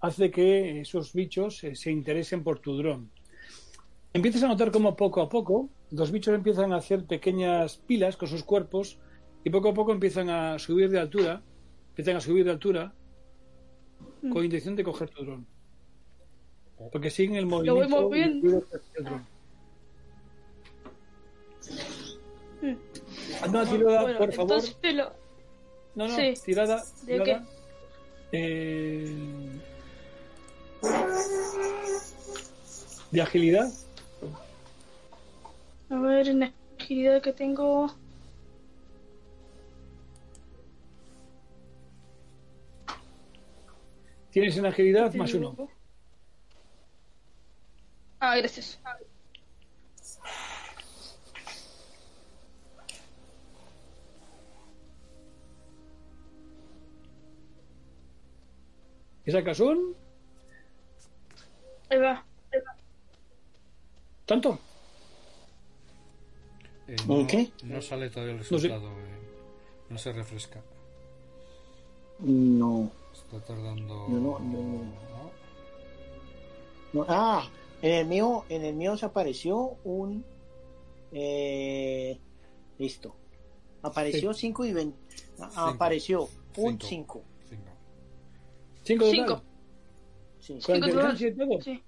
[0.00, 3.10] hace que esos bichos eh, se interesen por tu dron.
[4.12, 8.28] Empiezas a notar cómo poco a poco los bichos empiezan a hacer pequeñas pilas con
[8.28, 8.98] sus cuerpos
[9.44, 11.42] y poco a poco empiezan a subir de altura,
[11.90, 12.92] empiezan a subir de altura
[14.32, 15.46] con intención de coger tu dron.
[16.92, 18.62] Porque siguen el voy movimiento moviendo.
[19.00, 19.26] dron.
[22.62, 22.74] Mm.
[23.42, 24.62] Haz una tirada, Bueno, por favor.
[24.82, 25.12] lo-
[25.94, 26.34] No, no, Sí.
[26.44, 26.84] tirada.
[27.04, 27.40] ¿De.
[28.32, 29.14] Eh,
[33.10, 33.68] de agilidad.
[35.90, 37.92] A ver, en agilidad que tengo.
[44.30, 45.56] Tienes en agilidad más uno.
[48.20, 48.78] Ah, gracias.
[59.26, 59.94] ¿Y sacas un?
[61.90, 62.24] Ahí va.
[64.26, 64.58] ¿Tanto?
[66.86, 67.50] eh, no, ¿Qué?
[67.64, 68.54] no sale todavía el No sé.
[68.54, 68.88] resultado.
[68.90, 69.18] eh,
[69.90, 70.60] no se refresca.
[72.20, 72.90] No,
[73.32, 74.06] Está tardando.
[74.08, 75.30] Yo no- no- ¿no?
[76.92, 77.06] no.
[77.08, 77.48] Ah,
[77.82, 80.24] en el mío, en el mío se apareció un
[81.12, 82.18] eh,
[82.78, 83.14] listo.
[83.82, 84.98] Apareció 5 y 20.
[85.56, 86.86] Apareció un Cinco.
[86.86, 87.24] 5.
[87.48, 87.70] Cinco.
[88.84, 89.16] ¿Cinco total?
[89.16, 89.42] Cinco.
[90.40, 90.52] Sí.
[90.54, 91.60] ¿Con Cinco inteligencia y todo?
[91.62, 91.82] Sí.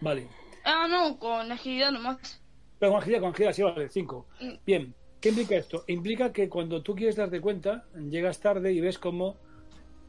[0.00, 0.28] Vale.
[0.64, 2.40] Ah, no, con agilidad nomás.
[2.78, 4.26] Pero con agilidad, con agilidad, sí, vale, cinco.
[4.40, 4.52] Mm.
[4.64, 4.94] Bien.
[5.20, 5.82] ¿Qué implica esto?
[5.88, 9.36] Implica que cuando tú quieres darte cuenta, llegas tarde y ves cómo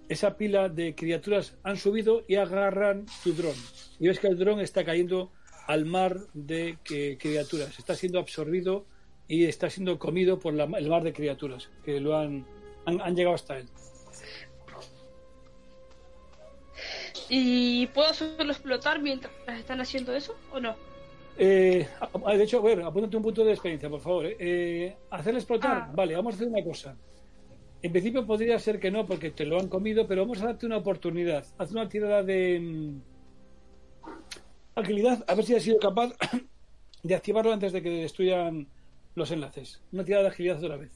[0.10, 3.55] esa pila de criaturas han subido y agarran tu dron.
[3.99, 5.32] Y ves que el dron está cayendo
[5.68, 7.78] al mar de eh, criaturas.
[7.80, 8.86] Está siendo absorbido
[9.28, 12.45] y está siendo comido por la- el mar de criaturas que lo han,
[12.86, 13.68] han, han llegado hasta él.
[17.30, 20.76] ¿Y puedo hacerlo explotar mientras están haciendo eso o no?
[21.38, 21.88] Eh,
[22.36, 24.26] de hecho, a ver, apúntate un punto de experiencia, por favor.
[24.26, 24.36] ¿eh?
[24.39, 25.91] Eh, hacer explotar, Ah.
[25.93, 26.97] vale, vamos a hacer una cosa.
[27.82, 30.65] En principio podría ser que no, porque te lo han comido, pero vamos a darte
[30.65, 31.45] una oportunidad.
[31.57, 33.01] Haz una tirada de mm,
[34.75, 36.13] agilidad, a ver si has sido capaz
[37.03, 38.67] de activarlo antes de que destruyan
[39.15, 39.82] los enlaces.
[39.93, 40.91] Una tirada de agilidad otra vez.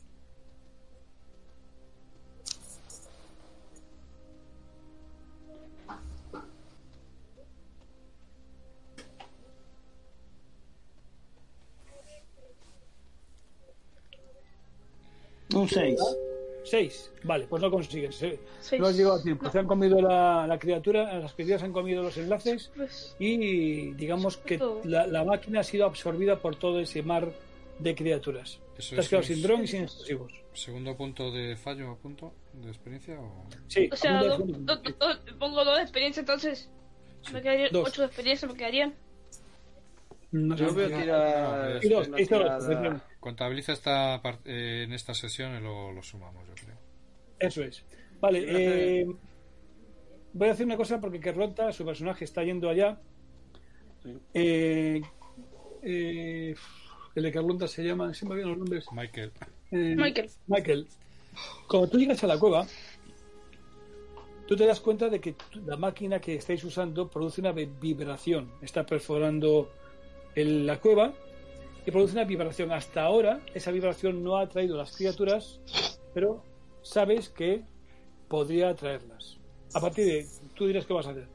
[15.54, 16.00] Un 6.
[16.74, 18.20] Seis, vale, pues no consigues.
[18.24, 18.40] eh.
[18.60, 18.82] Seis.
[18.82, 19.48] No has llegado a tiempo.
[19.52, 24.38] Se han comido la, la criatura, las criaturas han comido los enlaces Pues, y digamos
[24.38, 27.32] que la, la máquina ha sido absorbida por todo ese mar
[27.78, 28.60] de criaturas.
[28.76, 30.34] Eso es- quedado sin dron y sin explosivos.
[30.54, 34.38] Segundo punto de fallo, punto de experiencia o Sí, O sea, do-
[35.38, 36.72] pongo dos de experiencia entonces.
[37.32, 37.88] Me quedarían Dos.
[37.90, 38.96] ocho de experiencia, me quedarían.
[40.34, 40.88] No sé Yo voy a
[42.60, 43.02] si- tirar.
[43.20, 44.16] Contabiliza esta
[44.46, 46.76] eh, en esta sesión y lo, lo sumamos, yo creo.
[47.40, 47.84] Eso es.
[48.20, 49.08] Vale, eh,
[50.34, 53.00] voy a hacer una cosa porque Carlota, su personaje, está yendo allá.
[54.02, 54.18] Sí.
[54.34, 55.02] Eh,
[55.84, 56.56] eh,
[57.16, 58.86] el de Carlota se llama, se me olvidan los nombres.
[58.92, 59.32] Michael,
[59.72, 60.30] Eh, Michael.
[60.48, 60.88] Michael,
[61.68, 62.66] cuando tú llegas a la cueva,
[64.48, 68.52] tú te das cuenta de que la máquina que estáis usando produce una vi- vibración.
[68.62, 69.72] Está perforando
[70.36, 71.14] el- la cueva
[71.86, 72.72] y produce una vibración.
[72.72, 75.60] Hasta ahora, esa vibración no ha atraído las criaturas,
[76.14, 76.44] pero
[76.82, 77.64] sabes que
[78.28, 79.38] podría atraerlas.
[79.74, 81.28] A partir de tú dirás qué vas a hacer.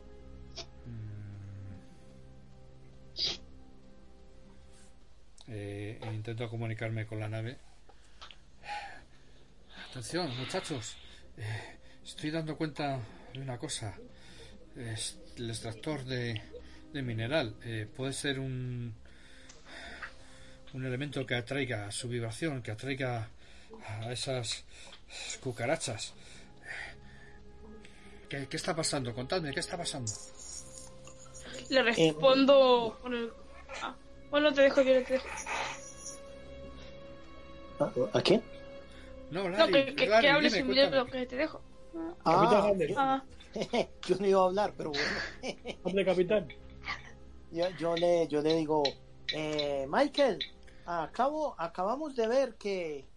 [5.49, 7.57] Eh, intento comunicarme con la nave.
[9.91, 10.97] Atención, muchachos.
[11.39, 13.01] Eh, estoy dando cuenta
[13.33, 13.97] de una cosa.
[14.77, 16.41] Es el extractor de,
[16.93, 18.95] de mineral eh, puede ser un
[20.75, 23.29] un elemento que atraiga su vibración, que atraiga
[23.87, 24.65] a esas
[25.41, 26.15] cucarachas.
[28.29, 29.15] ¿Qué, qué está pasando?
[29.15, 30.13] Contadme, ¿qué está pasando?
[31.71, 33.33] Le respondo con el.
[33.83, 33.95] Ah,
[34.31, 35.29] bueno, te dejo, yo te dejo.
[38.13, 38.43] ¿A, quién?
[39.31, 41.63] No, No, Larry, que, que, Larry, que hables dime, sin pero que te dejo.
[41.93, 42.93] Capitán Ah, Anders.
[42.97, 43.25] Ah,
[44.07, 45.79] yo no iba a hablar, pero bueno.
[45.83, 46.49] Hombre, capitán.
[47.53, 48.83] Yo, yo le, yo le digo,
[49.33, 50.39] eh, Michael,
[50.87, 53.09] acabo, acabamos de ver que,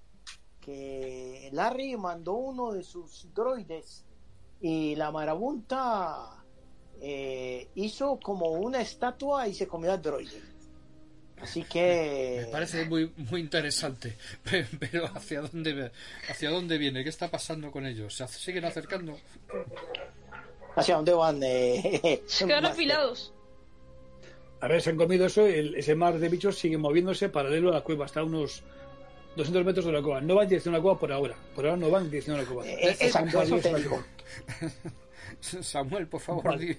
[0.60, 4.06] que Larry mandó uno de sus droides
[4.62, 6.44] y la marabunta
[7.02, 10.42] eh, hizo como una estatua y se comió al droide.
[11.42, 12.44] Así que...
[12.46, 15.92] Me parece muy muy interesante, pe- pero hacia dónde
[16.30, 19.18] hacia dónde viene, qué está pasando con ellos, se siguen acercando.
[20.76, 21.40] ¿Hacia dónde van?
[21.44, 22.88] Eh, se quedaron Master?
[24.62, 25.46] A ver, se han comido eso.
[25.46, 28.64] el- ese mar de bichos sigue moviéndose paralelo a la cueva, hasta unos
[29.36, 30.22] 200 metros de la cueva.
[30.22, 31.36] No van en dirección a la cueva por ahora.
[31.56, 32.68] Por ahora no van en dirección a la cueva.
[32.68, 34.04] Eh, eh, exacto, eso te digo.
[35.40, 36.78] Samuel, por favor, Vale.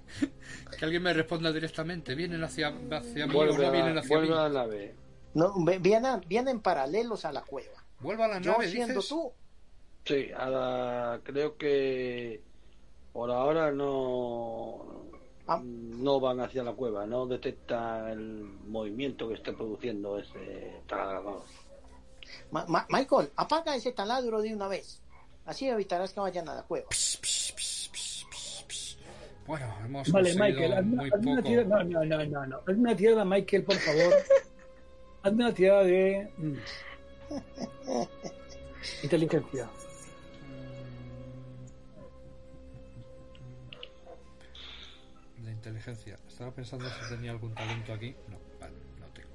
[0.78, 2.14] que alguien me responda directamente.
[2.14, 4.26] ¿Vienen hacia, hacia mí o no a, vienen hacia mí?
[4.26, 4.94] vuelve a la nave.
[5.34, 7.84] No, vienen, vienen paralelos a la cueva.
[8.00, 9.08] Vuelva a la Yo nave, siendo dices.
[9.08, 9.32] tú,
[10.06, 12.40] Sí, ahora creo que
[13.12, 15.03] por ahora no
[15.46, 15.60] Ah.
[15.62, 21.42] no van hacia la cueva, no detecta el movimiento que esté produciendo ese taladrador.
[22.50, 25.00] Ma- Ma- Michael, apaga ese taladro de una vez.
[25.44, 26.88] Así evitarás que vayan a la cueva.
[26.88, 27.44] Pss, pss.
[29.46, 31.48] Bueno, hemos Vale, Michael, hazme, muy hazme una poco.
[31.50, 31.84] tirada.
[31.84, 32.56] No, no, no, no, no.
[32.60, 34.14] Hazme una tirada, Michael, por favor.
[35.22, 36.32] hazme una tirada de.
[36.38, 36.54] mm,
[39.02, 39.68] inteligencia.
[45.84, 46.18] Inteligencia.
[46.26, 48.14] Estaba pensando si tenía algún talento aquí.
[48.28, 49.28] No, vale, no tengo.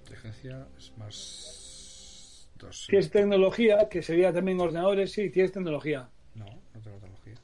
[0.00, 2.48] Inteligencia es más.
[2.58, 2.86] Dos.
[2.88, 6.08] Tienes tecnología, que sería también ordenadores, sí, tienes tecnología.
[6.34, 7.34] No, no tengo tecnología.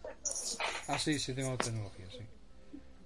[0.88, 2.24] Ah, sí, sí tengo tecnología, sí.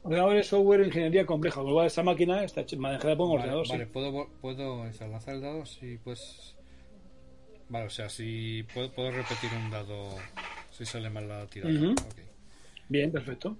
[0.03, 1.63] Ordenadores, software, ingeniería compleja.
[1.63, 3.91] Con lo esta máquina está manejada por un Vale, ordenador, vale, sí.
[3.91, 6.55] puedo, puedo lanzar el dado si pues.
[7.69, 10.11] Vale, o sea, si puedo, puedo repetir un dado
[10.71, 11.95] si sale mal la tirada.
[12.89, 13.57] Bien, perfecto.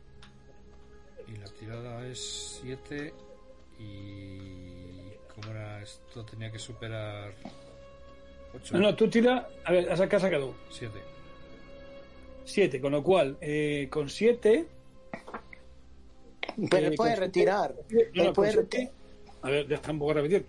[1.29, 3.13] Y la tirada es 7
[3.79, 5.13] y...
[5.35, 6.25] ¿Cómo era esto?
[6.25, 7.35] Tenía que superar
[8.55, 8.75] 8.
[8.75, 9.49] No, no, tú tira.
[9.65, 10.93] A ver, has has sacado 7.
[12.45, 14.67] 7, con lo cual, eh, con 7.
[16.71, 17.75] Pero Eh, puede retirar.
[18.15, 18.93] No, no, puede siete-
[19.43, 20.47] a ver, ya está un poco a repetir.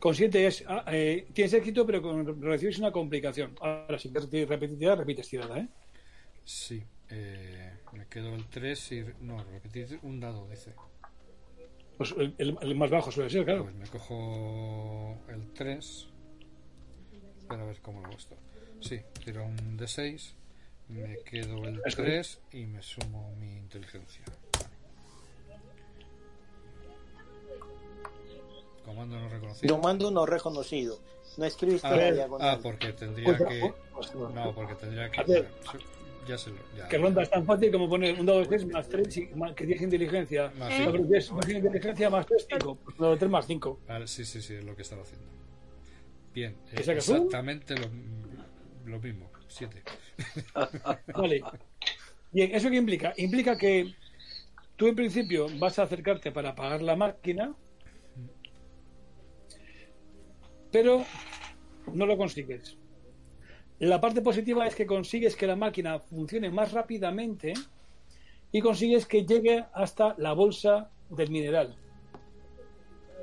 [0.00, 0.64] Con 7 es.
[0.66, 3.54] ah, eh, tienes éxito, pero con, recibes una complicación.
[3.60, 5.68] Ahora, si quieres repetir- repites tirada, ¿eh?
[6.44, 6.82] Sí.
[7.10, 9.04] Eh, me quedo el 3 y...
[9.20, 10.74] No, repetir un dado, dice.
[11.96, 13.64] Pues el, el- el más bajo suele ser, claro.
[13.64, 16.08] Pues me cojo el 3.
[17.38, 18.36] Espera a ver cómo lo hago esto.
[18.80, 20.32] Sí, tiro un D6.
[20.88, 24.22] Me quedo el Eso 3 y me sumo mi inteligencia.
[28.84, 29.74] Comando no reconocido.
[29.74, 31.00] Yo mando uno reconocido.
[31.38, 32.48] No escribiste Ah, la ver, diagonal.
[32.48, 33.74] ah, porque tendría Pues, que.
[33.92, 35.44] pues, No, porque tendría que.
[36.26, 36.56] Ya se lo.
[36.76, 36.88] Ya.
[36.88, 39.08] Que ronda es tan fácil como poner un dado de 3 más 3
[39.54, 40.50] que tienes inteligencia.
[40.58, 40.92] Más No, cinco.
[40.92, 42.78] pero tienes más inteligencia más 3, 5.
[42.84, 43.80] Pues lo de 3 más 5.
[43.86, 45.26] Vale, sí, sí, sí, es lo que estaba haciendo.
[46.34, 46.90] Bien, ¿Que eh, un?
[46.96, 47.86] exactamente lo,
[48.90, 49.30] lo mismo.
[49.48, 49.82] 7.
[51.14, 51.42] Vale.
[52.32, 53.14] Bien, ¿eso qué implica?
[53.16, 53.94] Implica que
[54.76, 57.54] tú en principio vas a acercarte para apagar la máquina,
[60.72, 61.04] pero
[61.92, 62.76] no lo consigues.
[63.78, 67.52] La parte positiva es que consigues que la máquina funcione más rápidamente
[68.52, 71.76] y consigues que llegue hasta la bolsa del mineral.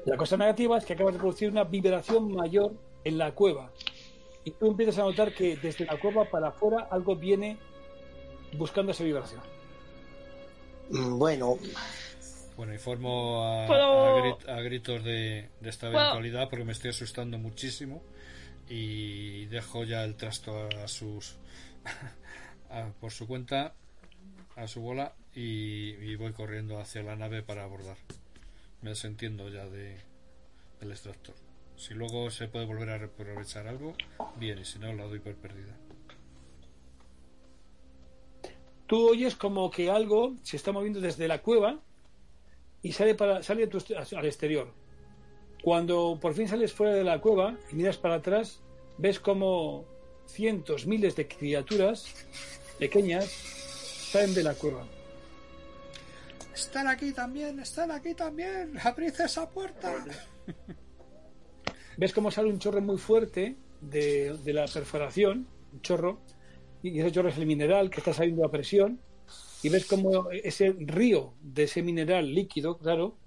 [0.05, 2.73] La cosa negativa es que acabas de producir una vibración mayor
[3.03, 3.71] en la cueva.
[4.45, 7.57] Y tú empiezas a notar que desde la cueva para afuera algo viene
[8.57, 9.41] buscando esa vibración.
[10.89, 11.57] Mm, Bueno,
[12.57, 16.91] Bueno, informo a, Puedo- a grit- a gritos de, de esta eventualidad porque me estoy
[16.91, 18.03] asustando muchísimo
[18.69, 21.35] y dejo ya el trasto a sus
[22.69, 23.73] a- por su cuenta
[24.55, 27.97] a su bola y, voy corriendo hacia la nave para abordar.
[28.81, 29.97] Me desentiendo ya de,
[30.79, 31.33] del extractor.
[31.75, 33.95] Si luego se puede volver a aprovechar algo,
[34.37, 35.75] bien, y si no, la doy por perdida.
[38.85, 41.79] Tú oyes como que algo se está moviendo desde la cueva
[42.83, 43.79] y sale para sale tu
[44.15, 44.71] al exterior.
[45.63, 48.59] Cuando por fin sales fuera de la cueva y miras para atrás,
[48.97, 49.85] ves como
[50.27, 52.05] cientos, miles de criaturas
[52.77, 53.25] pequeñas
[54.11, 54.85] salen de la cueva.
[56.53, 58.77] Están aquí también, están aquí también.
[58.83, 60.05] Abrid esa puerta.
[61.95, 66.19] Ves cómo sale un chorro muy fuerte de, de la perforación, un chorro,
[66.81, 68.99] y ese chorro es el mineral que está saliendo a presión,
[69.61, 73.17] y ves como ese río de ese mineral líquido, claro,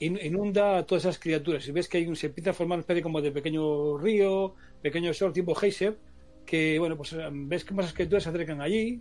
[0.00, 1.66] inunda a todas esas criaturas.
[1.68, 4.54] Y ves que hay un, se empieza a formar una especie como de pequeño río,
[4.82, 5.96] pequeño short tipo geyser,
[6.44, 9.00] que, bueno, pues eh, ves cómo esas criaturas se acercan allí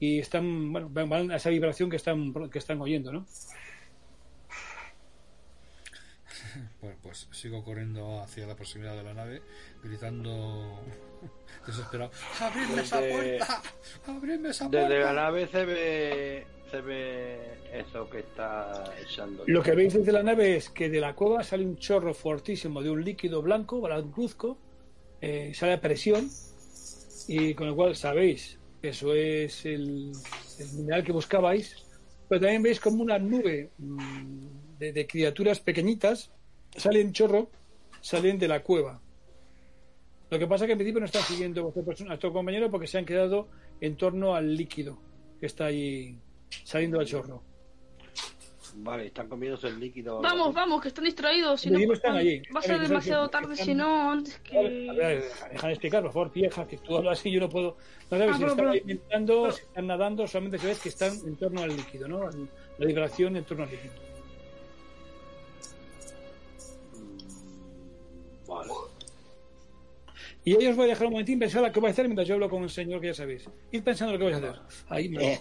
[0.00, 3.26] y están, bueno, van a esa vibración que están, que están oyendo, ¿no?
[6.80, 9.42] Bueno, pues sigo corriendo hacia la proximidad de la nave,
[9.82, 10.80] gritando
[11.66, 13.62] desesperado: ¡Abridme esa puerta!
[14.06, 15.12] ¡Abridme esa Desde la puerta!
[15.12, 17.40] nave se ve, se ve
[17.72, 19.44] eso que está echando.
[19.46, 22.82] Lo que veis desde la nave es que de la cueva sale un chorro fortísimo
[22.82, 24.58] de un líquido blanco, blancuzco,
[25.20, 26.28] eh, sale a presión,
[27.28, 30.12] y con lo cual sabéis que eso es el,
[30.58, 31.76] el mineral que buscabais,
[32.28, 34.46] pero también veis como una nube mm,
[34.78, 36.30] de, de criaturas pequeñitas
[36.76, 37.50] salen chorro,
[38.00, 39.00] salen de la cueva.
[40.30, 42.32] Lo que pasa es que en principio no están siguiendo a vuestro, person- a vuestro
[42.32, 43.48] compañero porque se han quedado
[43.80, 44.98] en torno al líquido
[45.38, 46.18] que está ahí
[46.64, 47.42] saliendo al chorro.
[48.76, 50.20] Vale, están comiéndose el líquido.
[50.20, 51.60] Vamos, vamos, que están distraídos.
[51.60, 52.42] Si no, están allí.
[52.54, 54.58] va a ser demasiado tarde si no, antes que...
[54.58, 54.62] a
[54.94, 57.76] ver, deja- déjame explicar, por favor, vieja, que tú hablas así yo no puedo.
[58.10, 60.88] No sabes Ah, si pero- están pero- alimentando, si están nadando, solamente se ves que
[60.88, 62.28] están en torno al líquido, ¿no?
[62.78, 63.94] La vibración en torno al líquido.
[70.44, 72.28] Y ahí os voy a dejar un momentín pensar lo que vais a hacer mientras
[72.28, 73.48] yo hablo con el señor que ya sabéis.
[73.72, 74.62] Id pensando lo que vais a hacer.
[74.88, 75.40] Ahí me eh,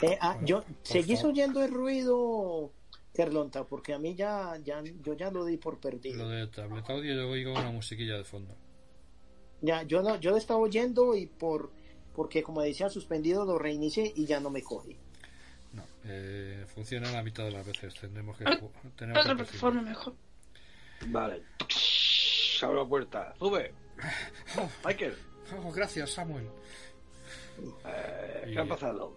[0.00, 2.72] eh, ah, yo, ¿seguís oyendo el ruido,
[3.12, 3.64] Carlonta?
[3.64, 6.28] Porque a mí ya, ya, yo ya lo di por Lo perdido.
[6.28, 8.56] de tablet audio, yo oigo una musiquilla de fondo.
[9.60, 11.70] Ya, yo lo, yo lo estaba oyendo y por,
[12.14, 14.96] porque como decía suspendido lo reinicié y ya no me coge.
[15.74, 17.94] No, eh, funciona la mitad de las veces.
[17.94, 18.44] Tendremos que.
[18.96, 20.14] Tenemos Otra que plataforma mejor.
[21.08, 21.42] Vale.
[22.62, 23.34] Abre la puerta.
[23.38, 23.72] Sube.
[24.84, 25.16] Michael,
[25.64, 26.48] Oh, gracias, Samuel.
[27.84, 29.14] eh, Y- ¿qué ha pasado?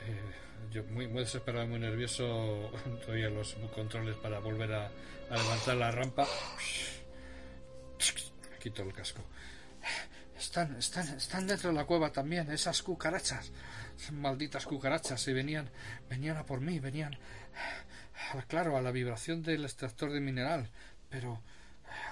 [0.00, 0.20] Eh,
[0.72, 2.70] yo muy, muy desesperado, muy nervioso,
[3.04, 6.26] todavía los controles para volver a, a levantar la rampa.
[8.60, 9.22] Quito el casco.
[10.36, 13.50] Están, están, están dentro de la cueva también, esas cucarachas.
[14.12, 15.26] Malditas cucarachas.
[15.28, 15.70] Y venían,
[16.08, 17.16] venían a por mí, venían,
[18.48, 20.70] claro, a la vibración del extractor de mineral.
[21.10, 21.40] Pero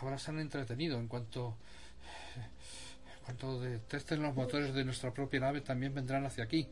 [0.00, 0.98] ahora se han entretenido.
[0.98, 1.56] En cuanto,
[2.36, 6.68] en cuanto detecten los motores de nuestra propia nave, también vendrán hacia aquí.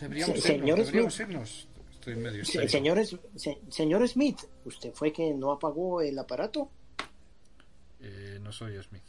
[0.00, 1.28] Deberíamos Se- irnos, señor deberíamos Smith.
[1.28, 1.68] irnos.
[1.92, 2.70] Estoy medio Se- histérico.
[2.72, 6.70] señor, Es- se- señor Smith, ¿usted fue que no apagó el aparato?
[8.00, 9.02] Eh, no soy Smith.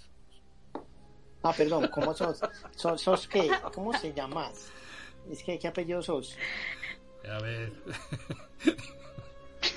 [1.44, 2.40] Ah, perdón, ¿cómo sos?
[2.76, 3.50] ¿Sos, sos qué?
[3.74, 4.68] ¿Cómo se llamas?
[5.32, 6.36] Es que, ¿qué apellido sos?
[7.28, 7.72] A ver,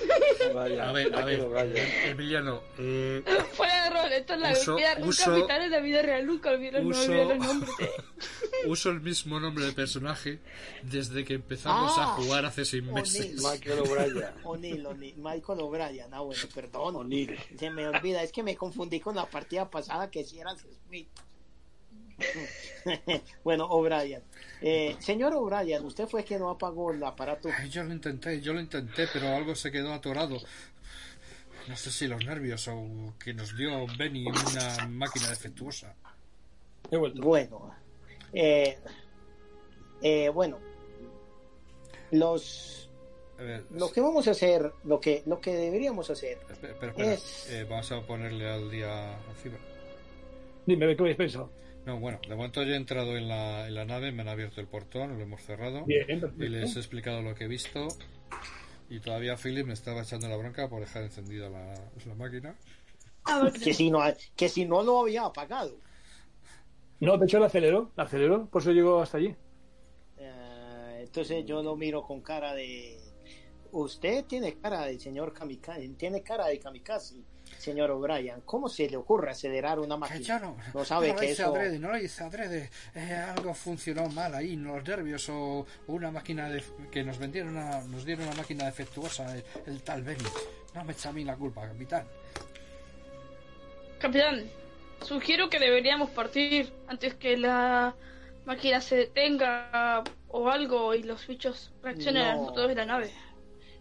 [0.53, 1.41] Vaya, a ver, a ver.
[1.41, 1.87] O'Brien.
[2.05, 4.95] Emiliano, eh, Fuera de rol, esto es la Uso- vida.
[4.99, 6.25] Un uso- capitán en la vida real.
[6.25, 7.71] Nunca olvido, no uso- los nombres.
[8.67, 10.39] uso el mismo nombre de personaje
[10.83, 13.41] desde que empezamos a Ah, jugar hace seis meses.
[13.43, 14.23] Michael O'Brien.
[14.43, 16.13] O'Neill, O'Neill, Michael O'Brien.
[16.13, 16.95] Ah, bueno, perdón.
[16.95, 17.37] O'Neill.
[17.59, 21.09] Se me olvida, es que me confundí con la partida pasada que si eras Smith.
[23.43, 24.21] bueno, O'Brien.
[24.61, 27.49] Eh, señor O'Brien, usted fue que no apagó el aparato.
[27.57, 30.37] Ay, yo lo intenté, yo lo intenté, pero algo se quedó atorado.
[31.67, 35.95] No sé si los nervios o que nos dio Benny una máquina defectuosa.
[36.91, 37.21] He vuelto.
[37.21, 37.73] Bueno,
[38.33, 38.77] eh,
[40.01, 40.59] eh, bueno,
[42.11, 42.89] los
[43.39, 46.91] A ver, lo que vamos a hacer, lo que lo que deberíamos hacer espera, espera,
[46.91, 47.13] espera.
[47.13, 49.59] es- Eh, vamos a ponerle al día a Fibra.
[50.67, 51.49] Dime, ¿qué habéis pensado?
[51.85, 54.59] No, bueno, de momento yo he entrado en la, en la nave, me han abierto
[54.59, 55.85] el portón, lo hemos cerrado.
[55.85, 57.87] Bien, y les he explicado lo que he visto.
[58.89, 61.73] Y todavía Philip me estaba echando la bronca por dejar encendida la,
[62.05, 62.55] la máquina.
[63.63, 64.01] Que si no,
[64.35, 65.75] que si no lo había apagado.
[66.99, 69.35] No, de hecho la aceleró, la aceleró, por eso llegó hasta allí.
[70.17, 72.97] Eh, entonces yo lo miro con cara de...
[73.77, 77.15] Usted tiene cara de señor kamikaze, tiene cara de kamikaze,
[77.57, 78.39] señor O'Brien.
[78.45, 80.39] ¿Cómo se le ocurre acelerar una Que máquina?
[80.39, 82.69] no, No sabe no que hice eso- adrede, no lo hice adrede.
[82.95, 87.81] Eh, algo funcionó mal ahí los nervios o, una máquina de, que nos vendieron una,
[87.81, 90.23] nos dieron una máquina defectuosa, el, el tal Benny.
[90.73, 92.07] No me echa a mí la culpa, capitán.
[93.99, 94.49] Capitán,
[95.01, 97.93] sugiero que deberíamos partir antes que la
[98.45, 102.37] máquina se detenga o algo y los bichos reaccionen a No.
[102.37, 103.11] los motores de la nave.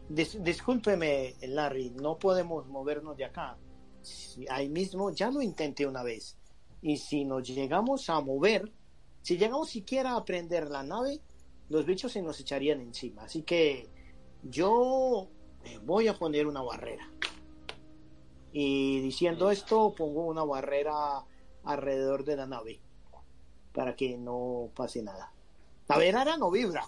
[0.08, 3.56] Dis- discúlpeme, Larry, no podemos movernos de acá.
[4.02, 6.36] Si- ahí mismo ya lo intenté una vez.
[6.82, 8.70] Y si nos llegamos a mover,
[9.22, 11.20] si llegamos siquiera a prender la nave,
[11.70, 13.22] los bichos se nos echarían encima.
[13.24, 13.88] Así que
[14.42, 15.28] yo
[15.64, 17.08] eh, voy a poner una barrera.
[18.52, 21.24] Y diciendo esto, pongo una barrera
[21.64, 22.80] alrededor de la nave
[23.72, 25.32] para que no pase nada.
[25.88, 26.86] La barrera no vibra.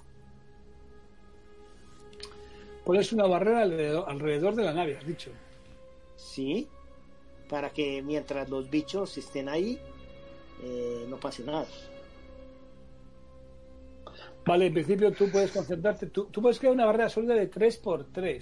[2.87, 5.32] Pones una barrera alrededor, alrededor de la nave, has dicho.
[6.14, 6.68] Sí,
[7.49, 9.80] para que mientras los bichos estén ahí,
[10.62, 11.66] eh, no pase nada.
[14.47, 18.41] Vale, en principio tú puedes concentrarte, tú, tú puedes crear una barrera sólida de 3x3.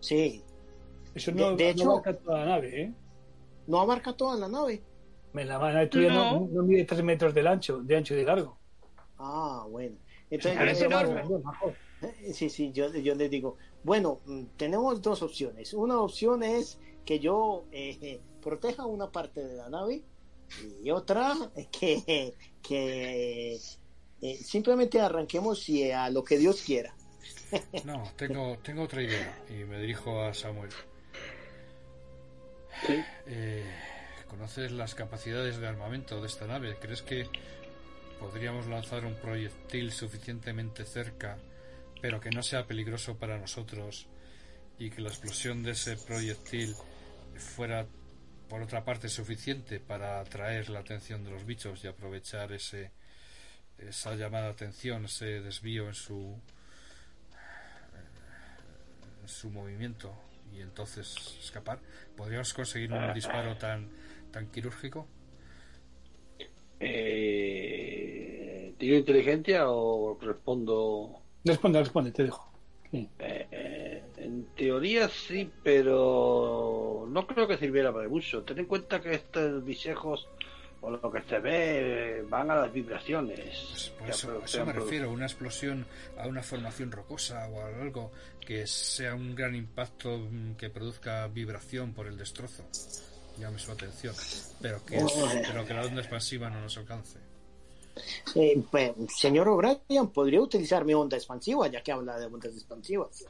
[0.00, 0.42] Sí,
[1.14, 2.92] Eso no, De- de no abarca toda la nave, ¿eh?
[3.66, 4.82] no abarca toda la nave.
[5.34, 6.48] Me la nave tuya no, No.
[6.50, 8.56] no mide 3 metros del ancho, de ancho y de largo.
[9.18, 9.96] Ah, bueno.
[10.30, 11.22] Entonces, Parece eh, enorme.
[12.32, 15.72] Sí, sí, yo, yo les digo, bueno, mm, tenemos dos opciones.
[15.74, 20.02] Una opción es que yo eh, proteja una parte de la nave
[20.82, 21.34] y otra
[21.70, 23.60] que, que
[24.22, 26.94] eh, simplemente arranquemos y a lo que Dios quiera.
[27.84, 30.70] No, tengo, tengo otra idea y me dirijo a Samuel.
[32.86, 32.94] Sí.
[33.26, 33.64] Eh,
[34.28, 36.76] ¿Conoces las capacidades de armamento de esta nave?
[36.80, 37.28] ¿Crees que
[38.18, 41.38] podríamos lanzar un proyectil suficientemente cerca,
[42.04, 44.06] pero que no sea peligroso para nosotros
[44.78, 46.74] y que la explosión de ese proyectil
[47.34, 47.86] fuera,
[48.46, 52.90] por otra parte, suficiente para atraer la atención de los bichos y aprovechar ese
[53.78, 56.38] esa llamada de atención, ese desvío en su
[59.22, 60.14] en su movimiento
[60.52, 61.80] y entonces escapar?
[62.14, 63.88] ¿Podríamos conseguir un disparo tan
[64.30, 65.08] tan quirúrgico?
[66.80, 71.23] Eh, ¿Tiro inteligencia o respondo?
[71.44, 72.50] Responde, responde, te dejo.
[72.90, 73.08] Sí.
[73.18, 78.42] Eh, eh, en teoría sí, pero no creo que sirviera para mucho.
[78.42, 80.28] Ten en cuenta que estos bichejos,
[80.80, 83.66] o lo que se ve, van a las vibraciones.
[83.70, 85.86] Pues por que eso, a eso me refiero, una explosión
[86.18, 91.26] a una formación rocosa o a algo que sea un gran impacto mm, que produzca
[91.28, 92.64] vibración por el destrozo.
[93.38, 94.14] Llame su atención,
[94.62, 95.12] pero que, es-
[95.48, 97.18] pero que la onda expansiva no nos alcance.
[98.34, 103.26] Eh, pues, señor O'Brien, podría utilizar mi onda expansiva, ya que habla de ondas expansivas.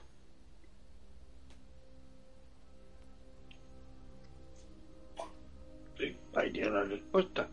[5.99, 7.49] Sí, ahí tiene la respuesta.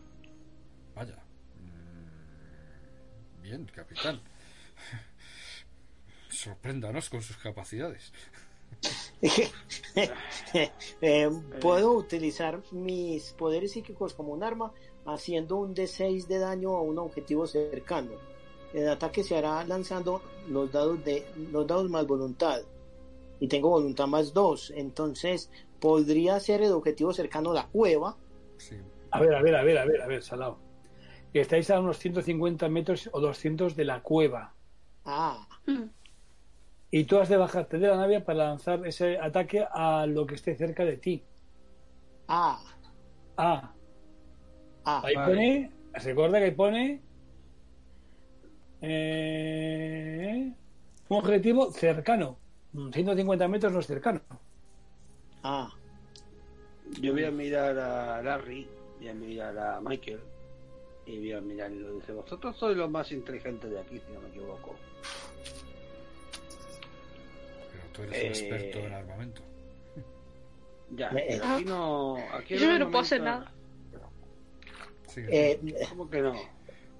[0.94, 1.16] Vaya.
[3.38, 4.20] Mm, Bien, capitán.
[6.28, 8.12] Sorpréndanos con sus capacidades.
[11.02, 11.30] Eh,
[11.60, 14.72] puedo utilizar mis poderes psíquicos como un arma
[15.06, 18.12] haciendo un D6 de daño a un objetivo cercano.
[18.72, 22.62] El ataque se hará lanzando los dados de los dados más voluntad.
[23.40, 24.72] Y tengo voluntad más 2.
[24.76, 25.50] Entonces
[25.80, 28.16] podría ser el objetivo cercano la cueva.
[28.56, 28.76] Sí.
[29.10, 30.58] A ver, a ver, a ver, a ver, a ver, Salao.
[31.34, 34.54] Estáis a unos 150 metros o 200 de la cueva.
[35.04, 35.84] Ah, Mm.
[36.90, 40.34] Y tú has de bajarte de la nave para lanzar ese ataque a lo que
[40.34, 41.22] esté cerca de ti.
[42.28, 42.60] ah,
[43.36, 43.72] Ah,
[44.84, 45.02] ah.
[45.04, 45.32] ahí Vale.
[45.34, 45.70] pone,
[46.04, 47.00] recuerda que ahí pone
[48.80, 50.52] eh,
[51.08, 52.38] un objetivo cercano.
[52.72, 54.20] Mm, 150 metros no es cercano.
[55.42, 55.72] ah.
[57.00, 58.68] Yo voy a mirar a Larry,
[58.98, 60.20] voy a mirar a Michael
[61.06, 64.12] y voy a mirar y lo dice, vosotros sois los más inteligentes de aquí, si
[64.12, 64.74] no me equivoco.
[67.70, 69.42] Pero tú eres un Eh, experto en armamento.
[70.90, 72.16] Ya, Eh, pero aquí no...
[72.34, 73.51] Aquí Yo no puedo hacer armamento-
[75.14, 75.60] Sí, Eh,
[75.90, 76.32] ¿Cómo que no?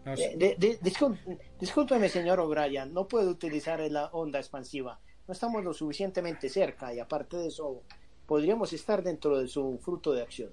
[0.05, 1.19] no, de- de- de- discul-
[1.59, 5.01] discúlpeme, señor O'Brien, no puedo utilizar la onda expansiva.
[5.27, 7.83] No estamos lo suficientemente cerca y aparte de eso,
[8.27, 10.51] podríamos estar dentro de su fruto de acción.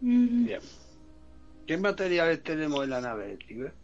[0.00, 0.60] Mm, Bien.
[1.66, 3.74] ¿Qué materiales tenemos en la nave, Tiber?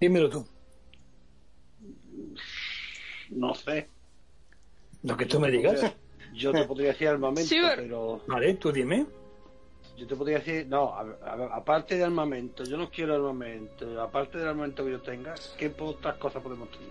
[0.00, 0.46] Dímelo tú.
[3.30, 3.88] No sé.
[5.02, 5.94] Lo que tú me digas.
[6.32, 9.06] Yo te podría decir armamento, Sí, pero Vale, tú dime.
[9.96, 14.38] yo te podría decir, no, a- a- aparte de armamento, yo no quiero armamento, aparte
[14.38, 16.88] del armamento que yo tenga, ¿qué otras cosas podemos tener?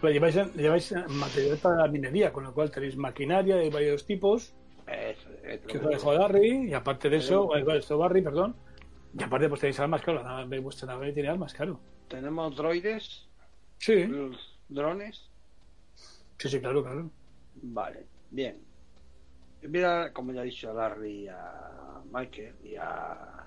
[0.00, 4.52] Lo lleváis, lleváis material para la minería, con lo cual tenéis maquinaria de varios tipos,
[4.86, 6.12] Eso, eso, que os lo dejó
[6.42, 8.54] y aparte de eso, o igual, esto Barry, perdón,
[9.16, 11.78] y aparte pues tenéis armas, claro, la nave, vuestra nave tiene armas, claro.
[12.08, 13.28] Tenemos droides,
[13.78, 14.06] Sí,
[14.68, 15.28] drones,
[16.38, 17.10] sí, sí, claro, claro.
[17.54, 18.58] vale, bien.
[19.62, 23.46] Mira, como ya he dicho a Larry y a Michael y a...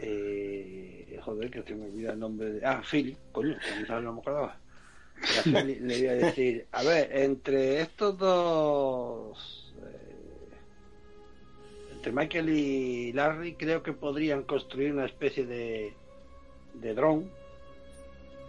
[0.00, 2.64] Eh, joder, que se me olvida el nombre de...
[2.66, 4.56] Ah, Philly, coño, que no me acordaba.
[5.38, 9.74] A Philly le voy a decir, a ver, entre estos dos...
[9.82, 10.48] eh,
[11.92, 15.92] entre Michael y Larry creo que podrían construir una especie de,
[16.74, 17.28] de dron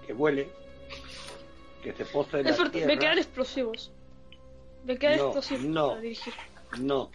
[0.05, 0.47] que vuele,
[1.83, 2.87] que se posa en Es la tierra.
[2.87, 3.91] me quedan explosivos.
[4.83, 5.87] Me quedan No, explosivos no.
[5.89, 6.33] para dirigir.
[6.81, 7.11] No,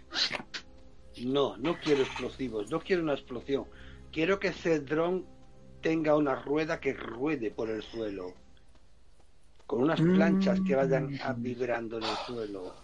[1.24, 3.66] no, no quiero explosivos, no quiero una explosión.
[4.12, 5.26] Quiero que ese dron
[5.80, 8.32] tenga una rueda que ruede por el suelo,
[9.66, 12.74] con unas planchas que vayan a- vibrando en el suelo,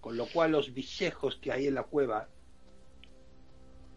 [0.00, 2.28] con lo cual los bichejos que hay en la cueva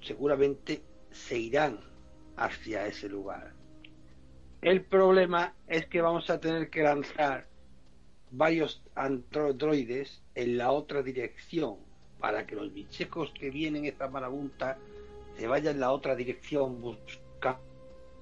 [0.02, 1.80] seguramente se irán
[2.38, 3.54] hacia ese lugar.
[4.62, 7.47] El problema es que vamos a tener que lanzar
[8.38, 11.78] varios androides en la otra dirección
[12.20, 14.78] para que los bichejos que vienen esta marabunta
[15.38, 17.58] se vayan en la otra dirección buscar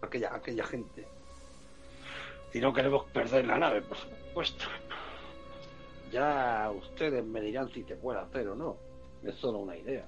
[0.01, 1.05] aquella, aquella gente.
[2.51, 4.65] Si no queremos perder la nave, por supuesto.
[6.11, 8.77] Ya ustedes me dirán si se puede hacer o no.
[9.23, 10.05] Es solo una idea.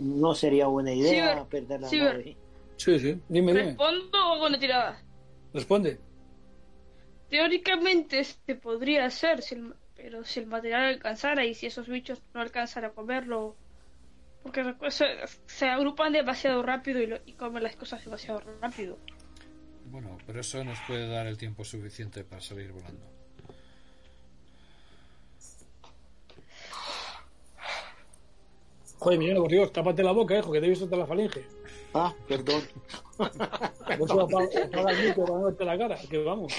[0.00, 2.36] No sería buena idea perder la nave.
[2.76, 3.64] Sí, sí, dime, dime.
[3.64, 5.02] ¿Respondo o hago una tirada?
[5.52, 6.11] Responde.
[7.32, 12.20] Teóricamente se podría hacer, si el- pero si el material alcanzara y si esos bichos
[12.34, 13.56] no alcanzan a comerlo,
[14.42, 15.06] porque se,
[15.46, 18.98] se agrupan demasiado rápido y, lo- y comen las cosas demasiado rápido.
[19.86, 23.06] Bueno, pero eso nos puede dar el tiempo suficiente para salir volando.
[28.98, 31.46] Joder, Miguel, por Dios, tápate la boca, hijo, que te he visto hasta la falinge.
[31.94, 32.62] Ah, perdón.
[33.18, 36.52] Por eso apaga, apaga el micro para no verte la cara, que vamos.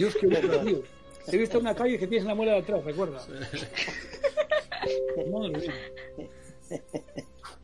[0.00, 0.82] Dios, qué tío.
[1.26, 3.20] Te he visto en una calle que tienes la muela de atrás, recuerda.
[5.30, 5.74] Madre mía.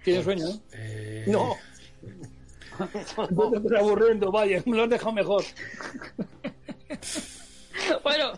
[0.04, 0.60] ¿Tienes sueño, no?
[0.72, 1.56] Eh, No.
[3.30, 5.42] No te estoy aburriendo, vaya, me lo has dejado mejor.
[8.02, 8.32] Bueno,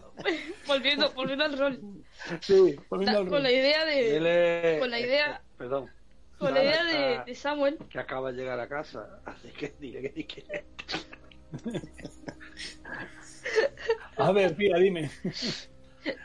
[0.69, 1.81] volviendo, volviendo al rol.
[2.41, 5.91] Sí, poniendo Ta- al con la idea de, Dile- con la idea- Perdón.
[6.39, 9.21] con la idea de, Samuel, Que acaba de llegar a casa.
[9.25, 10.65] Así que dile que que-
[14.17, 15.11] A ver, tía, dime.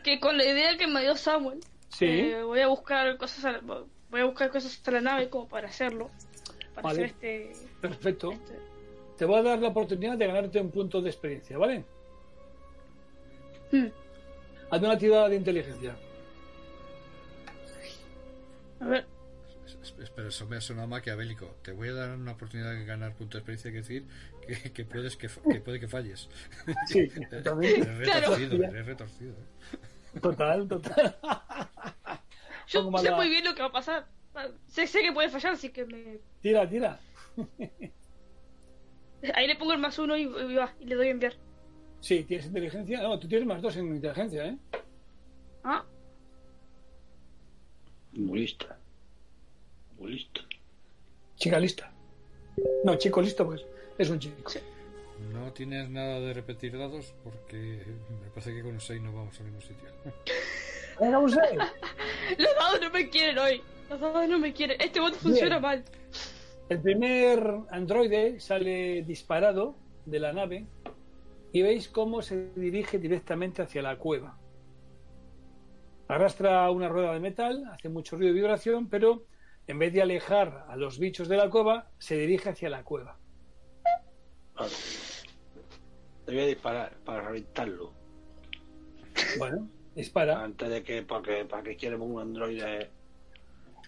[0.04, 2.06] que con la idea que me dio Samuel, Sí.
[2.06, 5.48] eh, voy a buscar cosas, a la- voy a buscar cosas a la nave como
[5.48, 6.10] para hacerlo,
[6.76, 7.06] para Vale.
[7.06, 7.16] hacer
[7.52, 7.52] este,
[7.82, 8.32] Perfecto.
[8.32, 8.60] este-
[9.18, 11.86] Te voy a dar la oportunidad de ganarte un punto de experiencia, ¿vale?
[13.72, 13.88] Hmm.
[14.72, 15.96] Hazme una tirada de inteligencia.
[18.80, 19.06] A ver,
[19.84, 21.58] Espera, eso me ha sonado maquiavélico.
[21.62, 24.08] Te voy a dar una oportunidad de ganar punto de experiencia, que decir
[24.48, 26.30] que, que puedes que, puede que falles.
[26.88, 27.82] Sí, totalmente.
[27.82, 28.36] Eres Claro.
[28.36, 29.34] retorcido, eres retorcido.
[29.34, 30.20] ¿eh?
[30.22, 31.18] Total, total.
[32.68, 34.08] yo sé muy bien lo que va a pasar.
[34.68, 36.20] Sé, sé que puede fallar, así que me...
[36.42, 37.00] Tira, tira.
[39.36, 41.34] Ahí le pongo el más uno y, y va, y le doy a enviar.
[42.02, 43.02] Sí, tienes inteligencia.
[43.02, 44.58] No, tú tienes más dos en inteligencia, ¿eh?
[45.64, 45.86] Ah,
[48.14, 48.78] Muy lista.
[50.04, 50.42] Muy lista.
[51.38, 51.90] Chica lista.
[52.84, 53.66] No, chico listo, pues.
[53.98, 54.52] Es un chico.
[55.32, 57.86] No tienes nada de repetir dados porque
[58.22, 59.88] me parece que con un 6 no vamos a ningún sitio.
[61.00, 61.58] Venga, un seis.
[62.38, 63.62] los dados no me quieren hoy.
[63.90, 64.76] Los dados no me quieren.
[64.82, 65.62] Este bot funciona Bien.
[65.62, 65.84] mal.
[66.68, 70.66] El primer androide sale disparado de la nave
[71.54, 74.38] y veis cómo se dirige directamente hacia la cueva.
[76.10, 79.24] Arrastra una rueda de metal, hace mucho ruido y vibración, pero
[79.68, 83.18] en vez de alejar a los bichos de la cueva, se dirige hacia la cueva.
[84.56, 84.74] Vale.
[86.26, 87.94] Te voy a disparar para reventarlo.
[89.38, 90.44] Bueno, dispara.
[90.44, 92.90] Antes de que, porque para que queremos un androide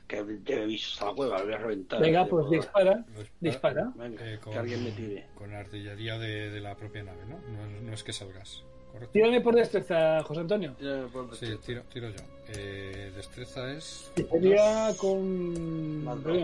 [0.07, 2.01] que lleve bichos a la cueva, lo voy a reventar.
[2.01, 3.05] Venga, pues dispara.
[3.13, 3.91] Pues, Dispara.
[3.95, 5.27] Venga, eh, con, que alguien me tire.
[5.35, 7.39] con artillería de, de la propia nave, ¿no?
[7.39, 8.63] No, no es que salgas.
[8.95, 9.11] Correcto.
[9.13, 10.75] Tírame por destreza, José Antonio.
[10.79, 11.61] Ya, por Sí, destreza.
[11.61, 12.23] tiro, tiro yo.
[12.57, 16.03] Eh, destreza es sería dos, con.
[16.03, 16.37] Más dos.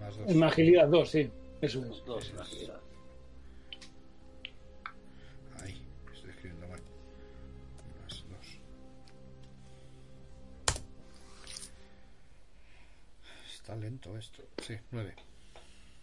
[0.00, 0.28] más dos.
[0.28, 1.30] en agilidad 2, sí.
[1.60, 2.04] Eso es.
[2.04, 2.80] Dos en agilidad.
[5.62, 5.82] Ahí,
[6.12, 6.80] estoy escribiendo mal.
[8.02, 8.46] Más dos.
[13.54, 14.42] Está lento esto.
[14.58, 15.14] Sí, nueve.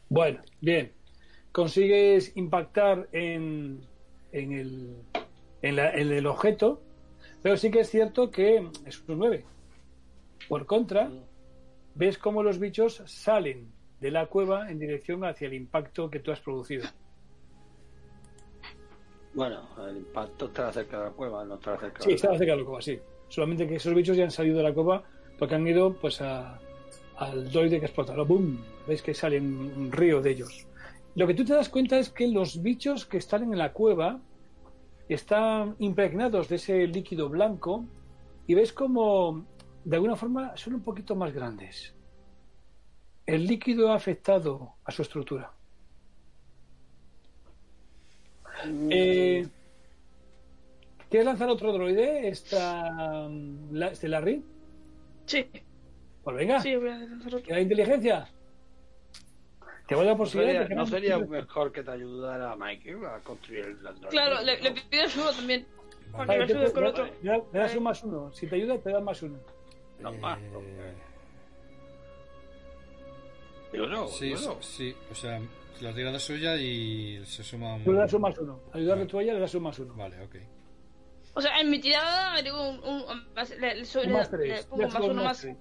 [0.08, 0.92] Bueno, bien.
[1.52, 3.82] Consigues impactar en,
[4.32, 4.96] en, el,
[5.62, 6.82] en, la- en el objeto,
[7.42, 9.46] pero sí que es cierto que es un 9.
[10.48, 11.10] Por contra,
[11.96, 16.32] ves cómo los bichos salen de la cueva en dirección hacia el impacto que tú
[16.32, 16.86] has producido.
[19.34, 22.54] Bueno, el impacto está cerca de la cueva, no está cerca Sí, de estaba cerca
[22.54, 23.00] de la cueva, sí.
[23.28, 25.04] Solamente que esos bichos ya han salido de la cueva
[25.38, 26.60] porque han ido pues a,
[27.18, 28.16] al droide que explota.
[28.16, 28.26] ¿no?
[28.26, 28.58] ¡Bum!
[28.88, 30.66] Ves que sale un río de ellos.
[31.16, 34.20] Lo que tú te das cuenta es que los bichos que están en la cueva
[35.14, 37.86] están impregnados de ese líquido blanco
[38.48, 39.46] y ves como
[39.84, 41.94] de alguna forma son un poquito más grandes.
[43.26, 45.52] El líquido ha afectado a su estructura.
[48.90, 49.48] Eh,
[51.10, 52.28] ¿Quieres lanzar otro droide?
[52.28, 54.44] Esta, mm, la, este Larry.
[55.26, 55.46] Sí,
[56.24, 57.44] Pues venga, sí, voy a lanzar otro.
[57.48, 58.30] ¿queda inteligencia?
[59.90, 63.20] Te voy a dar ¿No posibilidad sería, no sería mejor que te ayudara Michael a
[63.22, 64.10] construir el androide?
[64.10, 64.76] Claro, le, le ¿no?
[64.90, 65.68] pido ayuda también.
[66.12, 66.72] Vale.
[66.74, 67.10] Con otro.
[67.52, 68.32] Me das un más uno.
[68.32, 69.40] Si te ayuda, te da más uno.
[70.00, 70.94] No más, Eh, porque-
[73.74, 74.62] Digo, no, sí, digo, no.
[74.62, 75.40] sí, o sea,
[75.82, 77.84] la tirada suya y se suma un...
[77.84, 78.60] Tú le das un más uno.
[78.74, 79.12] Ayudarle Vale.
[79.12, 79.94] tú a ella, le das un más uno.
[79.96, 80.36] Vale, ok.
[81.36, 84.32] O sea, en mi tirada agrego un, un, un- más- le, le, Un le- más
[84.32, 84.66] le tres.
[84.66, 85.42] pongo Tiras más uno un más.
[85.42, 85.58] tres.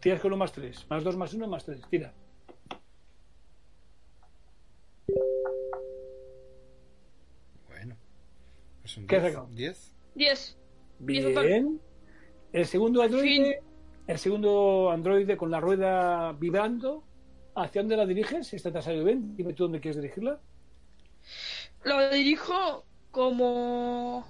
[0.00, 0.86] Tiras con un más tres.
[0.88, 1.80] Más dos, más uno, más tres.
[1.90, 2.14] Tira.
[9.06, 9.32] ¿Qué has 10.
[9.32, 9.48] sacado?
[9.54, 9.92] 10.
[10.14, 10.58] 10.
[11.00, 11.46] Diez total.
[11.46, 11.80] Bien.
[12.52, 13.62] El segundo androide,
[14.06, 17.04] el segundo androide con la rueda vibrando.
[17.54, 18.52] ¿Hacia dónde la diriges?
[18.52, 19.36] ¿Esta te ha salido bien?
[19.36, 20.40] Dime tú dónde quieres dirigirla.
[21.84, 24.26] Lo dirijo como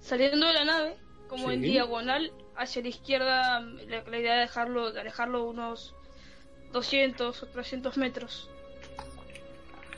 [0.00, 0.96] saliendo de la nave,
[1.28, 3.60] como en diagonal hacia la izquierda.
[3.60, 5.94] La, la idea de dejarlo, de alejarlo unos
[6.72, 8.48] 200 o 300 metros.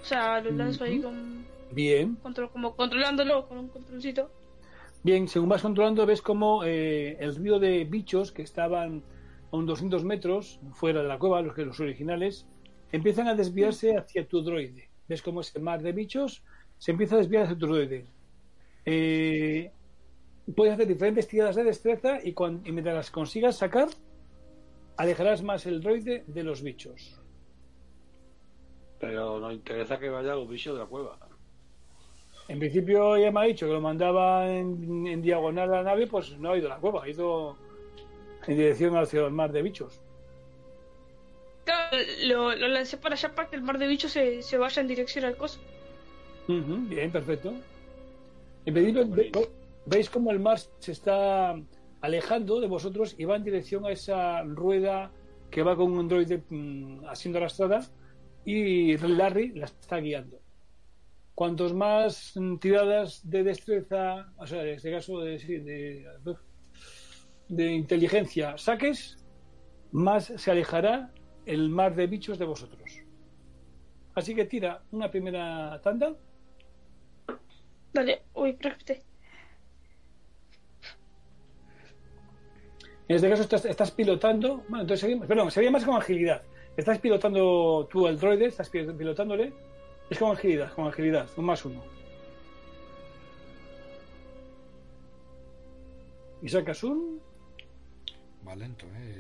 [0.01, 2.17] O sea, lo lanzo ahí con, Bien.
[2.17, 4.31] control, como controlándolo con un controlcito.
[5.03, 9.03] Bien, según vas controlando, ves como eh, el río de bichos que estaban
[9.53, 12.47] a unos 200 metros fuera de la cueva, los que los originales,
[12.93, 14.91] empiezan a desviarse hacia tu droide.
[15.09, 16.43] Ves como ese mar de bichos
[16.79, 18.07] se empieza a desviar hacia tu droide.
[18.85, 19.71] Eh,
[20.55, 23.89] puedes hacer diferentes tiradas de destreza y, cuan- y mientras las consigas sacar,
[24.97, 27.21] alejarás más el droide de los bichos.
[28.99, 31.19] Pero nos interesa que vaya los bichos de la cueva.
[32.49, 36.07] En principio ya me ha dicho que lo mandaba en, en diagonal a la nave,
[36.07, 37.57] pues no ha ido a la cueva, ha ido
[38.47, 40.01] en dirección hacia el mar de bichos.
[41.65, 41.97] Claro,
[42.27, 44.89] lo, lo lancé para allá para que el mar de bichos se, se vaya en
[44.89, 45.59] dirección al coso.
[46.49, 47.53] Ujú, bien, perfecto.
[48.65, 49.51] En principio ve- ve-
[49.85, 51.57] veis como el mar se está
[52.01, 55.11] alejando de vosotros y va en dirección a esa rueda
[55.51, 57.81] que va con un androide mm, siendo arrastrada
[58.45, 60.46] y Larry la está guiando.
[61.37, 62.33] Cuantos más
[62.63, 66.07] tiradas de destreza, o sea, en este caso de, de,
[67.49, 69.19] de inteligencia saques,
[69.93, 71.13] más se alejará
[71.45, 72.91] el mar de bichos de vosotros.
[74.15, 76.17] Así que tira una primera tanda.
[77.93, 79.03] Dale, uy, espérate.
[83.09, 84.65] En este caso estás, estás pilotando.
[84.69, 85.27] Bueno, entonces seguimos.
[85.27, 86.43] Perdón, sería más con agilidad.
[86.79, 89.53] Estás pilotando tú el droide, estás pi- pilotándole.
[90.11, 91.83] Es con agilidad, con agilidad, un más uno.
[96.43, 97.21] Y sacas un.
[98.47, 99.15] Va lento, ¿eh?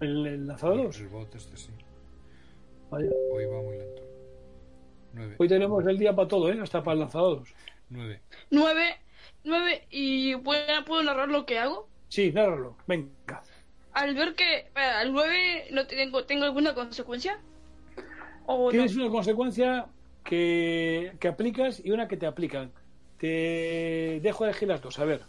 [0.00, 0.94] El, El, el lanzador.
[0.94, 1.70] el, el bot este sí.
[2.90, 3.08] Vaya.
[3.32, 4.02] Hoy va muy lento.
[5.14, 5.36] 9.
[5.38, 6.58] Hoy tenemos el día para todo, ¿eh?
[6.60, 7.48] Hasta para lanzados.
[7.88, 8.20] 9.
[8.50, 8.96] 9,
[9.44, 11.88] 9 y ¿puedo, puedo narrar lo que hago.
[12.08, 12.76] Sí, nárralo.
[12.86, 13.42] Venga.
[13.92, 17.40] Al ver que al 9 no tengo, tengo alguna consecuencia.
[18.46, 18.70] O no.
[18.70, 19.86] Tienes una consecuencia
[20.24, 22.72] que, que aplicas y una que te aplican.
[23.18, 24.98] Te dejo elegir las dos.
[24.98, 25.22] A ver.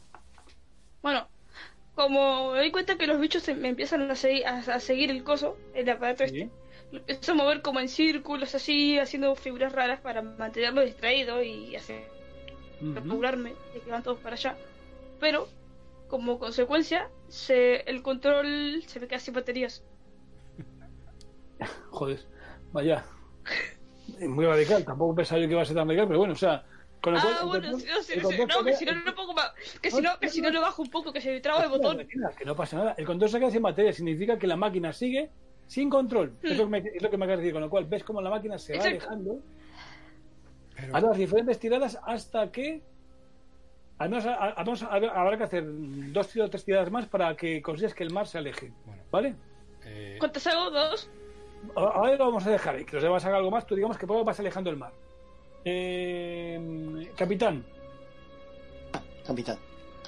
[1.01, 1.27] Bueno,
[1.93, 5.11] como me doy cuenta que los bichos se- me empiezan a, seguir, a, a seguir
[5.11, 6.41] el coso, el aparato Sí.
[6.41, 6.51] este,
[6.91, 11.75] lo empiezo a mover como en círculos así, haciendo figuras raras para mantenerlo distraído y
[11.75, 12.03] hacer
[12.97, 14.57] apurarme de que van todos para allá.
[15.19, 15.47] Pero,
[16.09, 19.83] como consecuencia, se, el control se me queda sin baterías.
[21.91, 22.19] Joder,
[22.75, 23.03] vaya.
[24.19, 24.85] Es muy radical.
[24.85, 26.63] Tampoco pensaba yo que iba a ser tan radical, pero bueno, o sea,
[27.01, 28.75] Con lo cual, Ah, el bueno, control- si no, si no, si- control no, que
[28.77, 29.51] si no, pongo más.
[29.81, 30.53] Que No, si no, que no, si no no.
[30.55, 31.97] lo bajo un poco, que se me traba el botón.
[32.37, 32.95] Que no pasa nada.
[32.97, 35.29] El control se queda sin batería, significa que la máquina sigue
[35.67, 36.33] sin control.
[36.41, 38.03] Es, lo que me, es lo que me acabas de decir, con lo cual ves
[38.03, 38.87] como la máquina se va Hmm.
[38.87, 39.39] Alejando
[40.75, 42.81] Pero, a las diferentes tiradas hasta que.
[43.99, 47.93] Al menos, al menos habrá que hacer dos o tres tiradas más para que consigas
[47.93, 48.71] que el mar se aleje.
[48.85, 49.35] bueno, ¿Vale?
[49.85, 50.71] eh, ¿Cuántas hago?
[50.71, 51.07] ¿Dos?
[51.75, 54.23] Ahora lo vamos a dejar que los demás hagan algo más, tú digamos que poco
[54.23, 54.93] vas alejando el mar.
[55.63, 57.65] Eh, capitán,
[59.25, 59.57] Capitán.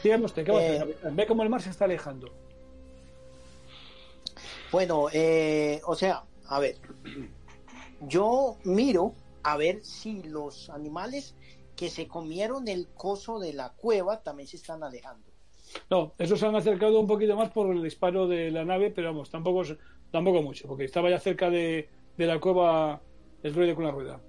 [0.03, 1.15] dígame usted, ¿qué va a hacer, Eh, capitán?
[1.15, 2.31] Ve cómo el mar se está alejando.
[4.71, 6.75] Bueno, eh, o sea, a ver,
[8.01, 9.13] yo miro
[9.43, 11.35] a ver si los animales
[11.75, 15.25] que se comieron el coso de la cueva también se están alejando.
[15.89, 19.09] No, esos se han acercado un poquito más por el disparo de la nave, pero
[19.09, 19.63] vamos, tampoco,
[20.11, 23.01] tampoco mucho, porque estaba ya cerca de, de la cueva
[23.43, 24.19] el droide con la rueda.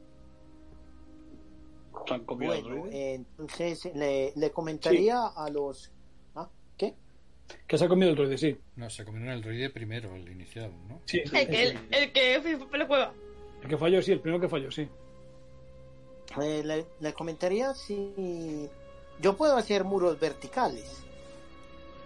[2.06, 2.96] ¿Se han comido el Bueno, droide?
[2.96, 5.90] eh, entonces le, le comentaría a los...
[6.34, 6.48] ¿Ah?
[6.76, 6.94] ¿Qué?
[7.66, 8.56] Que se ha comido el droide, sí.
[8.76, 11.00] no, se comieron el droide primero, el inicial, ¿no?
[11.04, 13.12] Sí, El que, el, el que fue por la cueva.
[13.62, 14.88] el que falló, sí, el primero que falló, sí.
[16.42, 18.68] Eh, le, le comentaría si
[19.20, 21.02] yo puedo hacer muros verticales.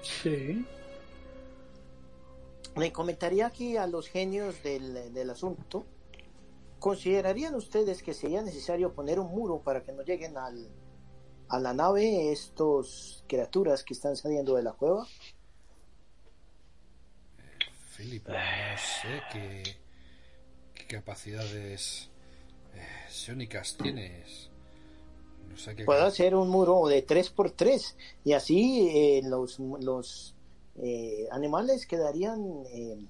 [0.03, 0.65] Sí.
[2.77, 5.85] Le comentaría aquí a los genios del, del asunto.
[6.79, 10.69] ¿Considerarían ustedes que sería necesario poner un muro para que no lleguen al,
[11.49, 15.07] a la nave estos criaturas que están saliendo de la cueva?
[17.91, 18.39] Filipe, no
[18.79, 19.63] sé qué,
[20.75, 22.11] qué capacidades
[22.75, 23.35] eh,
[23.79, 24.51] tienes.
[25.49, 25.85] No sé qué.
[25.85, 30.32] Puedo hacer un muro de 3x3 y así eh, los, los
[30.77, 33.07] eh, animales quedarían, eh,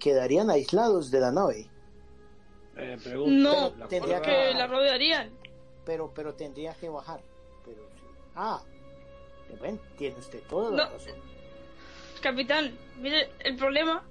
[0.00, 1.68] quedarían aislados de la nave.
[2.76, 4.20] Eh, No, ¿la tendría
[4.54, 5.30] la rodearían.
[5.84, 7.20] pero pero tendría que bajar.
[7.64, 7.88] Pero.
[8.34, 8.62] Ah,
[9.58, 10.90] bueno, tiene usted toda la No.
[10.92, 11.14] razón.
[12.20, 14.04] Capitán, mire, el problema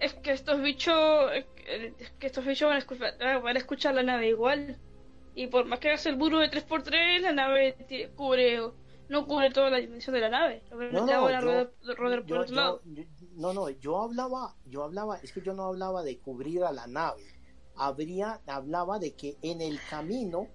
[0.00, 4.02] es que estos bichos, es que estos bichos van a escuchar, van a escuchar la
[4.02, 4.76] nave igual.
[5.34, 7.74] Y por más que hagas el muro de 3x3, la nave
[8.16, 8.60] cubre,
[9.12, 10.62] no cubre toda la dimensión de la nave.
[11.00, 11.46] No, no, yo-
[13.36, 16.86] no, no, yo hablaba, yo hablaba, es que yo no hablaba de cubrir a la
[16.86, 17.22] nave.
[17.76, 20.48] Habría, hablaba de que en el camino,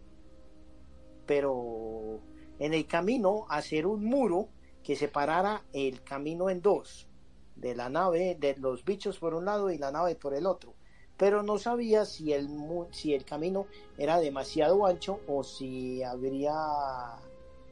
[1.26, 2.20] pero
[2.60, 4.50] en el camino hacer un muro
[4.84, 7.08] que separara el camino en dos,
[7.56, 10.74] de la nave, de los bichos por un lado y la nave por el otro.
[11.18, 12.48] Pero no sabía si el,
[12.92, 13.66] si el camino
[13.98, 16.54] era demasiado ancho o si habría...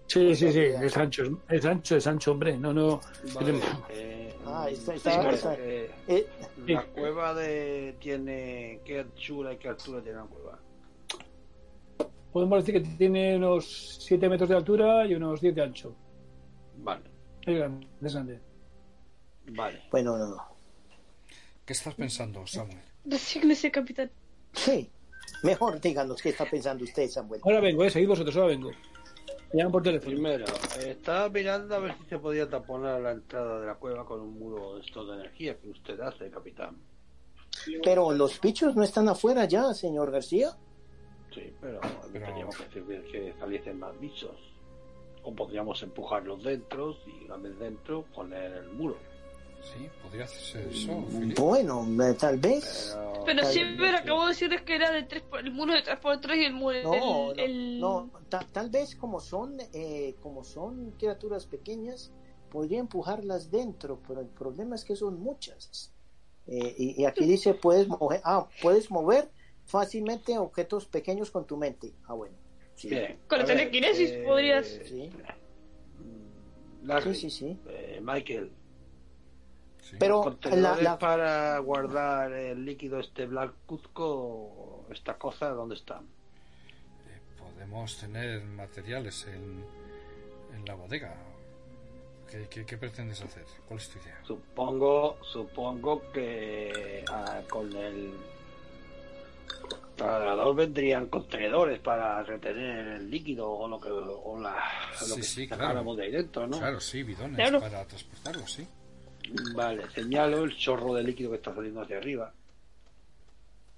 [0.08, 2.58] Sí, sí, sí, es ancho, es- es ancho, es ancho, hombre.
[2.58, 3.02] No, no.
[3.34, 3.60] Vale,
[3.90, 6.28] eh, Ah, está- está- está- eh, eh,
[6.68, 10.60] la cueva de tiene qué anchura y qué altura tiene la cueva.
[12.32, 15.96] Podemos decir que tiene unos 7 metros de altura y unos 10 de ancho.
[16.78, 17.06] Vale,
[17.42, 18.40] Es grande, es grande.
[19.52, 19.82] vale.
[19.92, 20.44] bueno, no, no.
[21.66, 22.78] ¿Qué estás pensando, Samuel?
[23.06, 24.12] Resígnese, capitán.
[24.54, 24.90] Sí,
[25.44, 27.42] mejor díganos qué está pensando usted, Samuel.
[27.44, 28.72] Ahora vengo, eh, seguid vosotros, ahora vengo.
[29.54, 30.12] Llaman por teléfono.
[30.12, 30.46] Primero,
[30.86, 34.38] estaba mirando a ver si se podía taponar la entrada de la cueva con un
[34.38, 36.78] muro de esto de energía que usted hace, capitán.
[37.84, 40.50] Pero los bichos no están afuera ya, señor García.
[41.34, 41.80] Sí, pero,
[42.12, 44.36] Pero- teníamos que hacer que saliesen más bichos.
[45.24, 48.98] O podríamos empujarlos dentro y una vez dentro poner el muro.
[49.74, 50.92] Sí, podría hacerse eso.
[51.42, 52.96] Bueno, eh, tal vez.
[52.96, 55.74] Pero, Pero Tal siempre vez, acabo de decirles que era de tres por- el muro
[55.74, 59.58] de 3x3 y el muro No, el, no, el- no, ta- tal vez como son,
[59.74, 62.12] eh, como son criaturas pequeñas,
[62.52, 65.92] podría empujarlas dentro, pero el problema es que son muchas.
[66.48, 69.32] Eh, y, y aquí dice puedes mover, ah, puedes mover
[69.66, 71.92] fácilmente objetos pequeños con tu mente.
[72.06, 72.36] Ah, bueno.
[72.76, 75.10] Sí, Bien, Con la telequinesis podrías- sí,
[76.84, 77.58] Larry, sí, sí, sí.
[77.70, 78.52] eh, Michael,
[79.88, 79.98] Sí.
[80.00, 86.06] Pero la, contenedores la- para guardar el líquido este Black Cuzco, esta cosa, ¿dónde están?
[87.08, 89.64] Eh, podemos tener materiales en,
[90.56, 91.16] en la bodega.
[92.32, 93.46] ¿Qué, qué, qué pretendes hacer?
[93.68, 94.20] ¿Cuál es tu idea?
[94.26, 98.12] Supongo, supongo que ah, con el
[99.96, 104.56] trasladador vendrían contenedores para retener el líquido o lo que o la,
[105.02, 106.58] lo Sí, que sí, sacáramos de ahí dentro, ¿no?
[106.58, 107.60] Claro, sí, bidones Claro.
[107.62, 108.68] para transportarlo, sí.
[109.56, 112.34] Vale, señalo el chorro de líquido que está saliendo hacia arriba.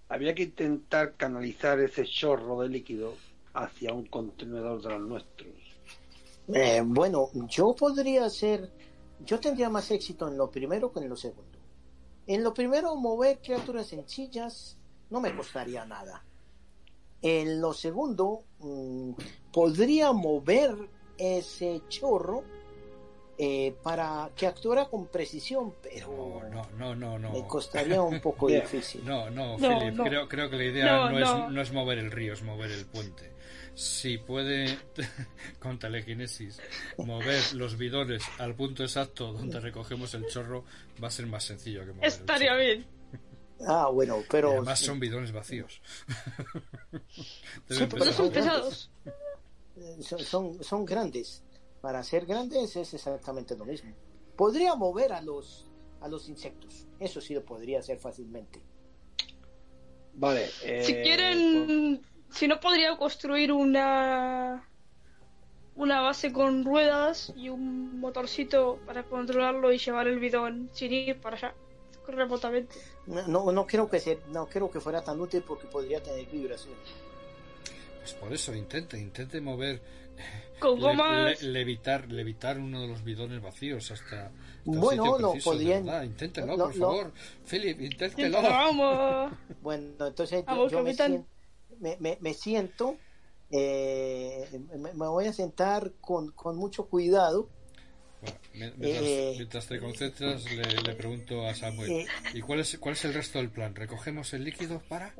[0.10, 3.14] Había que intentar canalizar ese chorro de líquido
[3.54, 5.50] hacia un contenedor de los nuestros.
[6.54, 8.72] Eh, bueno, yo podría hacer,
[9.26, 11.58] yo tendría más éxito en lo primero que en lo segundo.
[12.26, 14.78] En lo primero, mover criaturas sencillas
[15.10, 16.24] no me costaría nada.
[17.22, 19.12] En lo segundo, mm,
[19.52, 20.76] podría mover
[21.18, 22.44] ese chorro
[23.40, 27.32] eh, para que actuara con precisión, pero No, no, no, no.
[27.32, 29.06] me costaría un poco difícil.
[29.06, 30.04] No, no, No, Philip, no.
[30.06, 31.46] Creo, creo que la idea No, no, no.
[31.48, 33.32] Es, no es mover el río, es mover el puente.
[33.76, 34.80] Si puede,
[35.60, 36.60] con telequinesis,
[36.98, 40.64] mover los bidones al punto exacto donde recogemos el chorro,
[41.02, 42.88] va a ser más sencillo que mover Estaría bien.
[43.68, 45.80] Ah, bueno, Y pero además son bidones vacíos.
[47.70, 48.90] Deben pero son pesados.
[50.02, 51.44] son, son, son grandes.
[51.82, 53.94] Para ser grandes es exactamente lo mismo.
[54.36, 55.70] Podría mover a los
[56.02, 56.88] a los insectos.
[57.00, 58.62] Eso sí lo podría hacer fácilmente.
[60.14, 60.48] Vale.
[60.48, 64.68] Si eh, quieren, si no podría construir una
[65.76, 71.22] una base con ruedas y un motorcito para controlarlo y llevar el bidón sin ir
[71.22, 71.56] para allá
[72.08, 72.76] remotamente.
[73.06, 76.26] No, no, no creo que se, no creo que fuera tan útil porque podría tener
[76.26, 76.74] vibración.
[78.00, 79.82] Pues por eso, intente, intente mover,
[80.60, 81.42] Con le- gomas.
[81.44, 84.32] le- levitar, levitar uno de los bidones vacíos hasta, hasta
[84.66, 86.06] Bueno, sitio lo preciso, podrían-.
[86.06, 87.14] Inténtelo, lo- por lo- favor.
[87.50, 88.42] Philip, inténtelo.
[88.42, 89.34] Vamos.
[89.62, 91.12] Bueno, entonces yo, me, capitán.
[91.12, 91.26] sien-
[91.80, 92.98] me, me- me siento,
[93.52, 97.50] eh, me, me voy a sentar con, con mucho cuidado.
[98.22, 102.62] Bueno, mi- mientras, Eh, mientras te concentras, le, le pregunto a Samuel: Eh, ¿Y cuál
[102.62, 103.76] es, cuál es el resto del plan?
[103.76, 105.14] ¿Recogemos el líquido para.?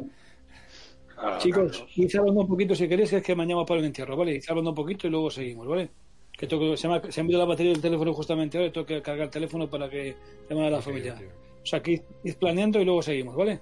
[1.18, 1.92] Ah, Chicos, Carlos.
[1.96, 4.36] id hablando un poquito si queréis, que es que mañana para el entierro, ¿vale?
[4.36, 5.90] Id hablando un poquito y luego seguimos, ¿vale?
[6.32, 8.58] Que tengo, que- se, me ha, se me ha ido la batería del teléfono justamente
[8.58, 10.16] ahora y tengo que cargar el teléfono para que
[10.50, 11.20] llamen a la familia.
[11.64, 13.60] O sea, que id planeando y luego seguimos, ¿vale?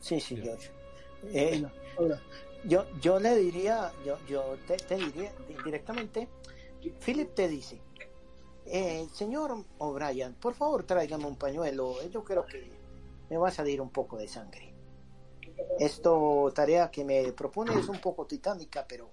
[0.00, 0.36] Sí, sí.
[0.36, 0.70] George.
[1.32, 1.62] Eh,
[2.64, 6.28] yo, yo le diría, yo, yo te, te diría di- directamente,
[7.04, 7.78] Philip te dice,
[8.66, 12.70] eh, señor O'Brien, por favor tráigame un pañuelo, eh, yo creo que
[13.28, 14.69] me va a salir un poco de sangre.
[15.78, 19.10] Esto tarea que me propone es un poco titánica, pero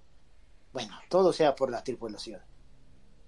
[0.74, 2.41] bueno, todo sea por la tripulación.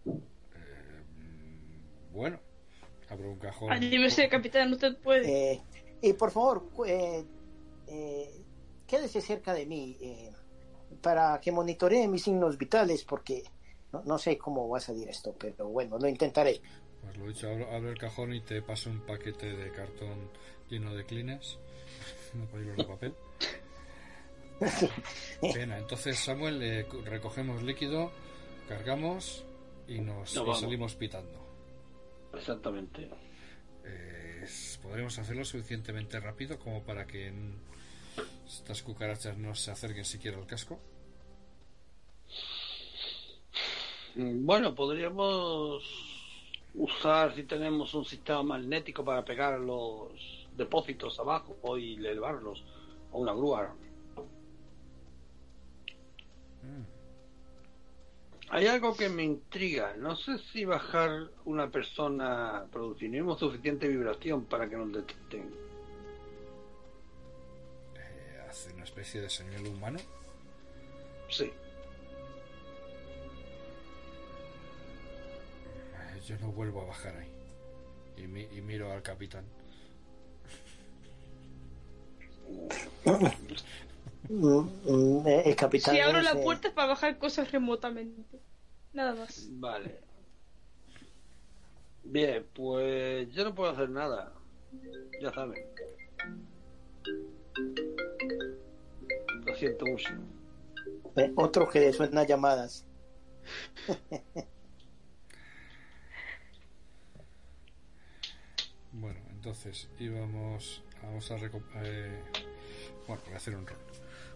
[0.05, 2.39] Mm, Bueno,
[3.09, 3.71] abro un cajón.
[3.71, 5.53] Anímese, capitán, usted puede.
[5.53, 5.61] Eh,
[6.01, 7.25] y por favor, cu- eh,
[7.87, 8.43] eh,
[8.87, 10.31] quédese cerca de mí eh,
[11.01, 13.43] para que monitoree mis signos vitales, porque
[13.91, 16.61] no, no sé cómo va a salir esto, pero bueno, lo intentaré.
[17.01, 20.29] Pues lo dicho, abro, abro el cajón y te paso un paquete de cartón
[20.69, 21.57] lleno de clines,
[22.31, 23.13] papel de papel.
[25.53, 28.11] Bien, entonces Samuel, eh, recogemos líquido,
[28.67, 29.43] cargamos
[29.87, 30.59] y nos Nos y vamos.
[30.61, 31.39] salimos pitando.
[32.33, 33.09] Exactamente.
[33.85, 34.45] Eh,
[34.83, 37.31] ¿Podremos hacerlo suficientemente rápido como para que
[38.47, 40.79] estas cucarachas no se acerquen siquiera al casco?
[44.15, 45.83] Mm, Bueno, podríamos
[46.75, 52.63] usar si tenemos un sistema magnético para pegar los depósitos abajo y elevarlos
[53.11, 53.73] o una grúa.
[58.51, 59.95] Hay algo que me intriga.
[59.97, 65.53] No sé si bajar una persona produciremos suficiente vibración para que nos detecten.
[67.95, 69.99] Eh, ¿Hace una especie de señuelo humano?
[71.29, 71.51] Sí.
[75.93, 77.31] Eh, Yo no vuelvo a bajar ahí.
[78.17, 79.45] Y, mi- y miro al capitán.
[84.31, 85.95] Eh, el capitán.
[85.95, 88.39] Si abro la puerta es para bajar cosas remotamente.
[88.93, 89.47] Nada más.
[89.53, 90.01] Vale.
[92.03, 94.33] Bien, pues yo no puedo hacer nada.
[95.21, 95.63] Ya saben.
[99.45, 100.09] Lo siento mucho.
[101.15, 102.85] eh, otro que suena llamadas.
[108.91, 110.83] Bueno, entonces íbamos.
[111.03, 111.35] Vamos a.
[111.35, 112.21] eh,
[113.07, 113.77] bueno, voy a hacer un rol.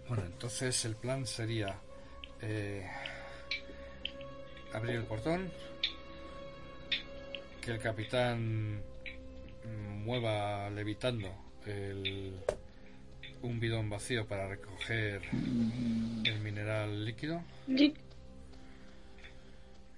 [0.08, 1.76] Bueno, entonces el plan sería.
[2.42, 2.88] eh,
[4.74, 5.52] abrir el portón.
[7.62, 8.82] Que el capitán
[10.04, 11.34] mueva levitando
[11.66, 12.34] el,
[13.42, 17.42] un bidón vacío para recoger el mineral líquido.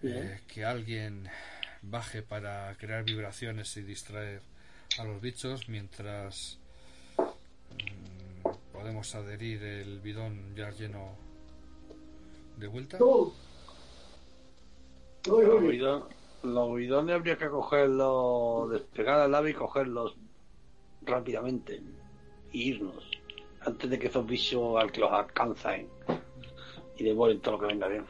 [0.04, 1.28] Eh, que alguien
[1.82, 4.42] baje para crear vibraciones y distraer
[5.00, 6.58] a los bichos mientras
[7.18, 11.16] mm, podemos adherir el bidón ya lleno
[12.58, 12.98] de vuelta.
[15.26, 16.06] Los bidon-
[16.44, 20.16] los bidones habría que cogerlos, despegar al ave y cogerlos
[21.02, 21.82] rápidamente
[22.52, 23.04] y irnos
[23.62, 25.88] antes de que esos bichos al que los alcanzan
[26.98, 28.06] y devoren todo lo que venga bien.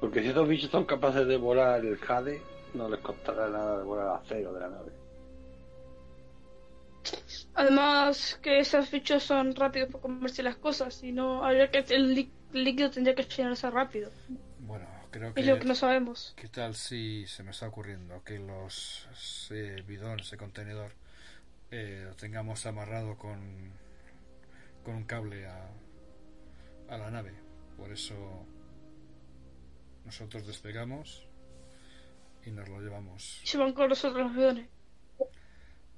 [0.00, 2.40] Porque si esos bichos son capaces de devorar el jade,
[2.74, 4.92] no les costará nada devorar el acero de la nave.
[7.54, 12.14] Además que esos bichos son rápidos para comerse las cosas y no habría que el
[12.14, 14.10] lí- líquido tendría que llenarse rápido.
[14.60, 15.40] Bueno, creo que...
[15.40, 16.34] Es lo que no sabemos.
[16.36, 20.92] ¿Qué tal si se me está ocurriendo que los ese bidón, ese contenedor,
[21.70, 23.70] eh, lo tengamos amarrado con,
[24.84, 25.68] con un cable a,
[26.88, 27.32] a la nave?
[27.76, 28.14] Por eso
[30.04, 31.26] nosotros despegamos
[32.46, 33.40] y nos lo llevamos.
[33.44, 34.68] Se van con nosotros los bidones.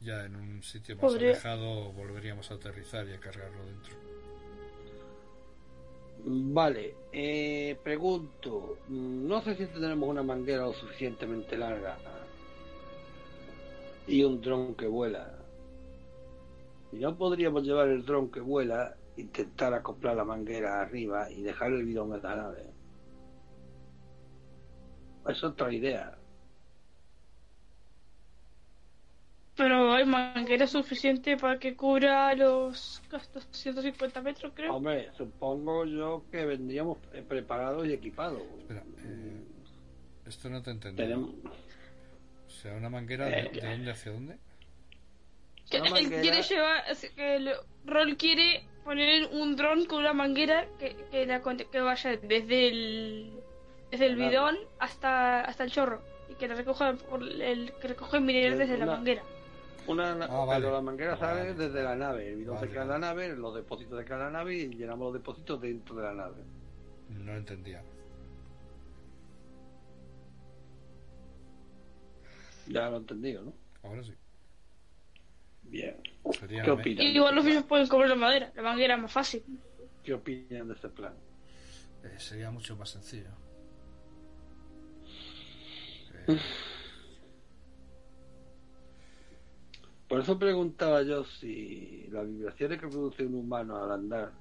[0.01, 3.95] Ya en un sitio más Podría- alejado volveríamos a aterrizar y a cargarlo dentro.
[6.25, 11.97] Vale, eh, pregunto, no sé si tenemos una manguera lo suficientemente larga
[14.07, 15.35] y un dron que vuela.
[16.93, 21.73] Y no podríamos llevar el dron que vuela, intentar acoplar la manguera arriba y dejar
[21.73, 22.65] el bidón en la nave.
[25.29, 26.18] Es otra idea.
[29.59, 34.75] Pero hay manguera suficiente para que cubra los gastos 150 metros, creo.
[34.75, 38.41] Hombre, supongo yo que vendríamos eh, preparados y equipados.
[38.61, 39.43] Espera, eh,
[40.27, 41.03] esto no te entendí.
[41.03, 41.31] Tenemos
[42.47, 44.39] O sea, una manguera de, Eh, de dónde hacia dónde?
[45.71, 47.51] Que él manguera- quiere llevar, es que el
[47.85, 52.69] rol quiere poner un dron con una manguera que, que, la con- que vaya desde
[52.69, 53.33] el
[53.91, 54.31] desde el Claro.
[54.31, 58.59] bidón hasta hasta el chorro y que le recoja por el que recoja el mineral
[58.59, 59.23] Desde la manguera.
[59.89, 60.61] Una, Ah, vale.
[60.61, 61.55] Pero la manguera sale Vale.
[61.55, 62.29] desde la nave.
[62.29, 64.55] El bidón Vale, se queda en la nave, los depósitos se quedan en la nave
[64.57, 66.43] y llenamos los depósitos dentro de la nave.
[67.11, 67.83] No entendía.
[72.67, 73.55] Ya lo he entendido, ¿no?
[73.83, 74.13] Ahora sí.
[75.63, 75.97] Bien.
[76.39, 77.05] Sería ¿Qué opinan?
[77.07, 79.43] Y igual los bichos pueden cobrar la madera, la manguera es más fácil.
[80.03, 81.15] ¿Qué opinan de este plan?
[82.05, 83.31] eh, sería mucho más sencillo.
[86.29, 86.39] Eh,
[90.09, 94.33] Por eso preguntaba yo si las vibraciones que produce un humano al andar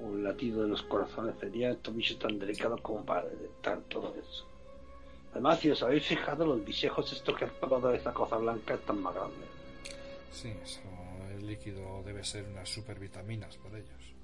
[0.00, 4.14] o el latido de los corazones serían estos bichos tan delicados como para detectar todo
[4.14, 4.46] eso.
[5.32, 9.02] Además, si os habéis fijado, los bichejos estos que han tomado esa cosa blanca están
[9.02, 9.48] más grandes.
[10.32, 10.80] sí, eso,
[11.34, 14.14] el líquido debe ser unas supervitaminas para ellos.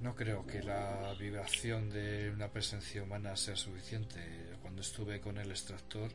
[0.00, 4.20] No creo que la vibración de una presencia humana sea suficiente.
[4.60, 6.10] Cuando estuve con el extractor,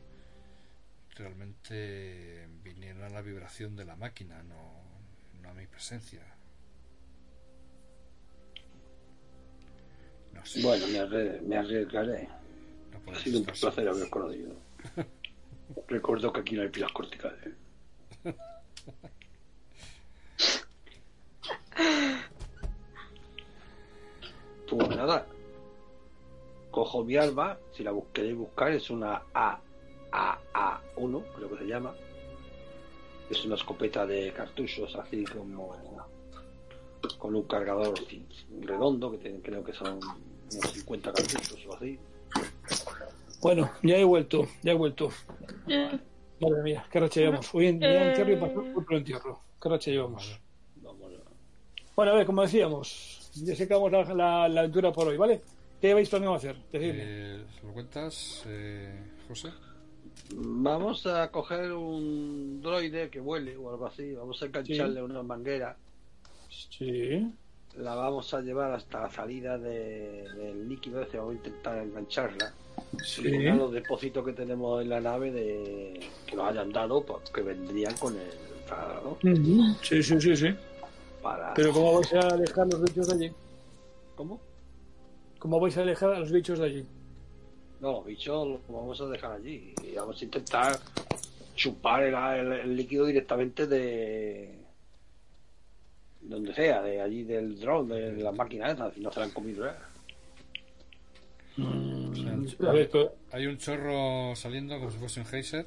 [1.18, 4.82] realmente vinieron a la vibración de la máquina, no,
[5.42, 6.22] no a mi presencia.
[10.32, 10.62] No sé.
[10.62, 12.28] Bueno, me, arre- me arriesgaré.
[13.06, 14.54] no Ha sido un placer haber conocido.
[15.88, 17.54] Recuerdo que aquí no hay pilas corticales.
[24.68, 25.26] Pues nada.
[26.70, 29.22] Cojo mi arma, si la queréis buscar, es una
[30.10, 31.94] AAA1, creo que se llama.
[33.30, 35.76] Es una escopeta de cartuchos, así como
[37.18, 37.94] con un cargador
[38.62, 41.98] redondo, que tiene- creo que son unos 50 cartuchos o así.
[43.40, 45.10] Bueno, ya he vuelto, ya he vuelto.
[45.68, 45.98] Eh,
[46.40, 47.52] Madre mía, qué racha llevamos.
[47.54, 48.08] Hoy en día Eh.
[48.08, 49.40] entierro y pasó otro entierro.
[49.60, 50.40] Qué racha llevamos.
[50.76, 51.30] Vamos a-
[51.96, 55.40] Bueno, a ver, como decíamos, ya se acabamos la, la- la aventura por hoy, ¿vale?
[55.80, 56.56] ¿Qué habéis planeado hacer?
[56.72, 57.02] Decidme.
[57.04, 59.48] Eh, ¿Lo cuentas, eh, José?
[60.34, 64.12] Vamos a coger un droide que vuele o algo así.
[64.12, 65.76] Vamos a engancharle una manguera.
[66.50, 67.32] Sí.
[67.76, 71.18] La vamos a llevar hasta la salida de- del líquido ese.
[71.18, 72.52] Vamos a intentar engancharla.
[73.02, 73.22] Sí.
[73.26, 77.42] Y los depósitos que tenemos en la nave de que nos hayan dado, pues, que
[77.42, 78.30] vendrían con el.
[79.82, 80.48] Sí, sí, sí, sí.
[81.22, 81.54] para.
[81.54, 83.32] Pero ¿cómo vais a alejar los bichos de allí?
[84.14, 84.40] ¿Cómo?
[85.38, 86.86] ¿Cómo vais a alejar a los bichos de allí?
[87.80, 89.72] No, los bichos los vamos a dejar allí.
[89.84, 90.78] Y vamos a intentar
[91.54, 94.54] chupar el, el- el líquido directamente de.
[96.20, 99.32] donde sea, de allí del drone, de la máquina esa, si no se la han
[99.32, 99.66] comido
[102.58, 105.66] pero- Hay un chorro saliendo como si fuese un geyser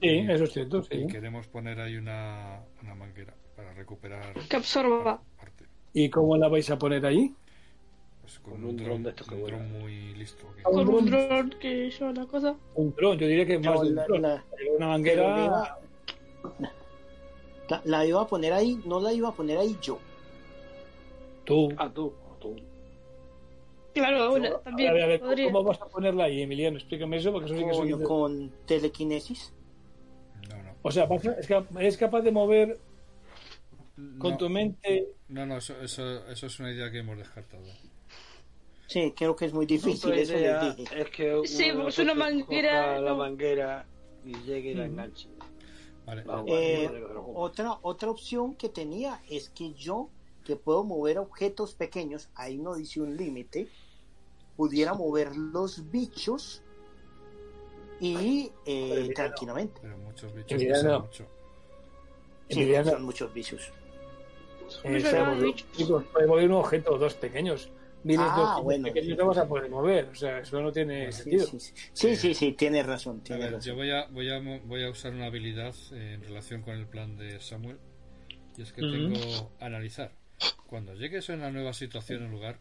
[0.00, 0.94] sí, eso es cierto, sí.
[0.94, 5.20] y queremos poner ahí una, una manguera para recuperar que absorba.
[5.38, 5.64] parte.
[5.92, 7.34] ¿Y cómo la vais a poner ahí?
[8.30, 10.46] Pues con, Con un un dron dron, de estos que un dron muy listo.
[10.62, 10.94] Con dron.
[10.94, 12.56] un dron que lleva la cosa.
[12.76, 14.22] Un dron, yo diría que más No, de un la, dron.
[14.22, 14.44] la-
[14.76, 15.78] Una manguera.
[17.68, 19.98] la- la iba a poner ahí, no la iba a poner ahí yo.
[21.44, 21.70] Tú.
[21.76, 22.54] Ah, tú, tú.
[23.94, 25.46] Claro, una, A también ver, a ver, podría.
[25.50, 26.76] ¿cómo vas a ponerla ahí, Emiliano?
[26.78, 29.52] Explícame eso, porque eso sí que soy Con, con telequinesis.
[30.48, 30.70] No, no.
[30.82, 31.36] O sea, vas a-
[31.80, 32.78] es capaz de mover
[34.18, 35.08] con No, tu mente.
[35.28, 37.64] no, no, eso, eso, eso es una idea que hemos descartado.
[38.90, 42.14] Sí, creo que es muy difícil, eso es que uno Sí, de porque es una
[42.14, 43.86] manguera, coja la manguera
[44.24, 45.28] y llegue y la enganche.
[46.04, 46.24] Vale.
[46.24, 47.32] Vamos, Eh, preocupes.
[47.36, 50.10] otra, otra opción que tenía es que yo,
[50.44, 53.68] que puedo mover objetos pequeños, ahí no dice un límite,
[54.56, 56.64] pudiera mover los bichos
[58.00, 59.80] y eh, Pero tranquilamente.
[59.82, 61.00] Pero muchos bichos no.
[61.00, 61.26] mucho.
[62.48, 63.72] Sí, son muchos bichos.
[64.82, 65.00] Eh,
[65.40, 65.70] bichos.
[65.76, 67.70] chicos, puede mover un objeto o dos pequeños.
[68.02, 68.84] Miles Ah, de objetos bueno.
[68.84, 70.06] pequeños no vas a poder mover.
[70.10, 71.46] O sea, eso no tiene Sí, sentido.
[71.46, 73.62] sí, sí, sí, sí, sí, tiene razón, A tiene ver, razón.
[73.62, 76.74] yo voy a, voy, a, mo- voy a usar una habilidad eh, en relación con
[76.76, 77.78] el plan de Samuel.
[78.56, 80.12] Y es que tengo analizar.
[80.66, 82.60] Cuando llegues a una nueva situación o lugar,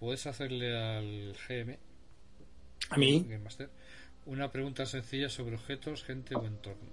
[0.00, 1.78] puedes hacerle al GM,
[2.90, 3.70] A mí, Game Master,
[4.26, 6.92] una pregunta sencilla sobre objetos, gente o entorno.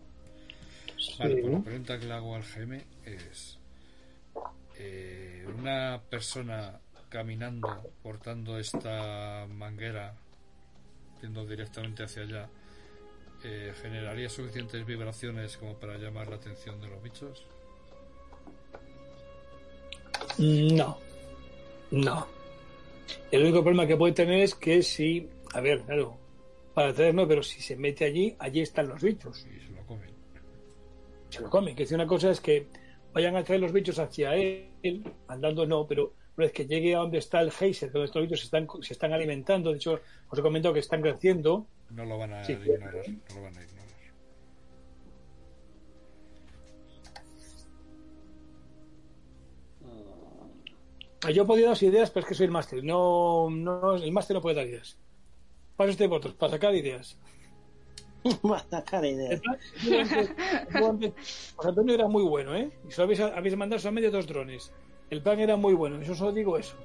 [0.97, 1.13] sí.
[1.17, 3.59] Vale, pues la pregunta que le hago al GM es:
[4.77, 6.79] eh, ¿Una persona
[7.15, 10.13] caminando, portando esta manguera,
[11.21, 12.49] yendo directamente hacia allá,
[13.41, 17.47] eh, generaría suficientes vibraciones como para llamar la atención de los bichos?
[20.39, 20.97] No.
[21.91, 22.27] No.
[23.31, 26.17] El único problema que puede tener es que si, a ver, claro,
[26.73, 29.47] para traer no, pero si se mete allí, allí están los bichos.
[29.47, 30.13] Y se lo comen.
[31.29, 31.75] Se lo comen.
[31.77, 32.67] Que decir una cosa es que
[33.13, 34.69] vayan a traer los bichos hacia él,
[35.29, 38.39] andando no, pero una vez que llegue a donde está el geyser, donde estos bichos
[38.39, 39.99] se están, se están alimentando, de hecho,
[40.29, 42.53] os he comentado que están creciendo, No lo van a Sí.
[42.53, 42.93] ignorar.
[43.29, 43.85] No lo van a ignorar.
[51.23, 52.83] Ah, Yo podía dar ideas, pero es que soy el máster.
[52.83, 54.97] No, no, el máster no puede dar ideas.
[55.75, 57.17] Para este votos, para sacar ideas.
[58.49, 59.41] Va a sacar ideas.
[61.55, 62.71] José Antonio era muy bueno, ¿eh?
[62.87, 64.71] Y solo habéis, habéis mandado solamente dos drones.
[65.15, 66.75] El plan era muy bueno, yo solo digo eso.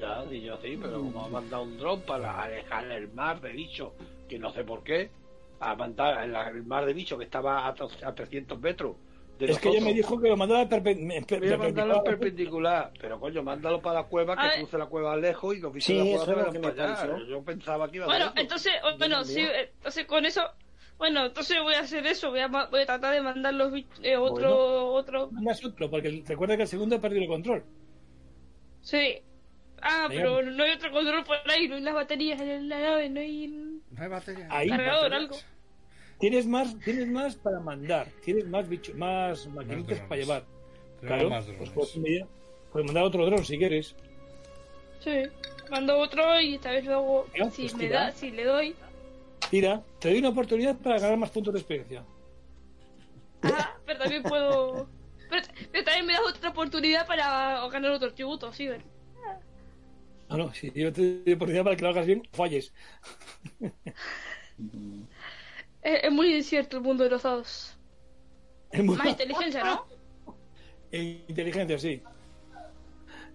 [0.00, 3.52] Ya, y yo sí, pero como ha mandado un dron para alejar el mar de
[3.52, 3.92] bicho,
[4.28, 5.10] que no sé por qué,
[5.60, 8.96] a mandar el, el mar de bicho que estaba a, tos- a 300 metros.
[9.38, 11.98] De Es que ella me dijo que lo mandaba perpe- me- per- Voy a mandarlo
[11.98, 12.90] en perpendicular.
[12.90, 14.58] perpendicular, pero coño, mándalo para la cueva, que A ver.
[14.58, 16.58] cruce la cueva lejos y los bichos Sí, de la cueva eso es lo que
[16.58, 16.96] me para allá.
[17.06, 17.26] pareció.
[17.28, 20.42] Yo pensaba que iba a Bueno, entonces, bueno, sí, eh, entonces con eso,
[20.98, 23.72] bueno, entonces voy a hacer eso, voy a, ma- voy a tratar de mandar los
[24.02, 27.64] eh, otro, otro, Mandas otro, porque recuerda que el segundo ha perdido el control.
[28.80, 29.18] sí.
[29.84, 30.22] Ah, Venga.
[30.22, 33.18] pero no hay otro control por ahí, no hay las baterías en la nave, no
[33.18, 34.46] hay No hay batería.
[34.48, 34.68] Ahí.
[34.68, 35.36] cargador, algo.
[36.20, 40.44] Tienes más, tienes más para mandar, tienes más bichos, más maquinitas para llevar.
[41.00, 41.96] Claro, más pues puedes,
[42.86, 43.96] mandar otro dron si quieres.
[45.00, 45.24] Sí,
[45.68, 48.00] mando otro y esta vez luego, si pues me tira.
[48.04, 48.76] da, si le doy,
[49.52, 52.02] Tira, te doy una oportunidad para ganar más puntos de experiencia.
[53.42, 54.88] ah, pero también puedo,
[55.28, 58.82] pero, pero también me das otra oportunidad para ganar otro tributo, sí, ver.
[60.30, 62.72] No, no, si yo te doy oportunidad para que lo hagas bien, falles.
[65.82, 67.76] Es, es muy incierto el mundo de los dados.
[68.72, 69.86] Mundo, Más inteligencia, ¿no?
[70.92, 72.02] Eh, inteligencia, sí.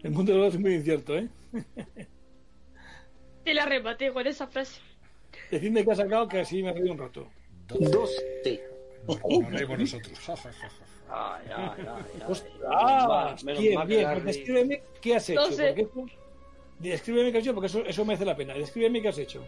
[0.02, 1.30] El mundo de los es muy incierto, ¿eh?
[3.44, 4.80] Te la rematé con esa frase.
[5.52, 7.28] Decidme que has sacado que así me he reído un rato.
[7.68, 8.62] Dos T.
[9.08, 10.20] Nos, nos reímos nosotros.
[10.20, 10.88] Ja, ja, ja, ja.
[11.10, 11.48] Ay.
[12.70, 13.36] ¡Ah!
[13.44, 14.10] Menos bien, mal bien.
[14.12, 15.42] Pues descríbeme qué has hecho.
[15.42, 16.18] Entonces- porque
[16.80, 18.54] Descríbeme qué has hecho, porque eso, eso merece la pena.
[18.54, 19.44] Descríbeme qué has hecho.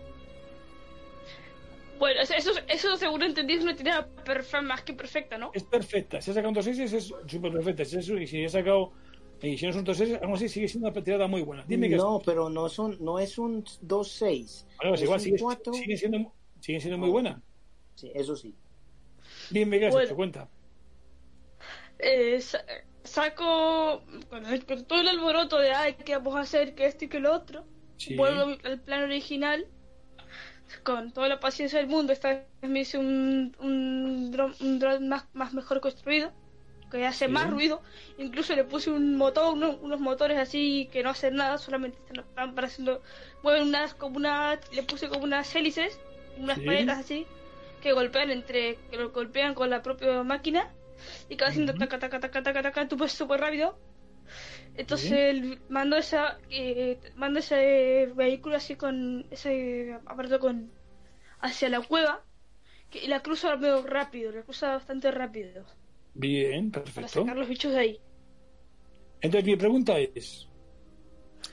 [1.99, 4.07] Bueno, eso, eso, seguro entendí, es una tirada
[4.63, 5.51] más que perfecta, ¿no?
[5.53, 6.21] Es perfecta.
[6.21, 7.83] Si has sacado un 2 6 es súper perfecta.
[7.83, 8.93] Si, si has sacado.
[9.41, 11.63] Y si no es un 2 6 aún así sigue siendo una tirada muy buena.
[11.67, 14.65] Dime has No, pero no, son, no es un 2-6.
[14.77, 15.73] Bueno, pues es igual un sigue, cuatro.
[15.73, 17.41] sigue siendo, sigue siendo muy buena.
[17.95, 18.53] Sí, eso sí.
[19.49, 20.05] Dime qué has Bueno.
[20.07, 20.49] hecho, cuenta.
[21.99, 22.63] Eh, sa-
[23.03, 27.19] saco con, todo el alboroto de ay, qué vamos a hacer, que esto y que
[27.19, 27.65] lo otro.
[27.97, 28.15] Sí.
[28.15, 29.67] Vuelvo al plan original
[30.83, 32.13] con toda la paciencia del mundo.
[32.13, 36.31] Esta vez me hice un, un dron, un dron más, más mejor construido,
[36.89, 37.81] que hace más ruido.
[38.17, 42.55] Incluso le puse un motor, uno- unos motores así que no hacen nada, solamente están,
[42.55, 43.01] para hacerlo.
[43.43, 46.01] Mueven unas como una, le puse como unas hélices,
[46.35, 46.65] unas Sí.
[46.65, 47.27] paletas así,
[47.79, 50.75] que golpean entre, que lo golpean con la propia máquina
[51.29, 53.81] y que va haciendo taca taca taca taca taca, tú pues súper rápido.
[54.73, 55.15] Entonces Sí.
[55.15, 60.71] el- mando esa eh, mando ese vehículo así con ese aparato con
[61.39, 62.25] hacia la cueva
[62.89, 65.65] que, y la cruza medio rápido, la cruza bastante rápido
[66.19, 67.21] Bien, para perfecto.
[67.21, 67.99] sacar los bichos de ahí.
[69.21, 70.47] Entonces mi pregunta es: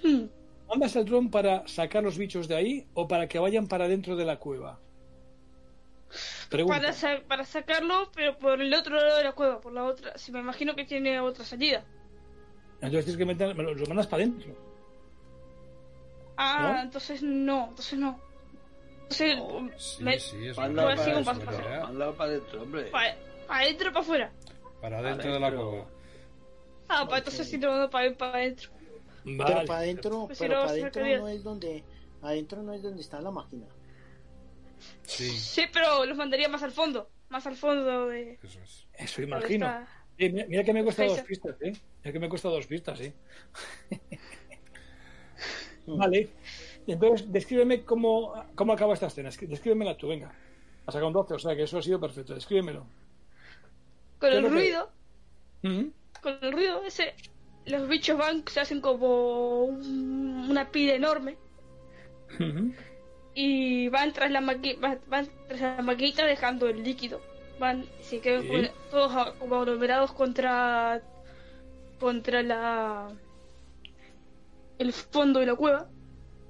[0.03, 0.25] Hmm.
[0.69, 4.17] ¿mandas el dron para sacar los bichos de ahí o para que vayan para dentro
[4.17, 4.81] de la cueva?
[6.51, 6.81] Pregunta.
[6.81, 10.19] Para, sa- para sacarlo, pero por el otro lado de la cueva, por la otra.
[10.19, 11.85] Si me imagino que tiene otra salida.
[12.81, 14.53] Entonces tienes que meter, me lo, lo mandas para adentro.
[16.37, 16.83] Ah, ¿No?
[16.83, 18.21] entonces no, entonces no.
[19.03, 20.85] Entonces, No, um, Sí, me- sí, para adentro,
[21.25, 22.85] mándalo para adentro, hombre.
[22.91, 23.15] pa-
[23.49, 24.33] ¿Adentro o para afuera?
[24.81, 25.87] Para adentro de la cueva.
[26.89, 28.71] Ah, para entonces sí lo mando para, para adentro.
[29.25, 29.67] Pero Vale.
[29.67, 31.85] para adentro, Pues si pero no, para adentro quería- no es donde,
[32.23, 33.67] adentro no es donde está la máquina.
[35.03, 37.09] Sí, Sí, pero los mandaría más al fondo.
[37.29, 38.39] Más al fondo de.
[38.43, 38.87] eso es.
[38.95, 39.67] Eso imagino.
[39.67, 39.89] está-
[40.19, 41.73] Eh, mira, mira que me cuesta dos pistas, ¿eh?
[42.03, 43.13] Mira que me cuesta dos pistas, ¿eh?
[45.87, 46.29] vale.
[46.87, 49.31] Entonces, descríbeme cómo, cómo acaba esta escena.
[49.41, 50.33] Descríbemela tú, venga.
[50.87, 52.35] Has sacado un 12, o sea que eso ha sido perfecto.
[52.35, 52.87] Descríbemelo.
[54.19, 54.91] Con ¿Qué es el que- ruido,
[55.65, 55.93] Ujú.
[56.23, 57.15] con el ruido ese,
[57.67, 61.37] los bichos van, se hacen como un- una pila enorme
[62.41, 62.73] Ujú.
[63.35, 67.21] y van tras la maqui- van, van tras la maquinita dejando el líquido.
[67.59, 68.71] Van, se quedan Sí.
[68.91, 71.01] todos como aglomerados contra
[71.99, 73.09] contra la
[74.79, 75.89] el fondo de la cueva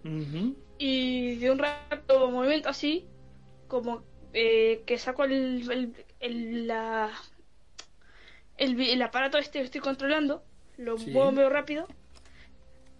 [0.04, 0.56] Ujú.
[0.78, 3.06] y de un rápido movimiento así
[3.68, 4.02] como
[4.32, 7.10] eh, que saco el el, el, la,
[8.58, 10.42] el, el aparato este que estoy controlando
[10.76, 11.10] lo Sí.
[11.10, 11.86] muevo medio rápido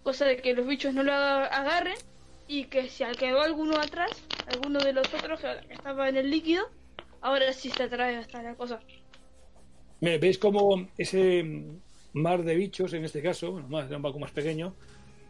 [0.03, 1.97] cosa de que los bichos no lo aga- agarren
[2.47, 4.11] y que si quedó alguno atrás
[4.53, 6.69] alguno de los otros que estaba en el líquido
[7.21, 8.79] ahora sí se atrae hasta la cosa
[9.99, 11.65] Me- ¿Veis cómo ese
[12.13, 14.75] mar de bichos, en este caso, bueno, más, era un poco más pequeño,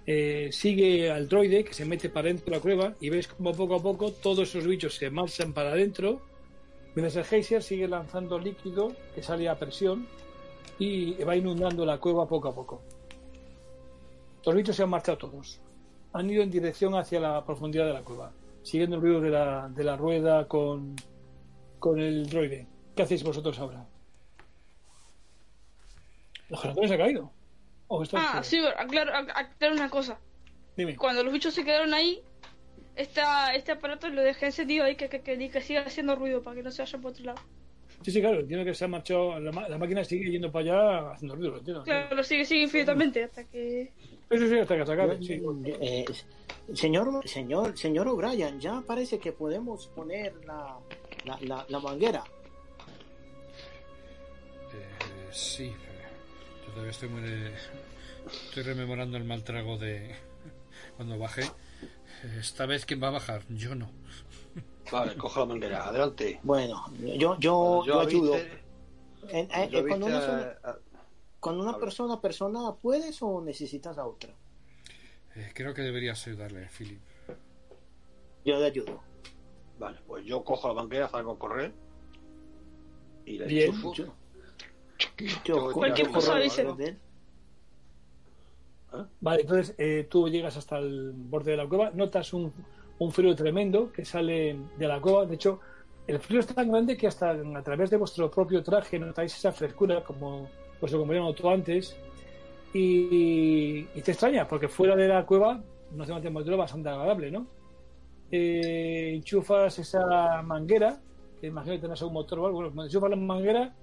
[0.05, 3.53] eh, sigue al droide que se mete para dentro de la cueva y veis como
[3.53, 6.21] poco a poco todos esos bichos se marchan para adentro,
[6.97, 10.07] mientras el geyser sigue lanzando líquido que sale a presión
[10.79, 12.81] y va inundando la cueva poco a poco.
[14.43, 15.61] Los bichos se han marchado todos.
[16.13, 18.31] Han ido en dirección hacia la profundidad de la cueva,
[18.63, 20.95] siguiendo el ruido de la, de la rueda con,
[21.77, 22.65] con el droide.
[22.95, 23.85] ¿Qué hacéis vosotros ahora?
[26.49, 27.31] ¿Los generadores ha caído?
[27.89, 30.17] ¿O está ah sí aclaro, ac- aclaro una cosa
[30.75, 30.95] Dime.
[30.97, 32.23] cuando los bichos se quedaron ahí
[32.97, 36.55] esta, este aparato lo dejé encendido ahí que, que, que, que siga haciendo ruido para
[36.57, 37.41] que no se vayan por otro lado
[38.03, 38.41] Sí, sí, claro.
[38.41, 39.39] Entiendo que se ha marchado.
[39.39, 40.63] La, ma- la máquina sigue yendo para
[41.01, 41.83] allá haciendo ruido, lo entiendo.
[41.83, 43.91] claro lo sigue sigue infinitamente hasta que
[44.29, 45.17] Eso sí, hasta que se acabe.
[45.23, 45.41] Sí.
[45.81, 46.05] Eh,
[46.75, 50.77] señor, señor, señor O'Brien, ya parece que podemos poner la,
[51.25, 52.23] la, la, la manguera.
[54.73, 55.73] Eh, sí,
[56.65, 57.51] yo todavía estoy muy de-
[58.49, 60.13] Estoy rememorando el mal trago de
[60.97, 61.43] cuando bajé.
[62.39, 63.43] Esta vez, ¿quién va a bajar?
[63.49, 63.89] Yo no.
[64.91, 66.39] Vale, coge la manguera, adelante.
[66.43, 68.35] Bueno, yo, yo, yo, ayudo.
[69.29, 70.77] En- eh, yo eh, con, avise una sola- a- a-
[71.39, 74.33] con una a persona a persona, ¿puedes o necesitas a otra?
[75.35, 77.01] Eh, creo que deberías ayudarle, Philip.
[78.45, 79.01] Yo le ayudo.
[79.77, 81.73] Vale, pues yo cojo la manguera, salgo a correr.
[83.25, 83.69] Y le Bien.
[83.69, 83.93] enchufo.
[83.93, 84.05] Yo,
[85.15, 86.07] Tengo yo que Cualquier
[89.19, 92.53] Vale, entonces eh, tú llegas hasta el borde de la cueva, notas un,
[92.99, 95.25] un frío tremendo que sale de la cueva.
[95.25, 95.59] De hecho,
[96.07, 99.51] el frío es tan grande que hasta a través de vuestro propio traje notáis esa
[99.51, 100.49] frescura, como
[100.79, 101.99] vuestro compañero notó antes.
[102.73, 107.31] Y, y te extraña, porque fuera de la cueva no hace una temperatura bastante agradable,
[107.31, 107.47] ¿no?
[108.31, 111.01] Eh, enchufas esa manguera,
[111.39, 113.75] que imagino que tendrás un motor o algo, bueno, enchufas la manguera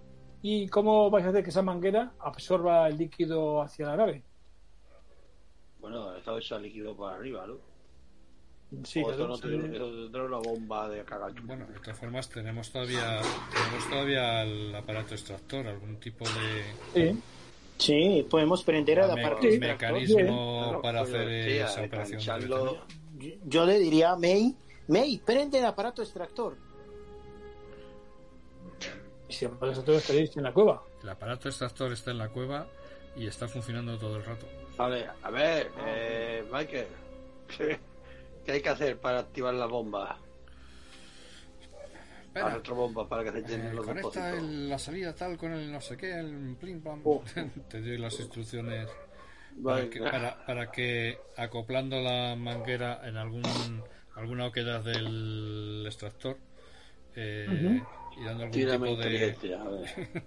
[0.42, 4.24] y cómo vais a hacer que esa manguera absorba el líquido hacia la nave.
[5.84, 7.58] Bueno, estaba ese líquido para arriba, ¿no?
[8.84, 11.42] Sí, o no tiene, eso tendrá una bomba de cagacho.
[11.44, 13.20] Bueno, de todas formas, tenemos todavía
[13.52, 17.20] tenemos todavía el aparato extractor, algún tipo de Sí.
[17.76, 19.56] Sí, podemos prender a la me- parte Sí.
[19.56, 19.92] extractor.
[20.00, 22.20] mecanismo para hacer decía, esa de operación.
[22.48, 22.82] Yo,
[23.44, 24.56] yo le diría a May,
[24.88, 26.56] May, prende el aparato extractor.
[29.28, 30.82] Y si vosotros estaréis en la cueva.
[31.02, 32.66] El aparato extractor está en la cueva
[33.16, 34.46] y está funcionando todo el rato.
[34.76, 36.86] Vale, a ver, eh, Michael.
[38.44, 40.18] ¿Qué hay que hacer para activar la bomba?
[42.34, 44.50] La Espera, retrobomba para que se llenen eh, los conecta depósitos.
[44.50, 47.00] el- la salida tal con el no sé qué, el plim plam.
[47.04, 47.22] Oh.
[47.68, 48.88] Te doy las instrucciones
[49.62, 53.84] para que, para, para que acoplando la manguera en algún
[54.16, 56.38] alguna oquedad del extractor
[57.16, 57.80] eh,
[58.16, 60.22] y dando algún Tírame tipo de inteligencia, a ver.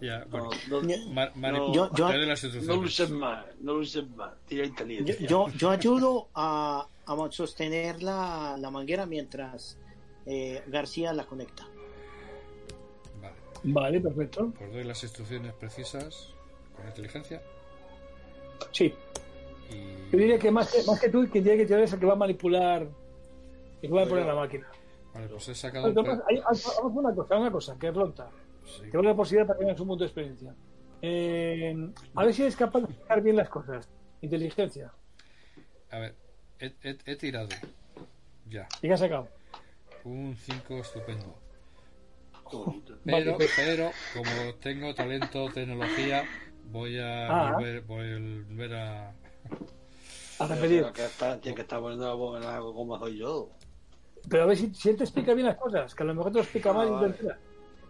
[0.00, 3.80] ya, bueno, No, no, ma- mani- no, yo- yo- te no uses más, no lo
[3.80, 4.32] uses más.
[4.46, 5.26] Tira Yo, inteligencia.
[5.28, 9.78] yo, yo ayudo a, a sostener la, la manguera mientras
[10.26, 11.66] eh, García la conecta.
[13.20, 13.34] Vale.
[13.64, 14.52] Vale, perfecto.
[14.58, 16.32] Pues doy las instrucciones precisas
[16.76, 17.42] con inteligencia
[18.72, 18.94] Sí.
[19.70, 21.98] y Yo diría que más que, más que tú, quien tiene que tirar es el
[22.00, 22.86] que va a manipular
[23.82, 24.66] y que va a poner la máquina.
[25.14, 28.30] Vale, pues he sacado un a hay- a una cosa, una cosa, que es ronda.
[28.64, 28.90] sí.
[28.90, 30.54] Que vale la posibilidad para que tengas un punto de experiencia.
[31.02, 33.88] Eh, a ver si eres capaz de explicar bien las cosas.
[34.22, 34.90] Inteligencia.
[35.90, 36.14] A ver,
[36.58, 37.48] he, he- he tirado
[38.48, 39.28] ya ¿Y qué has sacado?
[40.04, 41.38] un 5 estupendo.
[43.04, 43.36] Pero, Vale.
[43.56, 46.24] pero, como tengo talento, tecnología,
[46.70, 47.52] voy a Ah.
[47.52, 49.08] volver, volver a.
[50.38, 50.84] A repetir.
[50.92, 53.48] Que está, tiene que estar poniendo la voz en algo como soy yo.
[54.28, 56.32] Pero a ver si, si él te explica bien las cosas, que a lo mejor
[56.32, 57.06] te lo explica Ah, mal y vale.
[57.08, 57.38] interpreta.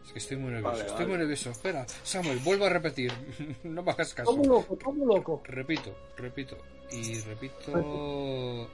[0.05, 1.09] Es que estoy muy nervioso, Vale, estoy vale.
[1.09, 1.51] muy nervioso.
[1.51, 3.13] Espera, Samuel, vuelvo a repetir.
[3.65, 4.31] no me hagas caso.
[4.31, 5.43] Como loco, como loco.
[5.45, 6.57] Repito, repito.
[6.91, 8.69] Y repito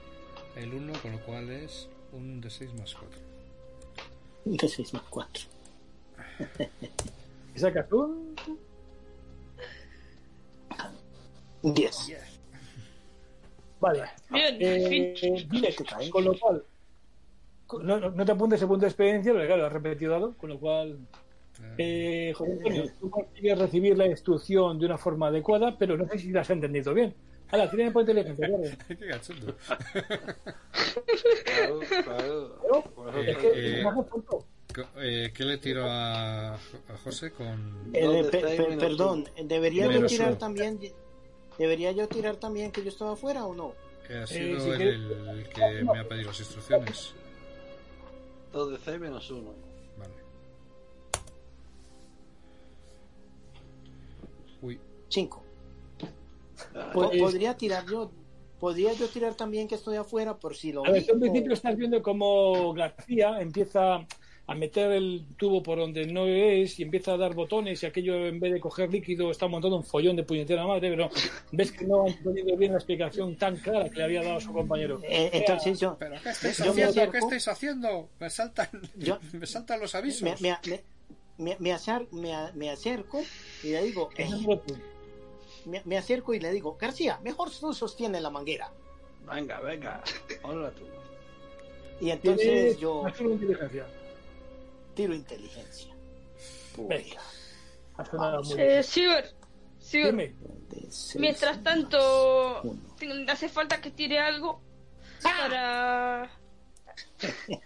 [0.57, 3.19] el 1, con lo cual es un de 6 más 4.
[4.45, 5.43] De 6 más 4.
[7.55, 8.35] Y sacas un...
[11.63, 11.97] 10.
[13.79, 14.03] Vale.
[14.29, 16.63] Bien, Eh, bien, con lo cual...
[17.79, 20.97] No, te apuntes ese punto de experiencia, pero claro, has repetido dado, con lo cual...
[21.77, 26.17] Eh, José Antonio, tú consigues recibir la instrucción de una forma adecuada, pero no sé
[26.17, 27.13] si la has entendido bien.
[27.51, 28.63] Ahora, tírame por inteligencia, claro.
[28.87, 29.53] Qué.
[31.45, 32.83] Claro, claro.
[32.95, 33.49] Pero, Eh, Es que
[33.79, 33.83] eh,
[34.97, 36.59] eh, ¿Qué le tiro a, a
[37.03, 37.91] José con.?
[37.93, 40.79] Eh, ¿Dónde pe- está ahí pe- menos perdón, ¿debería yo tirar también?
[41.57, 43.73] ¿Debería yo tirar también que yo estaba afuera o no?
[44.07, 47.13] que ha sido si el, quieres- el que me ha pedido las instrucciones.
[48.51, 49.53] Dos de 6 menos 1.
[49.97, 50.13] Vale.
[54.61, 54.79] Uy,
[55.09, 55.43] 5.
[56.93, 58.11] Pues- podría tirar yo.
[58.59, 61.75] Podría yo tirar también que estoy afuera por si lo A ver, en principio estás
[61.75, 64.05] viendo cómo García empieza
[64.51, 68.25] a meter el tubo por donde no es y empieza a dar botones y aquello
[68.27, 71.09] en vez de coger líquido está montando un follón de puñetera madre, pero
[71.51, 74.41] ves que no ha entendido bien la explicación tan clara que le había dado a
[74.41, 74.99] su compañero.
[75.03, 76.89] Eh, entonces yo, ¿pero qué estáis Yo haciendo?
[76.91, 77.11] acerco.
[77.11, 78.09] ¿Qué estáis haciendo?
[78.19, 80.23] Me saltan, Yo- me saltan los avisos.
[80.23, 80.81] me, me, me,
[81.37, 83.21] me- me acer- me- me acerco
[83.63, 84.27] y le digo, eh,
[85.65, 88.71] me, me acerco y le digo, García, mejor tú sostiene la manguera.
[89.33, 90.03] Venga, venga.
[90.43, 90.83] Hola tú.
[92.03, 93.05] Y entonces yo.
[94.93, 95.93] Tiro inteligencia.
[96.77, 97.21] Venga.
[97.97, 98.83] Ha sonado muy Eh,
[99.93, 100.35] Dime.
[100.89, 102.79] Seis mientras tanto, uno.
[103.27, 104.61] hace falta que tire algo
[105.21, 106.29] para...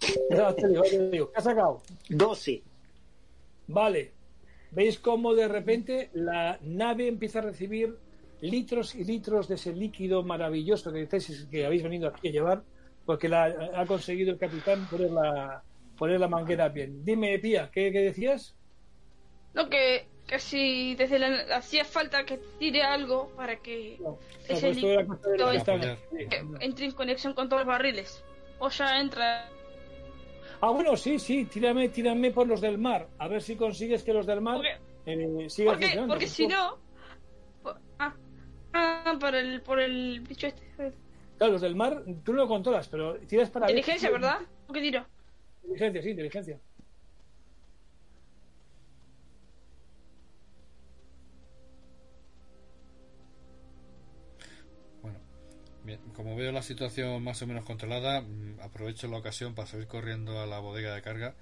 [0.00, 1.30] Te digo, te digo.
[1.30, 1.82] ¿Qué has sacado?
[2.08, 2.62] 12.
[3.68, 4.12] Vale.
[4.70, 7.98] ¿Veis cómo de repente la nave empieza a recibir
[8.40, 11.06] litros y litros de ese líquido maravilloso que,
[11.50, 12.62] que habéis venido aquí a llevar?
[13.04, 15.62] Porque la, ha conseguido el capitán poner la,
[16.00, 17.04] poner la manguera bien.
[17.04, 18.56] Dime, Pía, ¿qué, qué decías?
[19.52, 21.56] No, que, que si desde la...
[21.56, 24.18] hacía falta que tire algo para que No,
[24.48, 25.52] Ese pues líquido
[26.60, 28.24] entre en conexión con todos los barriles.
[28.58, 29.50] O ya entra...
[30.62, 33.06] Ah, bueno, sí, sí, tírame, tírame por los del mar.
[33.18, 34.62] A ver si consigues que los del mar
[35.04, 36.14] eh, sigan porque, funcionando.
[36.14, 36.78] porque si no...
[37.62, 38.14] po- Ah,
[38.72, 40.64] ah, por el, por el bicho este.
[41.36, 44.38] Claro, los del mar tú no lo controlas, pero tiras para Inteligencia, ¿verdad?
[44.66, 45.04] ¿O qué tiro?
[45.62, 46.60] Inteligencia, sí, inteligencia.
[55.02, 55.18] Bueno,
[55.84, 59.86] bien, como veo la situación más o menos controlada, mm, aprovecho la ocasión para salir
[59.88, 61.36] corriendo a la bodega de carga,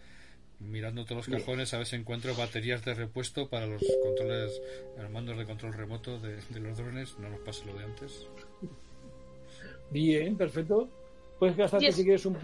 [0.61, 4.63] mirando todos los cajones a ver si encuentro baterías de repuesto para los controles,
[4.97, 7.19] los mandos de control remoto de, de los drones.
[7.19, 8.29] No nos pase lo de antes.
[9.91, 10.93] Bien, perfecto.
[11.39, 12.37] Puedes gastarte si quieres un,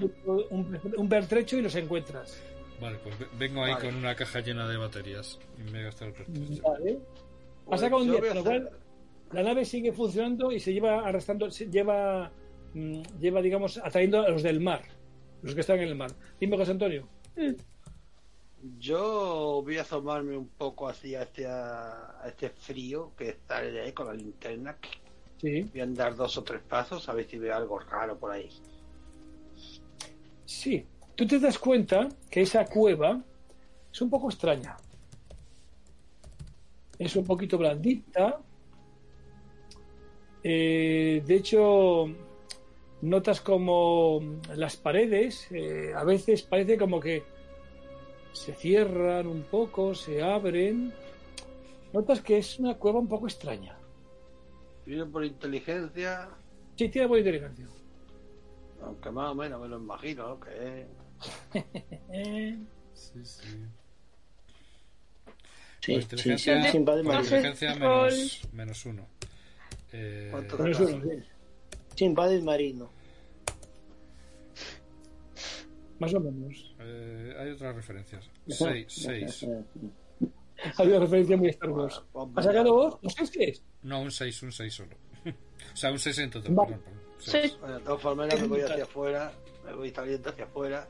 [0.51, 2.41] un, un pertrecho y los encuentras.
[2.81, 3.87] Vale, pues ve- vengo ahí Vale.
[3.87, 6.63] con una caja llena de baterías y me he gastado el pertrecho.
[6.63, 6.99] Vale.
[7.65, 8.71] Pues Has sacado un yo 10, voy a con lo cual
[9.33, 12.31] la nave sigue funcionando y se lleva arrastrando, se lleva,
[12.75, 14.83] mm, lleva, digamos, atrayendo a los del mar,
[15.43, 16.11] los que están en el mar.
[16.39, 17.09] Dime, José Antonio.
[18.79, 24.15] Yo voy a asomarme un poco hacia, hacia este frío que sale ahí con la
[24.15, 24.77] linterna.
[25.39, 25.63] Sí.
[25.71, 28.49] Voy a andar dos o tres pasos a ver si veo algo raro por ahí.
[30.45, 30.87] Sí.
[31.15, 33.23] Tú te das cuenta que esa cueva
[33.93, 34.77] es un poco extraña.
[36.99, 38.41] Es un poquito blandita.
[40.43, 42.07] Eh, de hecho,
[43.03, 44.21] notas como
[44.57, 47.23] las paredes eh, a veces parece como que
[48.33, 50.93] se cierran un poco, se abren.
[51.93, 53.79] Notas que es una cueva un poco extraña.
[54.85, 56.29] Vino por inteligencia,
[56.77, 57.67] Sí, tiene buena inteligencia.
[58.83, 60.41] Aunque más o menos me lo imagino ¿no?
[60.41, 60.81] que
[62.13, 62.59] es.
[62.95, 63.43] Sí, sí.
[65.81, 67.21] Sí, Pues sí, inteligencia, sí, de pues marino.
[67.21, 69.07] inteligencia menos, menos uno.
[69.93, 70.89] Eh, ¿Cuánto pero saca?
[70.89, 71.23] eso, sí,
[71.97, 72.91] Sin va del marino.
[75.99, 76.75] más o menos.
[76.81, 78.31] eh, hay otras referencias.
[78.49, 79.47] Seis, seis.
[80.79, 82.01] Hay una referencia muy Star Wars.
[82.37, 82.99] ¿Has sacado vos?
[83.03, 83.63] ¿No sabes qué es?
[83.83, 84.97] No, un 6, un 6 solo.
[85.27, 86.77] o sea, un 6 en total, Vale.
[86.77, 87.04] perdón, perdón.
[87.25, 87.57] Sí.
[87.61, 89.33] Bueno, de todas formas me voy hacia afuera,
[89.65, 90.87] me voy saliendo hacia afuera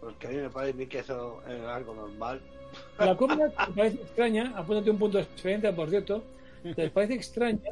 [0.00, 2.40] Porque a mí me parece que eso es algo normal.
[2.98, 6.22] La cueva te parece extraña, apúntate un punto de experiencia, por cierto,
[6.74, 7.70] te parece extraña,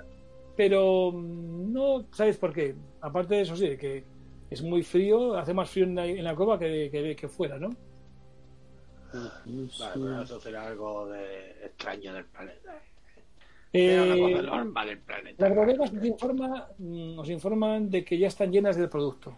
[0.57, 2.75] pero mm, no sabes por qué.
[3.01, 4.05] Aparte de eso, sí, de que
[4.51, 7.59] es muy frío, hace más frío en la, en la cueva que, que, que fuera,
[7.59, 7.71] ¿no?
[9.13, 12.81] Vale, pero eso será algo de extraño del planeta.
[13.77, 14.41] Eh,
[14.87, 15.49] del planeta.
[15.49, 19.37] las bodegas nos, informa, mm, nos informan de que ya están llenas del producto.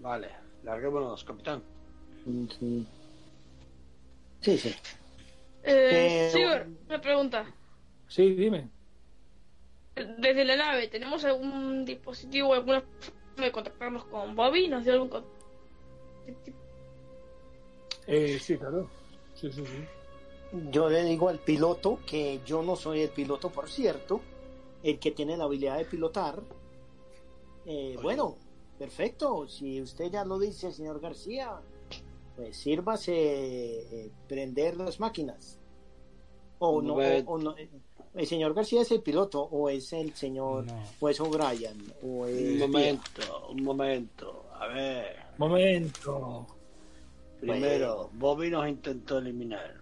[0.00, 0.28] Vale,
[0.62, 1.62] larguémonos, capitán.
[4.40, 4.74] Sí, sí.
[5.62, 7.46] Eh, Pero- Sigurd, una pregunta.
[8.06, 8.68] Sí, dime.
[9.94, 14.68] Desde la nave, ¿tenemos algún dispositivo, alguna forma de contactarnos con Bobby?
[14.68, 15.24] ¿Nos dio algún
[18.06, 18.90] Eh, sí, claro.
[19.34, 19.84] Sí, sí, sí.
[20.70, 24.20] Yo le digo al piloto que yo no soy el piloto, por cierto,
[24.82, 26.42] el que tiene la habilidad de pilotar.
[27.64, 28.36] Eh, bueno,
[28.78, 29.48] perfecto.
[29.48, 31.60] Si usted ya lo dice, señor García,
[32.36, 33.12] pues sírvase
[34.04, 35.58] eh, prender las máquinas.
[36.58, 37.68] O Un no, o- o no, eh,
[38.14, 40.82] el señor García es el piloto, o es el señor, No.
[41.00, 44.44] o es O'Brien, o es Un momento, un momento.
[44.60, 46.46] A ver, Momento.
[47.40, 49.80] primero, Bobby nos intentó eliminar.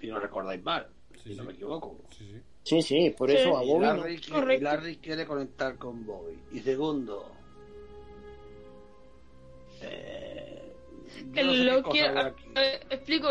[0.00, 1.46] Si no recordáis mal, Sí, si no sí.
[1.48, 1.98] me equivoco.
[2.10, 2.42] Sí, sí.
[2.62, 3.36] Sí, sí, por Sí.
[3.36, 4.60] eso a Bobby Larry, qui- Correcto.
[4.60, 6.38] y Larry quiere conectar con Bobby.
[6.52, 7.30] Y segundo,
[9.82, 10.72] eh,
[11.34, 12.34] no lo quiero.
[12.56, 13.28] eh, explico.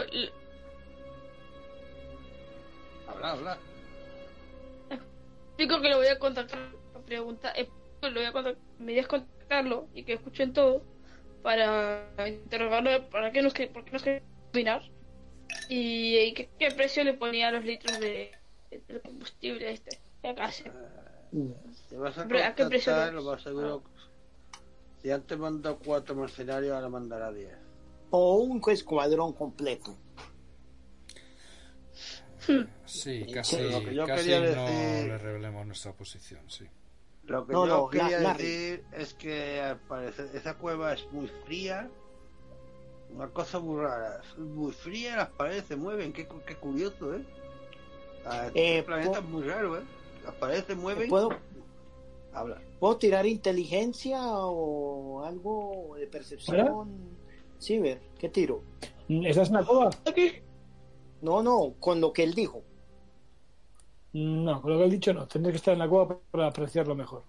[3.08, 3.58] Habla, habla.
[5.48, 6.60] Explico que lo voy a contactar.
[7.06, 7.52] Pregunta.
[7.52, 8.64] explico que lo voy a contactar.
[8.80, 10.82] Me voy a contactarlo y que escuchen todo.
[11.44, 13.08] Para interrogarlo.
[13.10, 14.82] ¿Para qué nos que, por qué nos quiere opinar?
[15.70, 18.32] Y, y qué, qué precio le ponía a los litros de,
[18.72, 20.00] de combustible este.
[20.22, 20.72] Que acá se-
[21.90, 23.84] Te vas a ¿a qué precio lo- lo más seguro.
[25.02, 27.54] Si antes mandó cuatro mercenarios, ahora mandará diez.
[28.12, 29.96] o un escuadrón completo.
[32.86, 36.66] Sí, casi, lo que yo casi quería no decir- le revelemos nuestra posición, sí.
[37.24, 38.44] Lo que No, yo no, quería la- Larry.
[38.44, 41.90] decir es que al parecer esa cueva es muy fría.
[43.16, 44.22] Una cosa muy rara.
[44.22, 46.12] Es muy fría, las paredes se mueven.
[46.12, 47.26] Qué, qué curioso, ¿eh?
[48.26, 49.84] Ah, este Eh, planeta es muy raro, ¿eh?
[50.24, 51.08] Las paredes se mueven.
[51.08, 51.30] ¿Puedo,
[52.34, 52.62] Habla.
[52.80, 57.18] ¿Puedo tirar inteligencia o algo de percepción?
[57.58, 58.62] Sí, ver, ¿qué tiro?
[59.08, 59.90] ¿Estás en la cueva?
[61.22, 62.64] No, no, con lo que él dijo.
[64.14, 65.28] No, con lo que has dicho no.
[65.28, 67.24] Tendrás que estar en la cueva para apreciarlo mejor.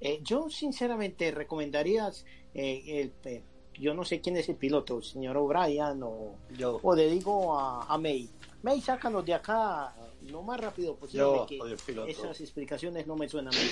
[0.00, 2.10] Eh, yo sinceramente recomendaría,
[2.54, 3.42] eh, el, eh,
[3.78, 6.80] yo no sé quién es el piloto, señor O'Brien o, Yo.
[6.82, 8.28] o le digo a, a May.
[8.62, 9.94] May, sácanos de acá
[10.28, 12.08] lo más rápido posible, Yo que soy el piloto.
[12.08, 13.70] esas explicaciones no me suenan bien.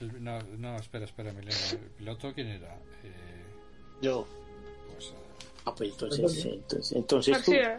[0.00, 1.58] El- no, no, espera, espera, Emiliano.
[1.72, 2.74] ¿El piloto quién era?
[3.04, 3.44] Eh,
[4.02, 4.26] Yo.
[4.94, 5.14] pues, eh,
[5.64, 7.78] Ah, pues entonces, entonces, entonces tú- García.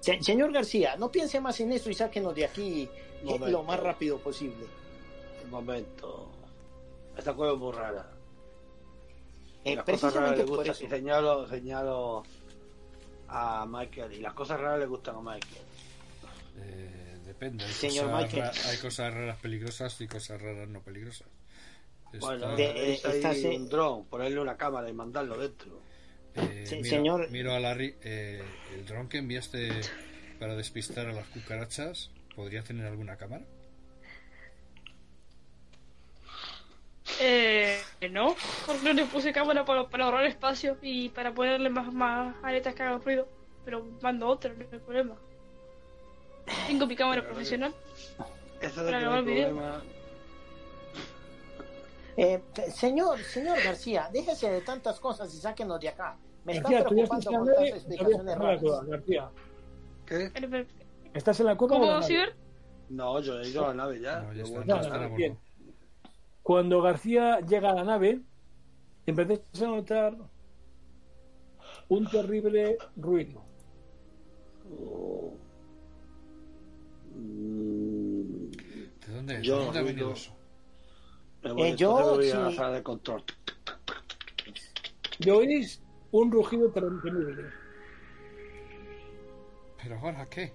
[0.00, 2.88] Se- señor García, no piense más en eso y sáquenos de aquí
[3.24, 4.66] eh, lo más rápido posible.
[5.44, 6.30] Un momento.
[7.16, 8.10] Esta cueva es muy rara.
[9.72, 10.74] Eh, las cosas raras precisamente le por gustan.
[10.74, 10.84] eso.
[10.84, 12.22] Y señalo, señalo
[13.28, 14.12] a Michael.
[14.12, 15.62] Y las cosas raras le gustan a Michael.
[16.58, 17.64] eh, depende.
[17.64, 18.42] Hay, Señor cosas Michael.
[18.42, 21.28] ra- hay cosas raras peligrosas y cosas raras no peligrosas.
[22.12, 25.80] Está- Bueno, De- eh, ahí esta se- un dron, ponerle una cámara y mandarlo dentro.
[26.34, 27.96] eh, Se- miro, señor- miro a Larry.
[28.02, 28.42] eh,
[28.74, 29.70] ¿El dron que enviaste
[30.38, 33.44] para despistar a las cucarachas podría tener alguna cámara?
[37.20, 37.78] Eh,
[38.10, 38.34] no,
[38.66, 42.74] porque no le puse cámara para, para ahorrar espacio y para ponerle más, más aletas
[42.74, 43.28] que hagan ruido.
[43.64, 45.16] Pero mando otra, no hay problema.
[46.66, 47.74] Tengo mi cámara Pero, profesional.
[48.60, 49.82] Eso Para grabar video.
[52.16, 56.16] Eh, señor, señor García, déjese de tantas cosas y sáquenos de acá.
[56.44, 58.88] Me está García, estás preocupando con tantas explicaciones estás en la cueva, raras.
[58.88, 59.30] García.
[60.06, 60.66] ¿Qué?
[61.12, 62.06] ¿Estás en la cueva o en la ¿Cómo, nave?
[62.06, 62.36] Ciber?
[62.88, 64.20] No, yo he ido a la nave ya.
[64.20, 65.36] No, ya Yo está, no, está.
[66.46, 68.20] Cuando García llega a la nave,
[69.04, 70.16] empiezas a notar
[71.88, 73.42] un terrible ruido.
[79.06, 80.36] ¿De dónde, Yo ¿de dónde ha venido eso?
[81.42, 82.56] voy, Eh, yo, voy a la sí.
[82.56, 83.24] sala de control.
[85.18, 85.82] Y oís
[86.12, 87.50] un rugido terrible.
[89.82, 90.52] ¿Pero ahora qué?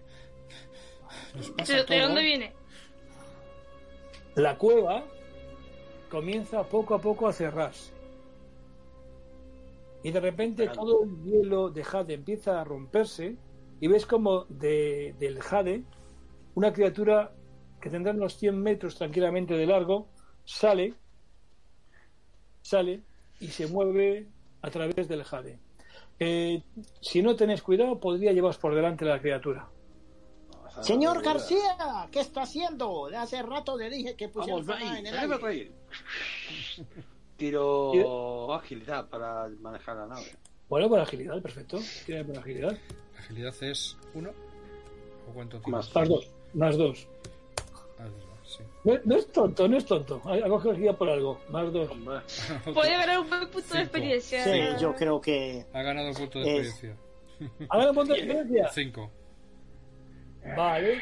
[1.36, 2.54] ¿Nos pasa ¿De, dónde viene?
[4.36, 5.04] La cueva
[6.12, 7.94] comienza poco a poco a cerrarse.
[10.04, 10.92] Y de repente Esperando.
[10.92, 13.38] todo el hielo de jade empieza a romperse
[13.80, 15.84] y ves como de, del jade
[16.56, 17.32] una criatura
[17.80, 20.08] que tendrá unos 100 metros tranquilamente de largo
[20.44, 20.96] sale,
[22.62, 23.02] sale
[23.40, 24.28] y se mueve
[24.62, 25.60] a través del jade.
[26.20, 26.62] Eh,
[27.00, 29.70] si no tenéis cuidado, podría llevaros por delante la criatura.
[30.82, 33.08] Señor García, ¿qué está haciendo?
[33.10, 34.60] De hace rato le dije que pusiera
[34.98, 35.38] en el aire.
[35.38, 35.72] reír.
[37.38, 40.26] Tiro agilidad para manejar la nave.
[40.70, 41.80] Bueno, por agilidad, perfecto.
[42.06, 42.78] Tiene por agilidad.
[43.20, 44.30] Agilidad es 1.
[44.30, 45.90] ¿O cuánto Más.
[45.92, 45.96] tienes?
[45.96, 46.28] Más dos.
[46.54, 47.08] Más dos.
[48.00, 48.06] Ah,
[48.46, 48.60] sí.
[48.84, 50.22] No, no es tonto, no es tonto.
[50.26, 51.40] Ha ha cogido agilidad por algo.
[51.50, 51.90] Más dos.
[52.74, 53.76] Puede haber un buen punto Cinco.
[53.78, 54.44] de experiencia.
[54.44, 56.96] Sí, yo creo que Ha ganado un punto de Es- experiencia.
[57.70, 58.70] ¿Ahora un punto de experiencia?
[58.72, 59.12] 5.
[60.56, 61.02] Vale.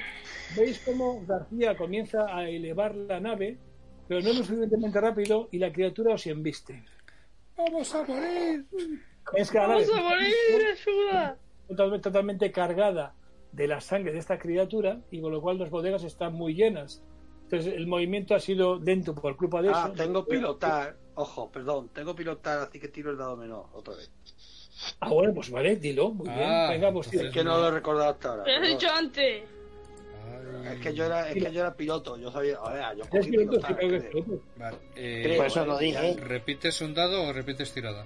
[0.55, 3.57] ¿Veis cómo García comienza a elevar la nave,
[4.07, 6.83] pero no lo suficientemente rápido y la criatura os embiste?
[7.57, 8.65] ¡Vamos a morir!
[9.35, 10.33] Es que Vamos a morir,
[10.73, 11.37] ayuda.
[11.67, 13.13] totalmente, totalmente cargada
[13.51, 17.03] de la sangre de esta criatura y con lo cual las bodegas están muy llenas.
[17.43, 20.03] Entonces el movimiento ha sido lento por culpa de Ah, eso.
[20.03, 20.95] tengo pilotar.
[21.15, 24.11] Ojo, perdón, tengo pilotar, así que tiro el dado menor otra vez.
[24.99, 26.11] Ah, bueno, pues vale, dilo.
[26.11, 26.41] Muy bien.
[26.41, 28.43] Ah, Venga, pues Es que no lo he recordado hasta ahora.
[28.45, 29.43] Lo has dicho antes.
[30.63, 30.73] Ay.
[30.75, 33.29] Es que yo era, es que yo era piloto, yo sabía, a ver, yo cogí
[33.31, 34.43] piloto, sí, creo piloto.
[34.57, 34.77] Vale.
[34.95, 36.13] eh, Creo, por eso lo eh, dije.
[36.19, 38.05] ¿Repites un dado o repites tirada?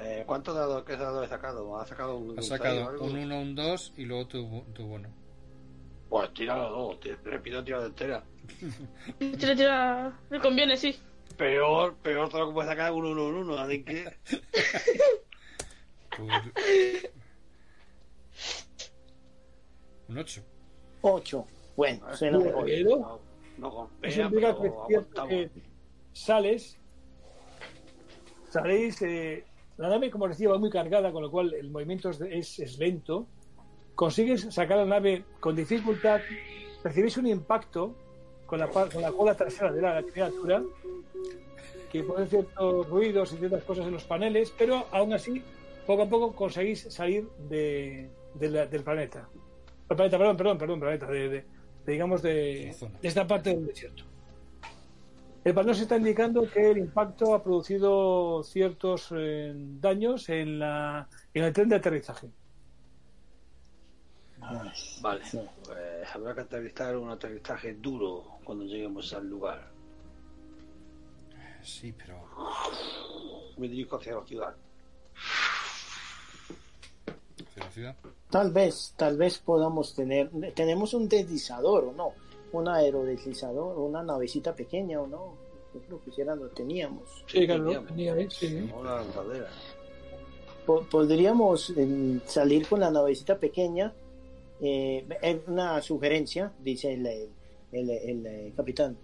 [0.00, 1.78] Eh, ¿Cuántos dados, qué dados he sacado?
[1.78, 5.08] ¿Ha sacado un, o sacado un 1, un 2 y luego tu, tu bono.
[6.08, 8.22] Pues tira los dos, repito tirada entera.
[9.18, 10.12] Tira, tira.
[10.30, 10.96] Me conviene, sí.
[11.36, 14.04] Peor, peor todo lo que puede sacar un 1 1 1, así que
[20.08, 20.42] Un 8.
[21.02, 21.46] 8.
[21.76, 22.64] Bueno, suena mejor.
[22.64, 23.20] Pero no,
[23.58, 25.50] no golpea, eso implica pero que es cierto que
[26.12, 26.76] sales,
[28.50, 29.44] saléis, eh,
[29.76, 32.78] la nave como decía va muy cargada, con lo cual el movimiento es, es- es
[32.78, 33.26] lento.
[33.94, 36.20] Consigues sacar la nave con dificultad,
[36.82, 37.94] recibís un impacto
[38.48, 40.62] con la, con la cola trasera de la criatura,
[41.92, 45.42] que pone ciertos ruidos y ciertas cosas en los paneles, pero aún así,
[45.86, 49.28] poco a poco conseguís salir de, de la- del planeta.
[49.90, 51.44] El planeta, perdón, perdón, perdón, planeta, de, de-
[51.84, 54.04] de, digamos de esta parte del desierto.
[55.44, 61.06] El panel se está indicando que el impacto ha producido ciertos eh, daños en, la,
[61.34, 62.28] en el tren de aterrizaje.
[65.00, 69.68] Vale, pues habrá que aterrizar un aterrizaje duro cuando lleguemos al lugar.
[71.62, 72.24] Sí, pero.
[73.56, 74.54] Me dirijo hacia la ciudad.
[77.50, 77.96] ¿Hacia la ciudad?
[78.30, 82.12] Tal vez, tal vez podamos tener, tenemos un deslizador o no,
[82.52, 85.34] un aerodeslizador, una navecita pequeña o no.
[85.74, 87.08] Yo creo que si era lo teníamos.
[87.26, 87.88] Sí, claro, teníamos.
[87.88, 88.70] tenía, sí.
[88.74, 89.48] Una lanzadera.
[90.66, 93.92] Po- podríamos eh, salir con la navecita pequeña.
[94.60, 97.28] Eh, es una sugerencia, dice el, el,
[97.72, 98.96] el- el, eh, capitán.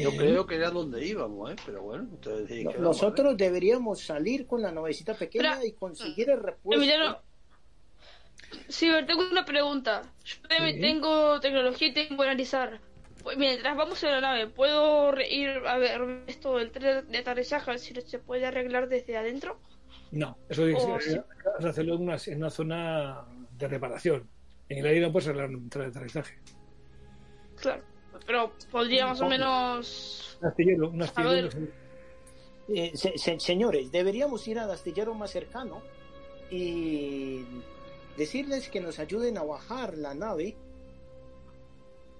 [0.00, 1.56] Yo creo que era donde íbamos, ¿eh?
[1.66, 6.40] Pero bueno, ustedes no, Nosotros deberíamos salir con la navecita pequeña Pero- y conseguir el
[6.40, 6.80] repuesto.
[6.82, 7.18] Emiliano.
[8.68, 10.02] Sí, a tengo una pregunta.
[10.24, 10.80] Yo Sí.
[10.80, 12.80] tengo tecnología y tengo que analizar.
[13.22, 17.70] Pues, mientras vamos en la nave, ¿puedo ir a ver esto del tren de aterrizaje?
[17.70, 19.58] A ver si se puede arreglar desde adentro.
[20.10, 20.74] No, eso de
[21.68, 23.24] hacerlo en una, en una zona
[23.56, 24.28] de reparación.
[24.72, 26.34] En el aire no puedes arreglar un aterrizaje.
[27.60, 27.82] Claro.
[28.26, 30.38] Pero podría más o menos.
[30.40, 31.48] Un astillero, un astillero.
[32.68, 35.82] Eh, se- se- señores, deberíamos ir al astillero más cercano
[36.50, 37.44] y
[38.16, 40.56] decirles que nos ayuden a bajar la nave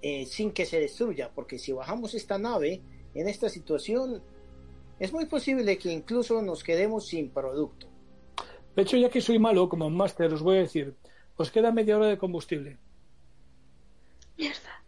[0.01, 2.81] eh, sin que se destruya, porque si bajamos esta nave
[3.15, 4.21] en esta situación,
[4.99, 7.87] es muy posible que incluso nos quedemos sin producto.
[8.75, 10.93] De hecho, ya que soy malo como máster, os voy a decir,
[11.37, 12.77] os queda media hora de combustible.
[14.37, 14.83] Mierda.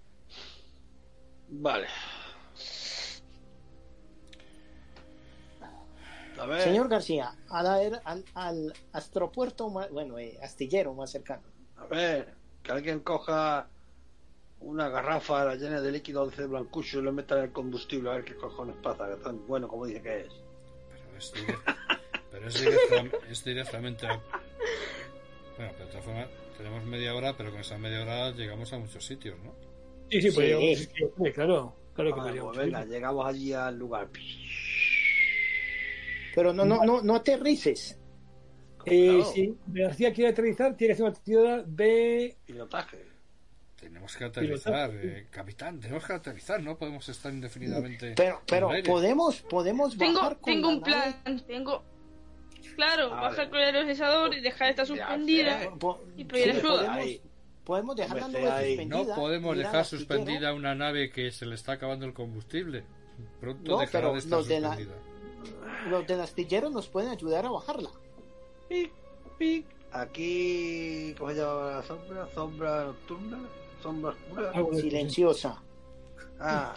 [1.49, 1.87] Vale.
[6.37, 11.43] A ver, Señor García, al, aer- al, al astropuerto, más, bueno, eh, astillero más cercano.
[11.77, 13.67] a ver, que alguien coja
[14.59, 18.13] una garrafa la llena de líquido de blancucho y lo meta en el combustible a
[18.15, 20.33] ver qué cojones pasa, que tan bueno como dice que es.
[20.99, 21.77] Pero es, direct-
[22.31, 24.07] pero es, directa- es directamente.
[25.57, 26.27] Bueno, pero de todas formas,
[26.57, 29.53] tenemos media hora, pero con esa media hora llegamos a muchos sitios, ¿no?
[30.09, 30.41] Sí, sí, pues Sí.
[30.41, 34.09] llegamos, sí, sí, claro, claro que Vale, podríamos pues venga, llegamos allí al lugar.
[36.35, 37.97] Pero no, no, no, no aterrices.
[38.85, 42.35] Eh, Claro, Si García quiere aterrizar, tiene que hacer una actividad de...
[42.45, 43.05] Pilotaje.
[43.79, 48.13] Tenemos que aterrizar, eh, capitán, tenemos que aterrizar, no podemos estar indefinidamente.
[48.15, 51.15] Pero, pero podemos, podemos Tengo, bajar con tengo la un nave.
[51.23, 51.45] plan.
[51.45, 51.83] Tengo.
[52.75, 55.59] Claro, bajar con el aerogenerador y dejar esta suspendida.
[55.61, 55.69] sé.
[55.79, 56.93] Po- Y pedir sí, ayuda.
[56.95, 57.19] podemos,
[57.63, 58.67] podemos dejar la Hombre, nave ahí.
[58.75, 59.03] suspendida.
[59.15, 62.83] No podemos dejar suspendida una nave que se le está acabando el combustible.
[63.39, 64.97] Pronto No, dejará de estar los de la- suspendida.
[65.89, 67.89] los del astillero nos pueden ayudar a bajarla.
[68.67, 68.91] Pic,
[69.37, 69.65] pic.
[69.91, 72.27] Aquí, ¿cómo se llama la sombra?
[72.33, 73.39] Sombra nocturna,
[73.81, 74.51] sombra oscura.
[74.73, 74.81] Sí.
[74.81, 75.61] Silenciosa.
[76.39, 76.75] Ah,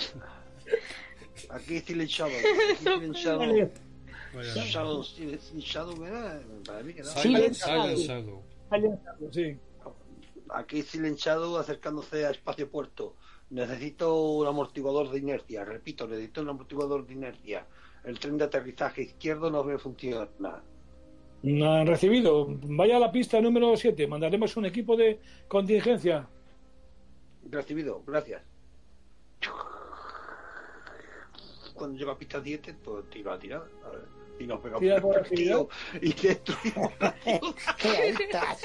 [1.51, 2.31] aquí silenciado.
[2.31, 3.43] Aquí silenciado.
[4.35, 6.41] Shadow, Silent Shadow, ¿verdad?
[6.67, 7.09] Para mí que no.
[7.09, 9.33] Silent, Silent Silent Shadow.
[9.33, 9.57] Sí.
[10.51, 13.17] Aquí Silent Shadow acercándose a espacio puerto.
[13.51, 15.65] Necesito un amortiguador de inercia.
[15.65, 17.67] Repito, necesito un amortiguador de inercia.
[18.05, 20.29] El tren de aterrizaje izquierdo no me funciona.
[21.43, 22.47] No han recibido.
[22.49, 24.07] Vaya a la pista número 7.
[24.07, 26.29] Mandaremos un equipo de contingencia.
[27.51, 28.43] Recibido, gracias.
[31.75, 33.65] Cuando llega a pista 7, pues tiro a tirar.
[33.85, 34.05] A ver,
[34.39, 35.69] y nos pegamos el tío
[36.01, 37.15] y destruimos la
[37.85, 38.63] estás.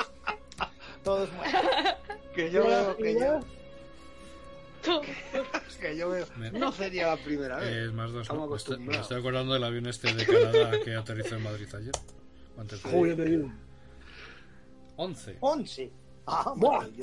[1.03, 1.55] Todos mueren.
[2.35, 3.39] que yo veo que yo,
[4.83, 5.01] Tú.
[5.79, 6.25] que yo veo.
[6.53, 7.69] No sería la primera vez.
[7.87, 8.29] Es más dos.
[8.29, 11.91] Me estoy, me estoy acordando del avión este de Canadá que aterrizó en Madrid ayer.
[12.57, 13.51] Antes de- Joder, te digo.
[14.97, 15.37] 11.
[15.39, 15.91] 11.
[16.27, 16.53] Ah.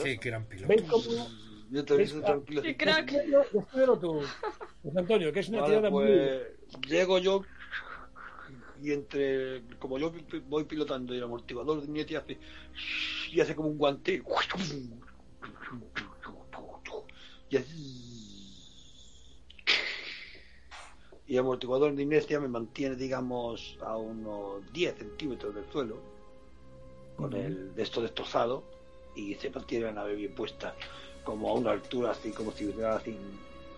[0.02, 0.74] Qué gran piloto.
[1.70, 2.62] Yo te digo tranquilo.
[2.62, 3.10] Qué crack.
[3.52, 4.22] Descríbelo tú,
[4.82, 6.04] José Antonio, que es una Vale, tirada muy.
[6.04, 6.42] pues
[6.88, 7.42] llego yo
[8.82, 10.12] y entre como yo
[10.48, 12.38] voy pilotando y el amortiguador de inercia hace
[13.32, 14.22] y hace como un guante
[17.50, 17.72] y así
[21.26, 25.96] y el amortiguador de inercia me mantiene digamos a unos 10 centímetros del suelo
[27.16, 28.64] con el de esto destrozado
[29.14, 30.74] y se mantiene la nave bien puesta
[31.24, 33.16] como a una altura así como si hubiera así,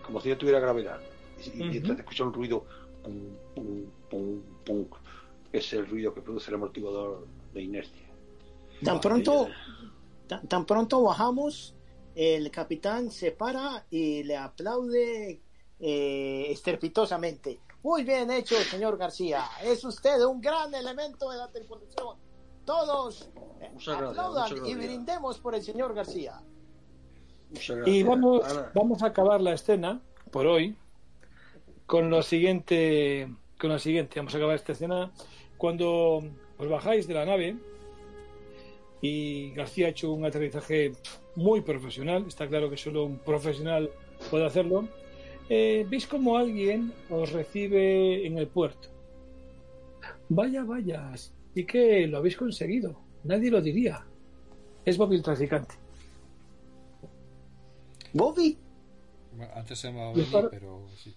[0.05, 1.01] como si no tuviera gravedad
[1.43, 1.77] y, y Ujú.
[1.77, 2.65] entonces escucha un ruido
[3.03, 4.85] pum, pum, pum, pum,
[5.51, 8.03] que es el ruido que produce el amortiguador de inercia
[8.83, 9.47] Tan pronto,
[10.27, 11.75] tan, tan pronto bajamos,
[12.15, 15.41] el capitán se para y le aplaude
[15.79, 17.59] eh, estrepitosamente.
[17.81, 19.43] Muy bien hecho, señor García.
[19.63, 22.17] Es usted un gran elemento de la tripulación.
[22.65, 26.41] Todos eh, gracias, aplaudan y brindemos por el señor García.
[27.85, 28.41] Y vamos,
[28.73, 30.01] vamos a acabar la escena
[30.31, 30.75] por hoy
[31.85, 33.27] con lo siguiente.
[33.59, 35.11] Con lo siguiente, vamos a acabar esta escena
[35.57, 36.17] cuando
[36.57, 37.55] os bajáis de la nave
[39.01, 40.91] y García ha hecho un aterrizaje
[41.35, 42.25] muy profesional.
[42.27, 43.89] Está claro que solo un profesional
[44.29, 44.87] puede hacerlo.
[45.49, 48.89] Eh, Veis como alguien os recibe en el puerto.
[50.29, 52.99] Vaya, vaya, sí que lo habéis conseguido.
[53.23, 54.05] Nadie lo diría.
[54.83, 55.75] Es Bobby el traficante.
[58.13, 58.57] Bobby,
[59.55, 61.15] Antes se llamaba Y Benny, para- pero sí.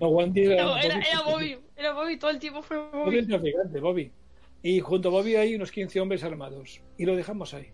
[0.00, 1.58] No, Wandy era, No, era, Bobby- era Bobby.
[1.76, 3.26] Era Bobby, todo el tiempo fue Bobby el Bobby.
[3.26, 4.12] traficante, Bobby.
[4.62, 6.80] Y junto a Bobby hay unos 15 hombres armados.
[6.98, 7.68] Y lo dejamos ahí.